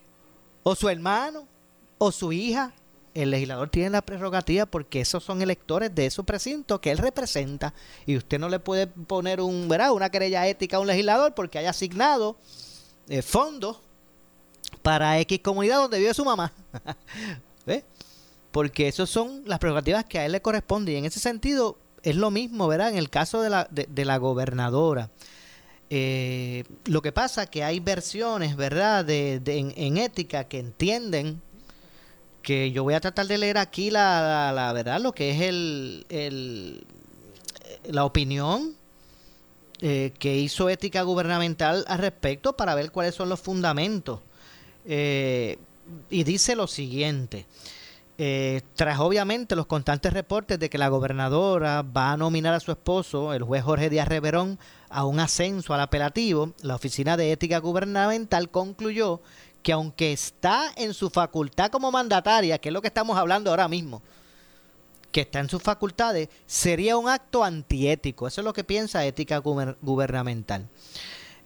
o 0.62 0.74
su 0.74 0.88
hermano, 0.88 1.46
o 1.96 2.12
su 2.12 2.30
hija. 2.30 2.74
El 3.14 3.30
legislador 3.30 3.68
tiene 3.68 3.90
la 3.90 4.02
prerrogativa 4.02 4.66
porque 4.66 5.00
esos 5.00 5.24
son 5.24 5.42
electores 5.42 5.94
de 5.94 6.10
su 6.10 6.24
precinto 6.24 6.80
que 6.80 6.90
él 6.90 6.98
representa. 6.98 7.74
Y 8.06 8.16
usted 8.16 8.38
no 8.38 8.48
le 8.48 8.60
puede 8.60 8.86
poner 8.86 9.40
un, 9.40 9.68
¿verdad? 9.68 9.92
una 9.92 10.10
querella 10.10 10.46
ética 10.46 10.76
a 10.76 10.80
un 10.80 10.86
legislador 10.86 11.34
porque 11.34 11.58
haya 11.58 11.70
asignado 11.70 12.36
eh, 13.08 13.22
fondos 13.22 13.78
para 14.82 15.18
X 15.20 15.40
comunidad 15.40 15.78
donde 15.78 15.98
vive 15.98 16.14
su 16.14 16.24
mamá. 16.24 16.52
Porque 18.50 18.88
esas 18.88 19.08
son 19.08 19.42
las 19.46 19.60
prerrogativas 19.60 20.04
que 20.04 20.18
a 20.18 20.26
él 20.26 20.32
le 20.32 20.42
corresponden. 20.42 20.94
Y 20.94 20.98
en 20.98 21.04
ese 21.04 21.20
sentido 21.20 21.78
es 22.02 22.16
lo 22.16 22.30
mismo, 22.30 22.66
¿verdad? 22.66 22.88
En 22.88 22.96
el 22.96 23.08
caso 23.08 23.42
de 23.42 23.50
la, 23.50 23.68
de, 23.70 24.04
la 24.04 24.16
gobernadora. 24.16 25.10
Eh, 25.88 26.64
lo 26.86 27.02
que 27.02 27.12
pasa 27.12 27.46
que 27.46 27.62
hay 27.62 27.78
versiones, 27.78 28.56
¿verdad? 28.56 29.04
De, 29.04 29.40
en 29.44 29.98
ética 29.98 30.44
que 30.44 30.58
entienden 30.58 31.40
que 32.50 32.72
yo 32.72 32.82
voy 32.82 32.94
a 32.94 33.00
tratar 33.00 33.28
de 33.28 33.38
leer 33.38 33.58
aquí 33.58 33.92
la, 33.92 34.50
la- 34.52 34.72
verdad, 34.72 35.00
lo 35.00 35.12
que 35.12 35.30
es 35.30 35.40
el, 35.42 36.04
el- 36.08 36.84
la 37.84 38.04
opinión 38.04 38.74
eh, 39.80 40.12
que 40.18 40.36
hizo 40.36 40.68
ética 40.68 41.02
gubernamental 41.02 41.84
al 41.86 41.98
respecto 42.00 42.56
para 42.56 42.74
ver 42.74 42.90
cuáles 42.90 43.14
son 43.14 43.28
los 43.28 43.38
fundamentos. 43.38 44.18
Eh, 44.84 45.58
y 46.10 46.24
dice 46.24 46.56
lo 46.56 46.66
siguiente. 46.66 47.46
Eh, 48.18 48.62
tras 48.74 48.98
obviamente 48.98 49.54
los 49.54 49.66
constantes 49.66 50.12
reportes 50.12 50.58
de 50.58 50.68
que 50.68 50.76
la 50.76 50.88
gobernadora 50.88 51.82
va 51.82 52.10
a 52.10 52.16
nominar 52.16 52.52
a 52.54 52.58
su 52.60 52.72
esposo, 52.72 53.32
el 53.32 53.44
juez 53.44 53.62
Jorge 53.62 53.90
Díaz 53.90 54.08
Reverón, 54.08 54.58
a 54.88 55.04
un 55.04 55.20
ascenso 55.20 55.72
al 55.72 55.80
apelativo, 55.82 56.52
la 56.62 56.74
Oficina 56.74 57.16
de 57.16 57.30
Ética 57.30 57.58
Gubernamental 57.60 58.50
concluyó 58.50 59.20
que 59.62 59.72
aunque 59.72 60.12
está 60.12 60.72
en 60.76 60.94
su 60.94 61.10
facultad 61.10 61.70
como 61.70 61.90
mandataria, 61.92 62.58
que 62.58 62.68
es 62.68 62.72
lo 62.72 62.80
que 62.80 62.88
estamos 62.88 63.16
hablando 63.18 63.50
ahora 63.50 63.68
mismo, 63.68 64.02
que 65.12 65.22
está 65.22 65.40
en 65.40 65.48
sus 65.48 65.62
facultades, 65.62 66.28
sería 66.46 66.96
un 66.96 67.08
acto 67.08 67.42
antiético. 67.44 68.26
Eso 68.28 68.40
es 68.40 68.44
lo 68.44 68.52
que 68.52 68.64
piensa 68.64 69.04
Ética 69.04 69.42
Guber- 69.42 69.76
Gubernamental. 69.82 70.68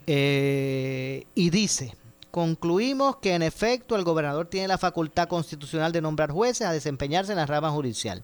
Eh, 0.06 1.26
y 1.34 1.50
dice, 1.50 1.96
concluimos 2.30 3.16
que 3.16 3.34
en 3.34 3.42
efecto 3.42 3.96
el 3.96 4.04
gobernador 4.04 4.46
tiene 4.46 4.68
la 4.68 4.76
facultad 4.78 5.28
constitucional 5.28 5.92
de 5.92 6.02
nombrar 6.02 6.30
jueces 6.30 6.66
a 6.66 6.72
desempeñarse 6.72 7.32
en 7.32 7.38
la 7.38 7.46
rama 7.46 7.70
judicial. 7.70 8.22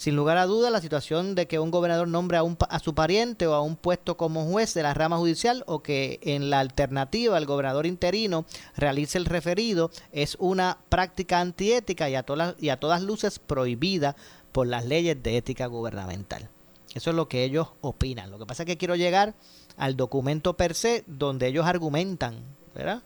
Sin 0.00 0.16
lugar 0.16 0.38
a 0.38 0.46
duda, 0.46 0.70
la 0.70 0.80
situación 0.80 1.34
de 1.34 1.46
que 1.46 1.58
un 1.58 1.70
gobernador 1.70 2.08
nombre 2.08 2.38
a, 2.38 2.42
un, 2.42 2.56
a 2.70 2.78
su 2.78 2.94
pariente 2.94 3.46
o 3.46 3.52
a 3.52 3.60
un 3.60 3.76
puesto 3.76 4.16
como 4.16 4.46
juez 4.46 4.72
de 4.72 4.82
la 4.82 4.94
rama 4.94 5.18
judicial 5.18 5.62
o 5.66 5.82
que 5.82 6.20
en 6.22 6.48
la 6.48 6.60
alternativa 6.60 7.36
el 7.36 7.44
gobernador 7.44 7.84
interino 7.84 8.46
realice 8.78 9.18
el 9.18 9.26
referido 9.26 9.90
es 10.10 10.38
una 10.40 10.78
práctica 10.88 11.40
antiética 11.40 12.08
y 12.08 12.14
a, 12.14 12.22
todas, 12.22 12.54
y 12.58 12.70
a 12.70 12.80
todas 12.80 13.02
luces 13.02 13.38
prohibida 13.38 14.16
por 14.52 14.66
las 14.66 14.86
leyes 14.86 15.22
de 15.22 15.36
ética 15.36 15.66
gubernamental. 15.66 16.48
Eso 16.94 17.10
es 17.10 17.16
lo 17.16 17.28
que 17.28 17.44
ellos 17.44 17.68
opinan. 17.82 18.30
Lo 18.30 18.38
que 18.38 18.46
pasa 18.46 18.62
es 18.62 18.66
que 18.68 18.78
quiero 18.78 18.96
llegar 18.96 19.34
al 19.76 19.98
documento 19.98 20.54
per 20.56 20.74
se 20.74 21.04
donde 21.08 21.46
ellos 21.46 21.66
argumentan, 21.66 22.36
¿verdad? 22.74 23.02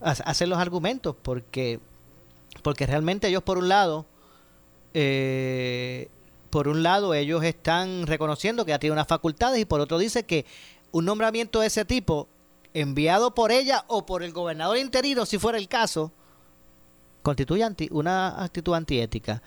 Ha- 0.00 0.12
Hacen 0.12 0.48
los 0.48 0.58
argumentos 0.60 1.14
porque, 1.22 1.78
porque 2.62 2.86
realmente 2.86 3.28
ellos 3.28 3.42
por 3.42 3.58
un 3.58 3.68
lado, 3.68 4.06
eh, 4.98 6.08
por 6.48 6.68
un 6.68 6.82
lado 6.82 7.12
ellos 7.12 7.44
están 7.44 8.06
reconociendo 8.06 8.64
que 8.64 8.70
ya 8.70 8.78
tiene 8.78 8.94
unas 8.94 9.06
facultades 9.06 9.60
y 9.60 9.66
por 9.66 9.78
otro 9.80 9.98
dice 9.98 10.24
que 10.24 10.46
un 10.90 11.04
nombramiento 11.04 11.60
de 11.60 11.66
ese 11.66 11.84
tipo 11.84 12.28
enviado 12.72 13.34
por 13.34 13.52
ella 13.52 13.84
o 13.88 14.06
por 14.06 14.22
el 14.22 14.32
gobernador 14.32 14.78
interino, 14.78 15.26
si 15.26 15.38
fuera 15.38 15.58
el 15.58 15.68
caso, 15.68 16.12
constituye 17.22 17.62
anti- 17.62 17.88
una 17.90 18.42
actitud 18.42 18.72
antiética. 18.72 19.42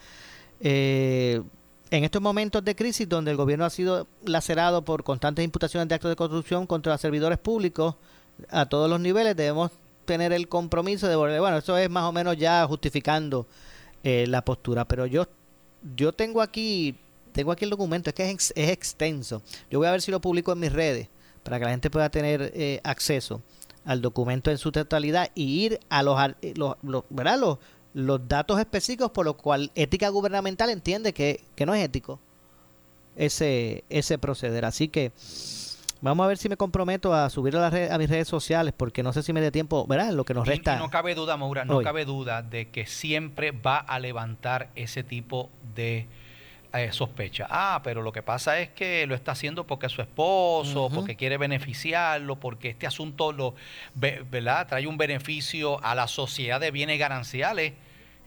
Eh, 0.60 1.42
en 1.90 2.04
estos 2.04 2.22
momentos 2.22 2.64
de 2.64 2.76
crisis 2.76 3.10
donde 3.10 3.32
el 3.32 3.38
gobierno 3.38 3.66
ha 3.66 3.72
sido 3.72 4.06
lacerado 4.26 4.84
por 4.84 5.04
constantes 5.04 5.44
imputaciones 5.44 5.88
de 5.88 5.96
actos 5.96 6.10
de 6.12 6.16
corrupción 6.16 6.68
contra 6.68 6.96
servidores 7.00 7.40
públicos 7.40 7.96
a 8.52 8.68
todos 8.68 8.88
los 8.88 9.00
niveles, 9.00 9.36
debemos 9.36 9.72
tener 10.06 10.32
el 10.32 10.48
compromiso 10.48 11.08
de 11.08 11.16
volver. 11.16 11.40
Bueno, 11.40 11.58
eso 11.58 11.76
es 11.78 11.90
más 11.90 12.04
o 12.04 12.12
menos 12.12 12.38
ya 12.38 12.66
justificando 12.68 13.48
eh, 14.04 14.26
la 14.28 14.44
postura, 14.44 14.86
pero 14.86 15.06
yo 15.08 15.26
yo 15.96 16.12
tengo 16.14 16.42
aquí 16.42 16.96
tengo 17.32 17.52
aquí 17.52 17.64
el 17.64 17.70
documento, 17.70 18.10
es 18.10 18.16
que 18.16 18.24
es, 18.26 18.32
ex- 18.34 18.54
es 18.56 18.70
extenso. 18.70 19.42
Yo 19.70 19.78
voy 19.80 19.88
a 19.88 19.92
ver 19.92 20.02
si 20.02 20.10
lo 20.12 20.20
publico 20.20 20.52
en 20.52 20.60
mis 20.60 20.74
redes 20.74 21.08
para 21.44 21.60
que 21.60 21.66
la 21.66 21.72
gente 21.72 21.90
pueda 21.92 22.10
tener 22.10 22.52
eh, 22.56 22.82
acceso 22.84 23.42
al 23.86 24.02
documento 24.02 24.50
en 24.52 24.58
su 24.58 24.72
totalidad 24.72 25.30
y 25.36 25.44
ir 25.66 25.80
a 25.90 26.02
los, 26.04 26.20
eh, 26.42 26.54
los, 26.56 26.76
los- 26.82 27.04
¿verdad? 27.10 27.40
los, 27.40 27.58
los 27.94 28.28
datos 28.28 28.60
específicos 28.60 29.12
por 29.12 29.26
lo 29.26 29.38
cual 29.38 29.72
ética 29.76 30.10
gubernamental 30.10 30.70
entiende 30.72 31.14
que, 31.14 31.42
que 31.56 31.66
no 31.68 31.74
es 31.76 31.84
ético 31.86 32.20
ese, 33.16 33.84
ese 33.90 34.18
proceder. 34.18 34.66
Así 34.66 34.88
que 34.90 35.12
vamos 36.02 36.24
a 36.24 36.28
ver 36.28 36.38
si 36.38 36.50
me 36.50 36.58
comprometo 36.58 37.14
a 37.14 37.30
subir 37.30 37.56
a, 37.58 37.60
las 37.62 37.74
redes- 37.74 37.92
a 37.92 37.98
mis 37.98 38.10
redes 38.10 38.28
sociales 38.28 38.74
porque 38.76 39.04
no 39.04 39.12
sé 39.14 39.24
si 39.24 39.34
me 39.34 39.42
dé 39.42 39.52
tiempo, 39.52 39.86
¿verdad? 39.88 40.12
Lo 40.12 40.26
que 40.26 40.34
nos 40.34 40.48
Y- 40.48 40.52
y 40.52 40.54
resta. 40.56 40.78
no 40.78 40.90
cabe 40.90 41.16
duda, 41.16 41.38
Maura, 41.38 41.66
no 41.66 41.78
hoy. 41.78 41.84
cabe 41.84 42.06
duda 42.06 42.42
de 42.42 42.70
que 42.70 42.86
siempre 42.86 43.52
va 43.52 43.78
a 43.78 44.00
levantar 44.00 44.70
ese 44.76 45.04
tipo 45.04 45.50
de 45.76 46.08
eh, 46.72 46.92
sospecha. 46.92 47.48
Ah, 47.50 47.82
pero 47.84 48.04
lo 48.04 48.12
que 48.12 48.22
pasa 48.22 48.60
es 48.60 48.70
que 48.70 49.08
lo 49.08 49.16
está 49.16 49.32
haciendo 49.32 49.66
porque 49.66 49.88
es 49.88 49.92
su 49.92 50.04
esposo, 50.04 50.92
porque 50.94 51.16
quiere 51.16 51.38
beneficiarlo, 51.40 52.36
porque 52.40 52.70
este 52.70 52.86
asunto 52.86 53.32
lo, 53.32 53.56
ve- 53.96 54.24
¿verdad? 54.30 54.68
trae 54.68 54.86
un 54.86 54.96
beneficio 54.96 55.84
a 55.84 55.96
la 55.96 56.08
sociedad 56.08 56.60
de 56.60 56.70
bienes 56.70 57.00
gananciales 57.00 57.74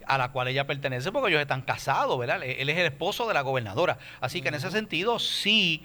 a 0.08 0.18
la 0.18 0.32
cual 0.32 0.48
ella 0.48 0.66
pertenece 0.66 1.12
porque 1.12 1.28
ellos 1.30 1.40
están 1.40 1.62
casados, 1.62 2.18
¿verdad? 2.18 2.42
Él 2.42 2.68
es 2.68 2.76
el 2.78 2.86
esposo 2.86 3.28
de 3.28 3.34
la 3.34 3.42
gobernadora. 3.42 3.98
Así 4.20 4.42
que 4.42 4.48
en 4.48 4.54
ese 4.56 4.72
sentido 4.72 5.20
sí, 5.20 5.84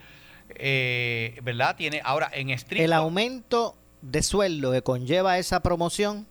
eh, 0.55 1.39
¿verdad? 1.43 1.75
Tiene 1.75 2.01
ahora 2.03 2.29
en 2.33 2.49
estricto... 2.49 2.83
el 2.83 2.93
aumento 2.93 3.75
de 4.01 4.21
sueldo 4.23 4.71
que 4.71 4.81
conlleva 4.81 5.37
esa 5.37 5.61
promoción 5.61 6.27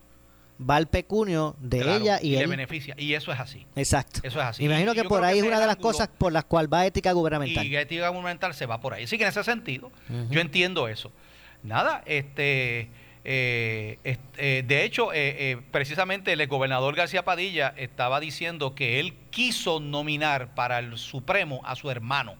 va 0.58 0.76
al 0.76 0.86
pecunio 0.86 1.54
de 1.60 1.80
Claro, 1.80 2.02
ella 2.02 2.18
y, 2.22 2.30
le 2.30 2.40
él. 2.40 2.46
beneficia. 2.48 2.94
Y 2.96 3.12
eso 3.14 3.30
es 3.32 3.38
así. 3.40 3.66
Exacto. 3.76 4.20
Eso 4.22 4.40
es 4.40 4.46
así. 4.46 4.64
Imagino 4.64 4.92
Y 4.92 4.94
que 4.94 5.04
por 5.04 5.22
ahí 5.24 5.38
es 5.40 5.44
una 5.44 5.60
de 5.60 5.66
las 5.66 5.76
cosas 5.76 6.08
por 6.08 6.32
las 6.32 6.44
cuales 6.44 6.70
va 6.72 6.86
ética 6.86 7.12
gubernamental. 7.12 7.66
Y 7.66 7.76
ética 7.76 8.08
gubernamental 8.08 8.54
se 8.54 8.64
va 8.66 8.80
por 8.80 8.94
ahí. 8.94 9.04
Así 9.04 9.18
que 9.18 9.24
en 9.24 9.30
ese 9.30 9.44
sentido, 9.44 9.90
yo 10.30 10.40
entiendo 10.40 10.88
eso. 10.88 11.12
Nada, 11.62 12.02
este 12.06 12.88
Eh, 13.28 13.98
est- 14.04 14.20
eh, 14.38 14.62
de 14.64 14.84
hecho, 14.84 15.08
eh, 15.12 15.60
precisamente 15.72 16.32
el 16.32 16.46
gobernador 16.46 16.94
García 16.94 17.24
Padilla 17.24 17.74
estaba 17.76 18.20
diciendo 18.20 18.76
que 18.76 19.00
él 19.00 19.14
quiso 19.30 19.80
nominar 19.80 20.54
para 20.54 20.78
el 20.78 20.96
Supremo 20.96 21.60
a 21.64 21.74
su 21.74 21.90
hermano. 21.90 22.36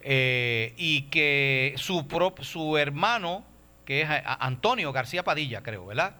Eh, 0.00 0.74
y 0.76 1.02
que 1.02 1.74
su, 1.76 2.06
prop- 2.06 2.42
su 2.42 2.76
hermano, 2.76 3.42
que 3.84 4.02
es 4.02 4.08
Antonio 4.10 4.92
García 4.92 5.22
Padilla, 5.22 5.62
creo, 5.62 5.86
¿verdad? 5.86 6.14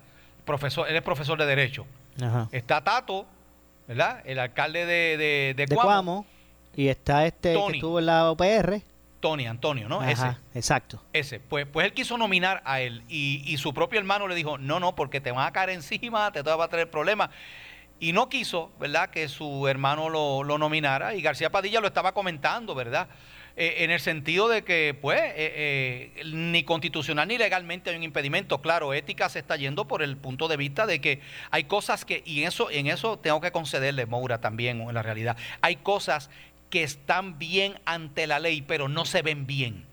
Profesor, 0.44 0.88
él 0.88 0.96
es 0.96 1.02
profesor 1.02 1.38
de 1.38 1.46
Derecho. 1.46 1.86
Ajá. 2.22 2.48
Está 2.52 2.82
Tato, 2.82 3.26
¿verdad? 3.88 4.22
El 4.24 4.38
alcalde 4.38 4.86
de, 4.86 5.16
de, 5.16 5.54
de 5.56 5.66
De 5.66 5.74
Cuamo, 5.74 5.90
Cuamo. 5.90 6.26
Y 6.76 6.88
está 6.88 7.26
este 7.26 7.52
Tony. 7.54 7.72
que 7.72 7.76
estuvo 7.78 7.98
en 7.98 8.06
la 8.06 8.30
OPR. 8.30 8.80
Tony, 9.20 9.46
Antonio, 9.46 9.88
¿no? 9.88 10.00
Ajá, 10.02 10.38
exacto. 10.54 11.00
Ese. 11.12 11.36
Ese. 11.36 11.40
Pues, 11.40 11.66
pues 11.66 11.86
él 11.86 11.94
quiso 11.94 12.18
nominar 12.18 12.60
a 12.66 12.80
él 12.80 13.02
y, 13.08 13.42
y 13.46 13.56
su 13.56 13.72
propio 13.72 13.98
hermano 13.98 14.28
le 14.28 14.34
dijo, 14.34 14.58
no, 14.58 14.80
no, 14.80 14.94
porque 14.94 15.20
te 15.20 15.30
van 15.32 15.46
a 15.46 15.52
caer 15.52 15.70
encima, 15.70 16.30
te 16.30 16.42
va 16.42 16.62
a 16.64 16.68
traer 16.68 16.90
problemas. 16.90 17.30
Y 18.04 18.12
no 18.12 18.28
quiso, 18.28 18.70
¿verdad?, 18.78 19.08
que 19.08 19.30
su 19.30 19.66
hermano 19.66 20.10
lo, 20.10 20.44
lo 20.44 20.58
nominara 20.58 21.14
y 21.14 21.22
García 21.22 21.50
Padilla 21.50 21.80
lo 21.80 21.86
estaba 21.86 22.12
comentando, 22.12 22.74
¿verdad? 22.74 23.08
Eh, 23.56 23.76
en 23.78 23.90
el 23.90 23.98
sentido 23.98 24.46
de 24.46 24.62
que, 24.62 24.94
pues, 25.00 25.22
eh, 25.22 26.12
eh, 26.18 26.22
ni 26.26 26.64
constitucional 26.64 27.26
ni 27.26 27.38
legalmente 27.38 27.88
hay 27.88 27.96
un 27.96 28.02
impedimento. 28.02 28.60
Claro, 28.60 28.92
ética 28.92 29.30
se 29.30 29.38
está 29.38 29.56
yendo 29.56 29.88
por 29.88 30.02
el 30.02 30.18
punto 30.18 30.48
de 30.48 30.58
vista 30.58 30.84
de 30.84 31.00
que 31.00 31.22
hay 31.50 31.64
cosas 31.64 32.04
que, 32.04 32.22
y 32.26 32.42
en 32.42 32.48
eso, 32.48 32.70
en 32.70 32.88
eso 32.88 33.18
tengo 33.18 33.40
que 33.40 33.52
concederle, 33.52 34.04
Moura, 34.04 34.38
también, 34.38 34.82
en 34.82 34.92
la 34.92 35.00
realidad, 35.00 35.38
hay 35.62 35.76
cosas 35.76 36.28
que 36.68 36.82
están 36.82 37.38
bien 37.38 37.80
ante 37.86 38.26
la 38.26 38.38
ley, 38.38 38.60
pero 38.60 38.88
no 38.88 39.06
se 39.06 39.22
ven 39.22 39.46
bien. 39.46 39.86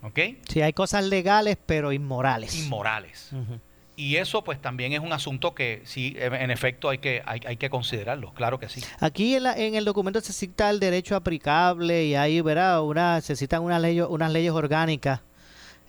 ¿Ok? 0.00 0.18
Sí, 0.48 0.62
hay 0.62 0.72
cosas 0.72 1.04
legales, 1.04 1.58
pero 1.66 1.92
inmorales. 1.92 2.56
Inmorales. 2.56 3.28
Ujú. 3.34 3.60
Y 4.00 4.16
eso 4.16 4.42
pues 4.42 4.60
también 4.62 4.92
es 4.94 5.00
un 5.00 5.12
asunto 5.12 5.54
que 5.54 5.82
sí, 5.84 6.16
en 6.18 6.50
efecto 6.50 6.88
hay 6.88 6.98
que, 6.98 7.22
hay, 7.26 7.40
hay 7.46 7.56
que 7.58 7.68
considerarlo, 7.68 8.32
claro 8.32 8.58
que 8.58 8.68
sí. 8.68 8.82
Aquí 8.98 9.34
en, 9.34 9.42
la- 9.42 9.54
en 9.58 9.74
el 9.74 9.84
documento 9.84 10.20
se 10.22 10.32
cita 10.32 10.70
el 10.70 10.80
derecho 10.80 11.16
aplicable 11.16 12.04
y 12.06 12.14
ahí 12.14 12.40
verá 12.40 12.80
una, 12.80 13.20
se 13.20 13.36
citan 13.36 13.62
unas 13.62 13.82
leyes, 13.82 14.06
unas 14.08 14.32
leyes 14.32 14.52
orgánicas 14.52 15.20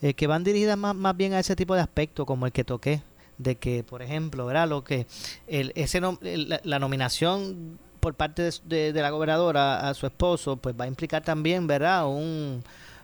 eh, 0.02 0.14
que 0.14 0.28
van 0.28 0.44
dirigidas 0.44 0.78
más, 0.78 0.94
más 0.94 1.16
bien 1.16 1.34
a 1.34 1.40
ese 1.40 1.56
tipo 1.56 1.74
de 1.74 1.82
aspectos 1.82 2.26
como 2.26 2.46
el 2.46 2.52
que 2.52 2.64
toqué, 2.66 3.02
de 3.38 3.56
que, 3.56 3.84
por 3.84 4.02
ejemplo, 4.02 4.46
verá 4.46 4.66
lo 4.66 4.84
que 4.84 5.08
el, 5.48 5.72
ese 5.76 6.02
nom- 6.02 6.20
el- 6.22 6.50
la, 6.50 6.60
la 6.64 6.80
nominación 6.80 7.80
por 8.02 8.16
parte 8.16 8.42
de, 8.42 8.52
de- 8.66 8.94
de 8.94 9.02
la 9.02 9.10
gobernadora 9.12 9.88
a 9.88 9.94
su 9.94 10.06
esposo, 10.06 10.58
pues 10.58 10.76
va 10.78 10.84
a 10.84 10.88
implicar 10.88 11.22
también, 11.24 11.66
verdad, 11.66 12.08
un 12.08 12.64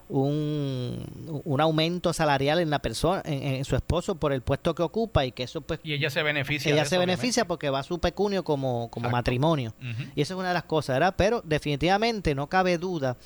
un, 0.10 1.41
un 1.43 1.62
aumento 1.62 2.14
salarial 2.14 2.60
en 2.60 2.70
la 2.70 2.80
persona, 2.80 3.22
en, 3.26 3.43
en 3.55 3.66
su 3.66 3.76
esposo 3.76 4.16
por 4.16 4.32
el 4.32 4.41
puesto 4.41 4.74
que 4.74 4.82
ocupa 4.84 5.26
y 5.26 5.32
que 5.34 5.43
eso 5.43 5.62
pues 5.62 5.80
Y 5.84 5.93
ella 5.93 6.10
se 6.10 6.24
beneficia. 6.24 6.72
ella 6.72 6.84
de 6.84 6.89
se 6.89 6.95
eso, 6.95 6.99
beneficia 7.01 7.45
porque 7.45 7.70
va 7.70 7.80
a 7.80 7.84
su 7.84 7.99
pecunio 7.99 8.43
como, 8.43 8.89
como 8.89 9.10
matrimonio. 9.10 9.74
Y 10.16 10.22
esa 10.22 10.34
es 10.34 10.39
una 10.39 10.49
de 10.49 10.53
las 10.53 10.64
cosas, 10.64 10.95
¿verdad? 10.95 11.16
Pero 11.18 11.41
definitivamente 11.43 12.36
no 12.36 12.47
cabe 12.47 12.78
duda 12.78 13.18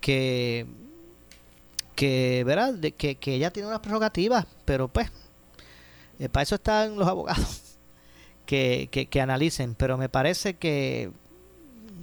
que, 0.00 0.66
que 1.94 2.42
¿verdad? 2.46 2.74
De 2.74 2.92
que, 2.92 3.16
que 3.16 3.34
ella 3.34 3.50
tiene 3.50 3.68
unas 3.68 3.80
prerrogativas, 3.80 4.46
pero 4.64 4.88
pues, 4.88 5.10
eh, 6.18 6.28
para 6.28 6.42
eso 6.42 6.54
están 6.54 6.96
los 6.96 7.06
abogados 7.06 7.76
que, 8.46 8.88
que, 8.90 9.06
que 9.06 9.20
analicen. 9.20 9.74
Pero 9.74 9.98
me 9.98 10.08
parece 10.08 10.54
que, 10.56 11.10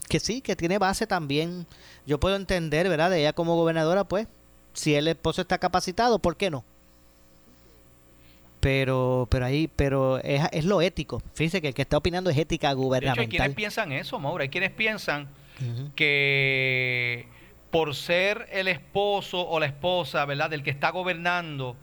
que 0.10 0.20
sí, 0.20 0.42
que 0.42 0.56
tiene 0.56 0.78
base 0.78 1.08
también. 1.08 1.66
Yo 2.06 2.20
puedo 2.20 2.36
entender, 2.36 2.90
¿verdad? 2.90 3.10
De 3.10 3.20
ella 3.22 3.34
como 3.34 3.56
gobernadora, 3.56 4.04
pues, 4.04 4.28
si 4.74 4.96
el 4.96 5.08
esposo 5.08 5.42
está 5.42 5.58
capacitado, 5.58 6.20
¿por 6.20 6.36
qué 6.38 6.50
no? 6.50 6.64
Pero, 8.60 9.28
pero 9.32 9.46
ahí, 9.46 9.68
pero 9.76 10.20
es, 10.20 10.44
es 10.52 10.66
lo 10.66 10.82
ético. 10.82 11.22
Fíjense 11.34 11.62
que 11.62 11.70
el 11.70 11.74
que 11.74 11.82
está 11.82 11.98
opinando 11.98 12.30
es 12.30 12.38
ética 12.38 12.68
De 12.68 12.74
hecho, 12.74 12.80
hay 12.80 12.84
gubernamental. 12.86 13.30
quienes 13.30 13.54
piensan 13.56 13.92
eso, 13.92 14.20
Maura. 14.20 14.44
Hay 14.44 14.50
quienes 14.50 14.72
piensan 14.72 15.28
que 15.96 17.26
por 17.72 17.96
ser 17.96 18.48
el 18.52 18.68
esposo 18.68 19.48
o 19.48 19.60
la 19.60 19.66
esposa, 19.68 20.26
¿verdad?, 20.26 20.50
del 20.50 20.62
que 20.64 20.70
está 20.72 20.90
gobernando, 20.92 21.76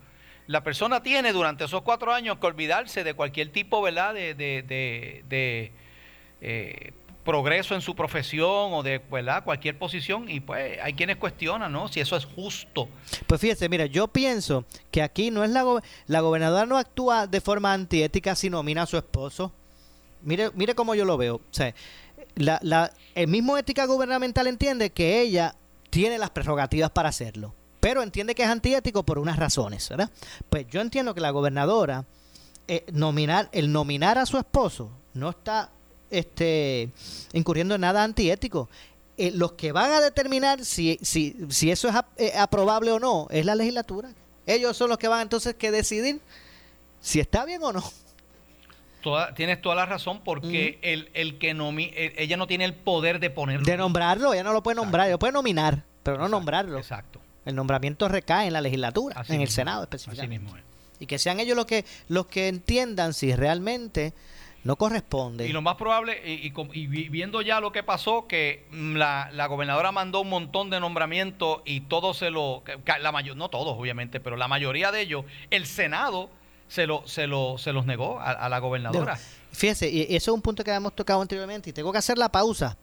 la 0.47 0.63
persona 0.63 1.03
tiene 1.03 1.33
durante 1.33 1.65
esos 1.65 1.83
cuatro 1.83 2.13
años 2.13 2.39
que 2.39 2.47
olvidarse 2.47 3.05
de 3.05 3.15
cualquier 3.15 3.51
tipo, 3.51 3.81
¿verdad?, 3.83 4.15
de, 4.15 4.35
de, 4.35 4.63
de- 4.63 5.25
de, 5.29 5.73
eh, 6.41 6.93
progreso 7.29 7.75
en 7.75 7.83
su 7.83 7.95
profesión 7.95 8.73
o 8.73 8.83
de, 8.83 9.01
¿verdad?, 9.11 9.45
cualquier 9.45 9.79
posición. 9.79 10.31
Y 10.31 10.41
pues 10.41 10.79
hay 10.83 10.95
quienes 10.95 11.19
cuestionan, 11.19 11.71
¿no?, 11.71 11.87
si 11.89 12.01
eso 12.01 12.17
es 12.17 12.25
justo. 12.25 12.89
Pues 13.27 13.39
fíjese, 13.39 13.69
mira, 13.69 13.85
yo 13.85 14.09
pienso 14.09 14.65
que 14.91 15.03
aquí 15.03 15.31
no 15.31 15.45
es 15.45 15.51
la, 15.51 15.63
go- 15.63 15.83
la 16.07 16.21
gobernadora 16.23 16.65
no 16.65 16.79
actúa 16.79 17.27
de 17.27 17.43
forma 17.43 17.75
antiética 17.75 18.35
si 18.35 18.49
nomina 18.49 18.85
a 18.85 18.87
su 18.87 18.97
esposo. 18.97 19.53
Mire, 20.23 20.51
mire 20.55 20.75
cómo 20.75 20.95
yo 20.95 21.05
lo 21.05 21.19
veo. 21.19 21.35
O 21.37 21.41
sea, 21.51 21.75
la, 22.35 22.59
la, 22.63 22.91
el 23.15 23.29
mismo 23.29 23.59
ética 23.59 23.85
gubernamental 23.85 24.47
entiende 24.47 24.89
que 24.91 25.21
ella 25.21 25.55
tiene 25.91 26.17
las 26.17 26.31
prerrogativas 26.31 26.91
para 26.91 27.11
hacerlo, 27.11 27.55
pero 27.79 28.03
entiende 28.03 28.35
que 28.35 28.43
es 28.43 28.49
antiético 28.49 29.03
por 29.03 29.19
unas 29.19 29.37
razones, 29.37 29.87
¿verdad? 29.91 30.11
Pues 30.49 30.67
yo 30.69 30.81
entiendo 30.81 31.15
que 31.15 31.21
la 31.21 31.31
gobernadora 31.31 32.07
eh, 32.69 32.87
nominar, 32.91 33.51
el 33.53 33.71
nominar 33.71 34.17
a 34.17 34.25
su 34.25 34.39
esposo 34.39 34.91
no 35.13 35.29
está 35.31 35.71
este 36.11 36.91
incurriendo 37.33 37.75
en 37.75 37.81
nada 37.83 38.03
antiético. 38.05 38.69
Eh, 39.17 39.33
los 39.35 39.53
que 39.53 39.73
van 39.73 39.91
a 39.91 40.01
determinar 40.01 40.65
si, 40.65 40.99
si, 41.03 41.37
si 41.49 41.71
eso 41.73 41.89
es 41.89 41.95
ap- 41.97 42.19
eh, 42.19 42.33
aprobable 42.37 42.93
o 42.93 43.01
no 43.01 43.27
es 43.31 43.45
la 43.45 43.55
legislatura. 43.57 44.11
Ellos 44.47 44.77
son 44.77 44.89
los 44.91 44.99
que 44.99 45.09
van 45.09 45.23
entonces 45.23 45.55
que 45.55 45.71
decidir 45.71 46.21
si 47.01 47.19
está 47.21 47.45
bien 47.45 47.63
o 47.63 47.73
no. 47.73 47.83
Toda- 49.03 49.35
tienes 49.35 49.61
toda 49.63 49.75
la 49.77 49.87
razón 49.87 50.21
porque 50.25 50.79
el, 50.83 51.11
el 51.15 51.39
que 51.39 51.55
nomi 51.55 51.91
el- 51.97 52.13
ella 52.17 52.37
no 52.37 52.47
tiene 52.47 52.65
el 52.65 52.75
poder 52.75 53.21
de 53.21 53.31
ponerlo. 53.31 53.65
De 53.65 53.77
nombrarlo, 53.77 54.33
ella 54.35 54.43
no 54.45 54.53
lo 54.53 54.63
puede 54.63 54.75
nombrar, 54.77 55.07
ella 55.09 55.19
puede 55.19 55.33
nominar, 55.33 55.85
pero 56.03 56.19
no 56.19 56.29
nombrarlo. 56.29 56.79
Exacto. 56.79 57.21
El 57.45 57.55
nombramiento 57.55 58.09
recae 58.09 58.47
en 58.49 58.53
la 58.53 58.61
legislatura, 58.61 59.21
Así 59.21 59.35
en 59.35 59.41
el 59.41 59.49
Senado 59.49 59.83
así 59.83 59.97
específicamente. 59.97 60.39
mismo 60.39 60.57
es. 60.57 60.65
Y 61.01 61.07
que 61.07 61.19
sean 61.19 61.39
ellos 61.41 61.57
los 61.57 61.67
que 61.67 61.85
los 62.09 62.27
que 62.27 62.49
entiendan 62.49 63.15
si 63.15 63.35
realmente 63.35 64.13
no 64.65 64.77
corresponde. 64.77 65.47
Y 65.49 65.53
lo 65.53 65.63
más 65.63 65.77
probable, 65.77 66.21
y, 66.25 66.49
y 66.49 66.53
y 66.73 66.87
vi- 66.87 67.09
viendo 67.09 67.41
ya 67.43 67.61
lo 67.61 67.73
que 67.73 67.83
pasó, 67.83 68.27
que 68.27 68.67
mm, 68.71 68.97
la, 68.97 69.31
la 69.33 69.47
gobernadora 69.47 69.93
mandó 69.93 70.21
un 70.21 70.29
montón 70.29 70.69
de 70.71 70.81
nombramientos 70.81 71.61
y 71.65 71.83
todos 71.83 72.19
se 72.19 72.31
lo, 72.31 72.63
la 73.01 73.13
mayor, 73.13 73.37
no 73.37 73.49
todos 73.49 73.77
obviamente, 73.79 74.21
pero 74.21 74.37
la 74.37 74.49
mayoría 74.49 74.91
de 74.93 75.01
ellos, 75.03 75.25
el 75.51 75.67
Senado 75.67 76.29
se 76.69 76.87
lo, 76.87 77.07
se 77.07 77.27
lo, 77.27 77.57
se 77.57 77.73
los 77.73 77.87
negó 77.87 78.19
a, 78.21 78.31
a 78.33 78.49
la 78.49 78.59
gobernadora. 78.59 79.19
Fíjese, 79.53 79.89
y 79.89 80.03
eso 80.15 80.31
es 80.31 80.35
un 80.35 80.43
punto 80.43 80.63
que 80.63 80.71
habíamos 80.71 80.95
tocado 80.95 81.23
anteriormente 81.23 81.71
y 81.71 81.73
tengo 81.73 81.91
que 81.91 81.99
hacer 81.99 82.19
la 82.19 82.31
pausa. 82.31 82.77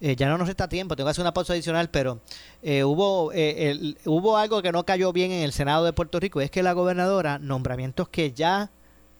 Eh, 0.00 0.16
ya 0.16 0.28
no 0.28 0.36
nos 0.36 0.48
resta 0.48 0.68
tiempo, 0.68 0.96
tengo 0.96 1.06
que 1.06 1.12
hacer 1.12 1.22
una 1.22 1.32
pausa 1.32 1.52
adicional, 1.52 1.88
pero 1.88 2.20
eh, 2.62 2.82
hubo 2.84 3.32
eh, 3.32 3.70
el- 3.70 3.96
hubo 4.04 4.36
algo 4.36 4.60
que 4.60 4.72
no 4.72 4.84
cayó 4.84 5.12
bien 5.12 5.30
en 5.30 5.44
el 5.44 5.52
Senado 5.52 5.84
de 5.84 5.92
Puerto 5.92 6.18
Rico, 6.20 6.42
y 6.42 6.44
es 6.44 6.50
que 6.50 6.62
la 6.64 6.72
gobernadora, 6.72 7.38
nombramientos 7.38 8.08
que 8.08 8.32
ya 8.32 8.70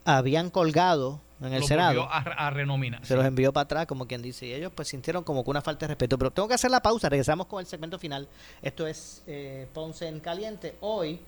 habían 0.05 0.51
colgado 0.51 1.21
en 1.47 1.55
el 1.55 1.61
Lo 1.61 1.67
Senado, 1.67 2.03
a, 2.05 2.19
a 2.19 2.51
renominar. 2.51 3.05
se 3.05 3.15
los 3.17 3.25
envió 3.25 3.53
para 3.53 3.63
atrás, 3.65 3.87
como 3.87 4.07
quien 4.07 4.23
dice, 4.23 4.47
y 4.47 4.53
ellos 4.55 4.73
pues 4.75 4.89
sintieron 4.89 5.25
como 5.25 5.45
que 5.45 5.51
una 5.51 5.63
falta 5.63 5.87
de 5.87 5.89
respeto. 5.89 6.19
Pero 6.19 6.31
tengo 6.31 6.49
que 6.49 6.55
hacer 6.55 6.71
la 6.71 6.81
pausa, 6.81 7.09
regresamos 7.09 7.47
con 7.47 7.61
el 7.61 7.67
segmento 7.67 7.99
final. 7.99 8.29
Esto 8.63 8.87
es 8.87 9.23
eh, 9.27 9.67
Ponce 9.73 10.07
en 10.09 10.21
Caliente, 10.21 10.77
hoy 10.81 11.21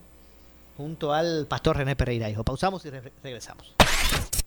junto 0.77 1.13
al 1.13 1.45
pastor 1.47 1.77
René 1.77 1.95
Pereira, 1.95 2.29
hijo. 2.29 2.43
Pausamos 2.43 2.85
y 2.85 2.89
re- 2.89 3.11
regresamos. 3.23 3.73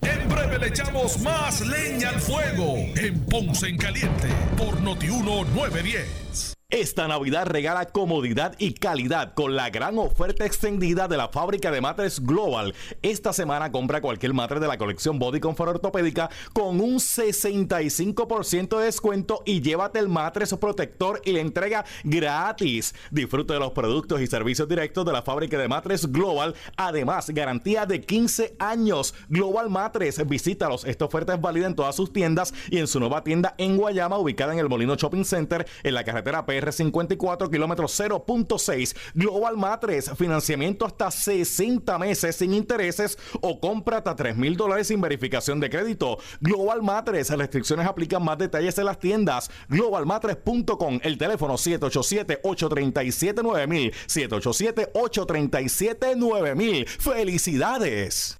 En 0.01 0.29
breve 0.29 0.57
le 0.59 0.67
echamos 0.67 1.19
más 1.19 1.61
leña 1.61 2.09
al 2.09 2.19
fuego 2.21 2.75
en 2.95 3.19
Ponce 3.25 3.67
en 3.67 3.77
Caliente 3.77 4.27
por 4.57 4.79
Notiuno 4.81 5.43
910. 5.43 6.53
Esta 6.71 7.07
Navidad 7.07 7.47
regala 7.47 7.85
comodidad 7.85 8.53
y 8.59 8.73
calidad 8.73 9.33
con 9.33 9.55
la 9.55 9.71
gran 9.71 9.97
oferta 9.97 10.45
extendida 10.45 11.07
de 11.07 11.17
la 11.17 11.29
fábrica 11.29 11.71
de 11.71 11.81
matres 11.81 12.23
Global. 12.23 12.75
Esta 13.01 13.33
semana 13.33 13.71
compra 13.71 14.01
cualquier 14.01 14.35
matre 14.35 14.59
de 14.59 14.67
la 14.67 14.77
colección 14.77 15.17
Body 15.17 15.39
Comfort 15.39 15.71
ortopédica 15.71 16.29
con 16.53 16.79
un 16.79 16.97
65% 16.97 18.77
de 18.77 18.85
descuento 18.85 19.41
y 19.47 19.61
llévate 19.61 19.97
el 19.97 20.09
matres 20.09 20.53
protector 20.53 21.23
y 21.25 21.31
la 21.31 21.39
entrega 21.39 21.85
gratis. 22.03 22.93
Disfruta 23.09 23.55
de 23.55 23.61
los 23.61 23.71
productos 23.71 24.21
y 24.21 24.27
servicios 24.27 24.69
directos 24.69 25.03
de 25.07 25.13
la 25.13 25.23
fábrica 25.23 25.57
de 25.57 25.67
matres 25.67 26.11
Global. 26.11 26.53
Además, 26.77 27.31
garantía 27.31 27.87
de 27.87 28.01
15 28.01 28.57
años. 28.59 29.15
Global 29.27 29.71
Matres, 29.71 30.23
visítalos. 30.27 30.85
Esta 30.85 31.05
oferta 31.05 31.33
es 31.33 31.41
válida 31.41 31.65
en 31.65 31.75
todas 31.75 31.95
sus 31.95 32.13
tiendas 32.13 32.53
y 32.69 32.77
en 32.77 32.85
su 32.85 32.99
nueva 32.99 33.23
tienda 33.23 33.55
en 33.57 33.75
Guayama, 33.75 34.19
ubicada 34.19 34.53
en 34.53 34.59
el 34.59 34.69
Molino 34.69 34.93
Shopping 34.93 35.25
Center, 35.25 35.65
en 35.81 35.95
la 35.95 36.03
carretera 36.03 36.45
PR 36.45 36.58
PR54, 36.59 37.49
kilómetro 37.49 37.87
0.6. 37.87 38.95
Global 39.13 39.55
Matres, 39.57 40.11
financiamiento 40.17 40.85
hasta 40.85 41.11
60 41.11 41.97
meses 41.97 42.35
sin 42.35 42.53
intereses 42.53 43.17
o 43.41 43.59
compra 43.59 43.97
hasta 43.97 44.15
3 44.15 44.37
mil 44.37 44.55
dólares 44.55 44.87
sin 44.87 45.01
verificación 45.01 45.59
de 45.59 45.69
crédito. 45.69 46.17
Global 46.39 46.81
Matres, 46.81 47.29
restricciones 47.29 47.85
aplican 47.87 48.23
más 48.23 48.37
detalles 48.37 48.77
en 48.77 48.85
las 48.85 48.99
tiendas. 48.99 49.51
Globalmatres.com, 49.69 50.99
el 51.03 51.17
teléfono 51.17 51.55
787-837-9000. 51.55 53.93
787-837-9000. 54.07 56.87
¡Felicidades! 56.87 58.39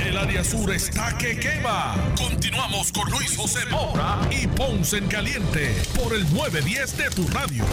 El 0.00 0.16
área 0.16 0.44
sur 0.44 0.70
está 0.72 1.16
que 1.18 1.38
quema. 1.38 1.94
Continuamos 2.16 2.92
con 2.92 3.10
Luis 3.10 3.36
José 3.36 3.60
Moura 3.70 4.18
y 4.30 4.46
Ponce 4.46 4.98
en 4.98 5.08
Caliente 5.08 5.74
por 6.02 6.14
el 6.14 6.22
910 6.34 6.96
de 6.96 7.10
tu 7.10 7.26
radio. 7.28 7.64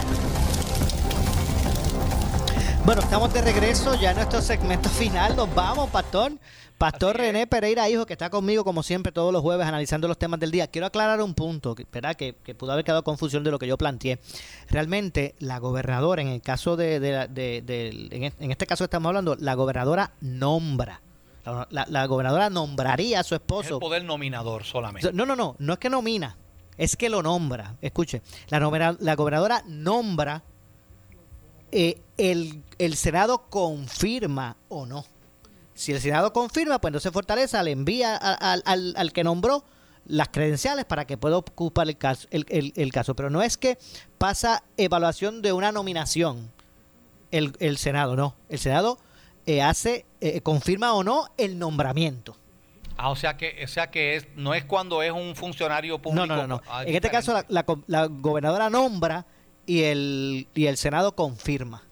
Bueno, 2.84 3.02
estamos 3.02 3.32
de 3.34 3.42
regreso 3.42 3.94
ya 4.00 4.10
en 4.10 4.16
nuestro 4.16 4.40
segmento 4.40 4.88
final. 4.88 5.36
Nos 5.36 5.52
vamos, 5.54 5.90
Pastor. 5.90 6.32
Pastor 6.78 7.16
René 7.16 7.46
Pereira, 7.46 7.88
hijo, 7.88 8.04
que 8.06 8.12
está 8.12 8.28
conmigo 8.28 8.62
como 8.62 8.82
siempre 8.82 9.10
todos 9.10 9.32
los 9.32 9.40
jueves 9.42 9.66
analizando 9.66 10.08
los 10.08 10.18
temas 10.18 10.38
del 10.40 10.50
día. 10.50 10.66
Quiero 10.66 10.86
aclarar 10.86 11.22
un 11.22 11.34
punto, 11.34 11.74
que, 11.74 11.86
¿verdad? 11.90 12.14
Que, 12.16 12.34
que 12.44 12.54
pudo 12.54 12.72
haber 12.72 12.84
quedado 12.84 13.02
confusión 13.02 13.42
de 13.44 13.50
lo 13.50 13.58
que 13.58 13.66
yo 13.66 13.78
planteé. 13.78 14.20
Realmente, 14.68 15.34
la 15.38 15.58
gobernadora, 15.58 16.20
en 16.22 16.28
el 16.28 16.42
caso 16.42 16.76
de, 16.76 17.00
de- 17.00 17.28
de- 17.28 17.62
de- 17.64 18.08
en, 18.10 18.24
este, 18.24 18.44
en 18.44 18.50
este 18.50 18.66
caso 18.66 18.84
estamos 18.84 19.08
hablando, 19.08 19.36
la 19.36 19.54
gobernadora 19.54 20.12
nombra. 20.20 21.00
La, 21.46 21.66
la- 21.70 21.86
la 21.88 22.06
gobernadora 22.06 22.50
nombraría 22.50 23.20
a 23.20 23.22
su 23.22 23.34
Es 23.34 23.40
esposo. 23.40 23.74
el 23.74 23.80
poder 23.80 24.04
nominador 24.04 24.64
solamente. 24.64 25.12
No, 25.12 25.24
no, 25.24 25.36
no, 25.36 25.56
no 25.58 25.72
es 25.72 25.78
que 25.78 25.88
nomina, 25.88 26.36
es 26.76 26.96
que 26.96 27.08
lo 27.08 27.22
nombra. 27.22 27.76
Escuche, 27.80 28.20
la, 28.48 28.58
nomera- 28.60 28.96
la 29.00 29.14
gobernadora 29.14 29.62
nombra, 29.66 30.42
eh, 31.72 32.00
el, 32.16 32.62
el 32.78 32.96
Senado 32.96 33.44
confirma 33.48 34.56
o 34.68 34.86
no. 34.86 35.04
Si 35.74 35.92
el 35.92 36.00
Senado 36.00 36.32
confirma, 36.32 36.80
pues 36.80 36.90
entonces 36.90 37.12
Fortaleza 37.12 37.62
le 37.62 37.70
envía 37.72 38.16
a- 38.16 38.34
al, 38.52 38.62
al- 38.64 38.94
al 38.96 39.12
que 39.12 39.24
nombró 39.24 39.64
las 40.06 40.28
credenciales 40.28 40.84
para 40.84 41.04
que 41.06 41.16
pueda 41.18 41.36
ocupar 41.36 41.88
el 41.88 41.98
caso, 41.98 42.28
el, 42.30 42.46
el- 42.48 42.72
el 42.76 42.92
caso. 42.92 43.14
Pero 43.14 43.28
no 43.30 43.42
es 43.42 43.56
que 43.56 43.76
pasa 44.18 44.62
evaluación 44.76 45.42
de 45.42 45.52
una 45.52 45.72
nominación 45.72 46.50
el, 47.30 47.54
el 47.58 47.76
Senado, 47.76 48.16
no. 48.16 48.34
El 48.48 48.58
Senado 48.58 48.98
eh, 49.46 49.62
hace, 49.62 50.04
eh, 50.20 50.40
confirma 50.40 50.92
o 50.94 51.02
no 51.04 51.28
el 51.36 51.58
nombramiento. 51.58 52.36
Ah, 52.98 53.10
o 53.10 53.16
sea 53.16 53.36
que, 53.36 53.62
o 53.64 53.68
sea 53.68 53.90
que 53.90 54.16
es, 54.16 54.26
no 54.36 54.54
es 54.54 54.64
cuando 54.64 55.02
es 55.02 55.12
un 55.12 55.36
funcionario 55.36 56.00
público. 56.00 56.26
No, 56.26 56.34
no, 56.34 56.42
no. 56.42 56.56
no. 56.56 56.62
Ah, 56.68 56.84
En 56.84 56.94
este 56.94 57.10
caso, 57.10 57.32
la, 57.32 57.44
la 57.48 57.64
la 57.86 58.06
gobernadora 58.06 58.70
nombra 58.70 59.26
y 59.66 59.82
el, 59.82 60.48
y 60.54 60.66
el 60.66 60.76
Senado 60.76 61.14
confirma. 61.14 61.82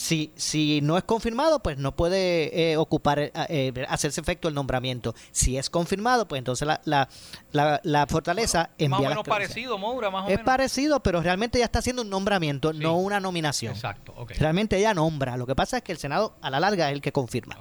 Si, 0.00 0.32
si 0.34 0.80
no 0.80 0.96
es 0.96 1.04
confirmado, 1.04 1.58
pues 1.62 1.76
no 1.76 1.94
puede 1.94 2.72
eh, 2.72 2.78
ocupar, 2.78 3.18
eh, 3.18 3.30
eh, 3.50 3.84
hacerse 3.86 4.18
efecto 4.22 4.48
el 4.48 4.54
nombramiento. 4.54 5.14
Si 5.30 5.58
es 5.58 5.68
confirmado, 5.68 6.26
pues 6.26 6.38
entonces 6.38 6.66
la, 6.66 6.80
la, 6.86 7.10
la, 7.52 7.82
la 7.84 8.06
fortaleza 8.06 8.70
envía 8.78 8.88
Más 8.88 9.00
o 9.00 9.08
menos 9.10 9.28
parecido, 9.28 9.76
Moura, 9.76 10.08
más 10.10 10.22
o 10.24 10.28
Es 10.28 10.38
menos. 10.38 10.46
parecido, 10.46 11.00
pero 11.00 11.20
realmente 11.20 11.58
ya 11.58 11.66
está 11.66 11.80
haciendo 11.80 12.00
un 12.00 12.08
nombramiento, 12.08 12.72
no 12.72 12.96
una 12.96 13.20
nominación. 13.20 13.74
Exacto, 13.74 14.14
ok. 14.16 14.32
Realmente 14.38 14.78
ella 14.78 14.94
nombra. 14.94 15.36
Lo 15.36 15.46
que 15.46 15.54
pasa 15.54 15.76
es 15.76 15.82
que 15.82 15.92
el 15.92 15.98
Senado, 15.98 16.32
a 16.40 16.48
la 16.48 16.60
larga, 16.60 16.88
es 16.88 16.94
el 16.94 17.02
que 17.02 17.12
confirma. 17.12 17.58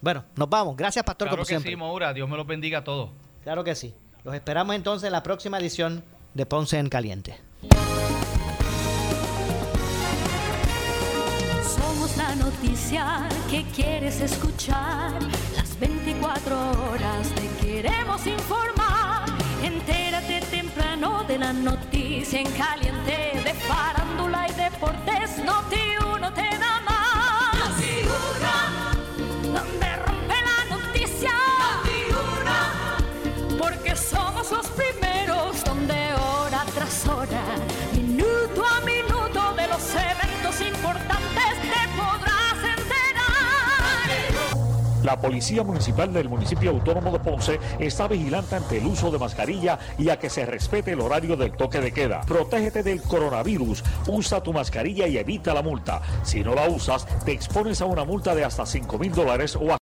Bueno, 0.00 0.24
nos 0.36 0.48
vamos. 0.48 0.78
Gracias, 0.78 1.04
Pastor, 1.04 1.28
Claro 1.28 1.36
como 1.36 1.44
que 1.44 1.48
siempre. 1.50 1.72
sí, 1.72 1.76
Moura. 1.76 2.14
Dios 2.14 2.26
me 2.26 2.38
lo 2.38 2.46
bendiga 2.46 2.78
a 2.78 2.84
todos. 2.84 3.10
Claro 3.44 3.64
que 3.64 3.74
sí. 3.74 3.92
Los 4.24 4.34
esperamos 4.34 4.74
entonces 4.74 5.08
en 5.08 5.12
la 5.12 5.22
próxima 5.22 5.58
edición 5.58 6.02
de 6.32 6.46
Ponce 6.46 6.78
en 6.78 6.88
Caliente. 6.88 7.38
La 12.36 12.44
noticia. 12.44 13.28
que 13.50 13.64
quieres 13.74 14.20
escuchar. 14.20 15.12
Las 15.54 15.78
24 15.78 16.56
horas 16.88 17.28
te 17.34 17.66
queremos 17.66 18.26
informar. 18.26 19.26
Entérate 19.62 20.40
temprano 20.50 21.24
de 21.24 21.38
la 21.38 21.52
noticia 21.52 22.40
en 22.40 22.50
caliente 22.52 23.42
de 23.44 23.54
farándula 23.68 24.48
y 24.48 24.52
deportes. 24.54 25.44
Noti 25.44 25.84
uno 26.14 26.32
te 26.32 26.61
La 45.02 45.20
Policía 45.20 45.64
Municipal 45.64 46.12
del 46.12 46.28
Municipio 46.28 46.70
Autónomo 46.70 47.10
de 47.10 47.18
Ponce 47.18 47.58
está 47.80 48.06
vigilante 48.06 48.54
ante 48.54 48.78
el 48.78 48.86
uso 48.86 49.10
de 49.10 49.18
mascarilla 49.18 49.78
y 49.98 50.10
a 50.10 50.18
que 50.18 50.30
se 50.30 50.46
respete 50.46 50.92
el 50.92 51.00
horario 51.00 51.36
del 51.36 51.52
toque 51.52 51.80
de 51.80 51.92
queda. 51.92 52.20
Protégete 52.20 52.84
del 52.84 53.02
coronavirus, 53.02 53.82
usa 54.06 54.42
tu 54.42 54.52
mascarilla 54.52 55.08
y 55.08 55.18
evita 55.18 55.54
la 55.54 55.62
multa. 55.62 56.00
Si 56.22 56.44
no 56.44 56.54
la 56.54 56.68
usas, 56.68 57.06
te 57.24 57.32
expones 57.32 57.80
a 57.80 57.86
una 57.86 58.04
multa 58.04 58.34
de 58.34 58.44
hasta 58.44 58.64
5 58.64 58.98
mil 58.98 59.12
dólares 59.12 59.56
o 59.56 59.72
a 59.72 59.78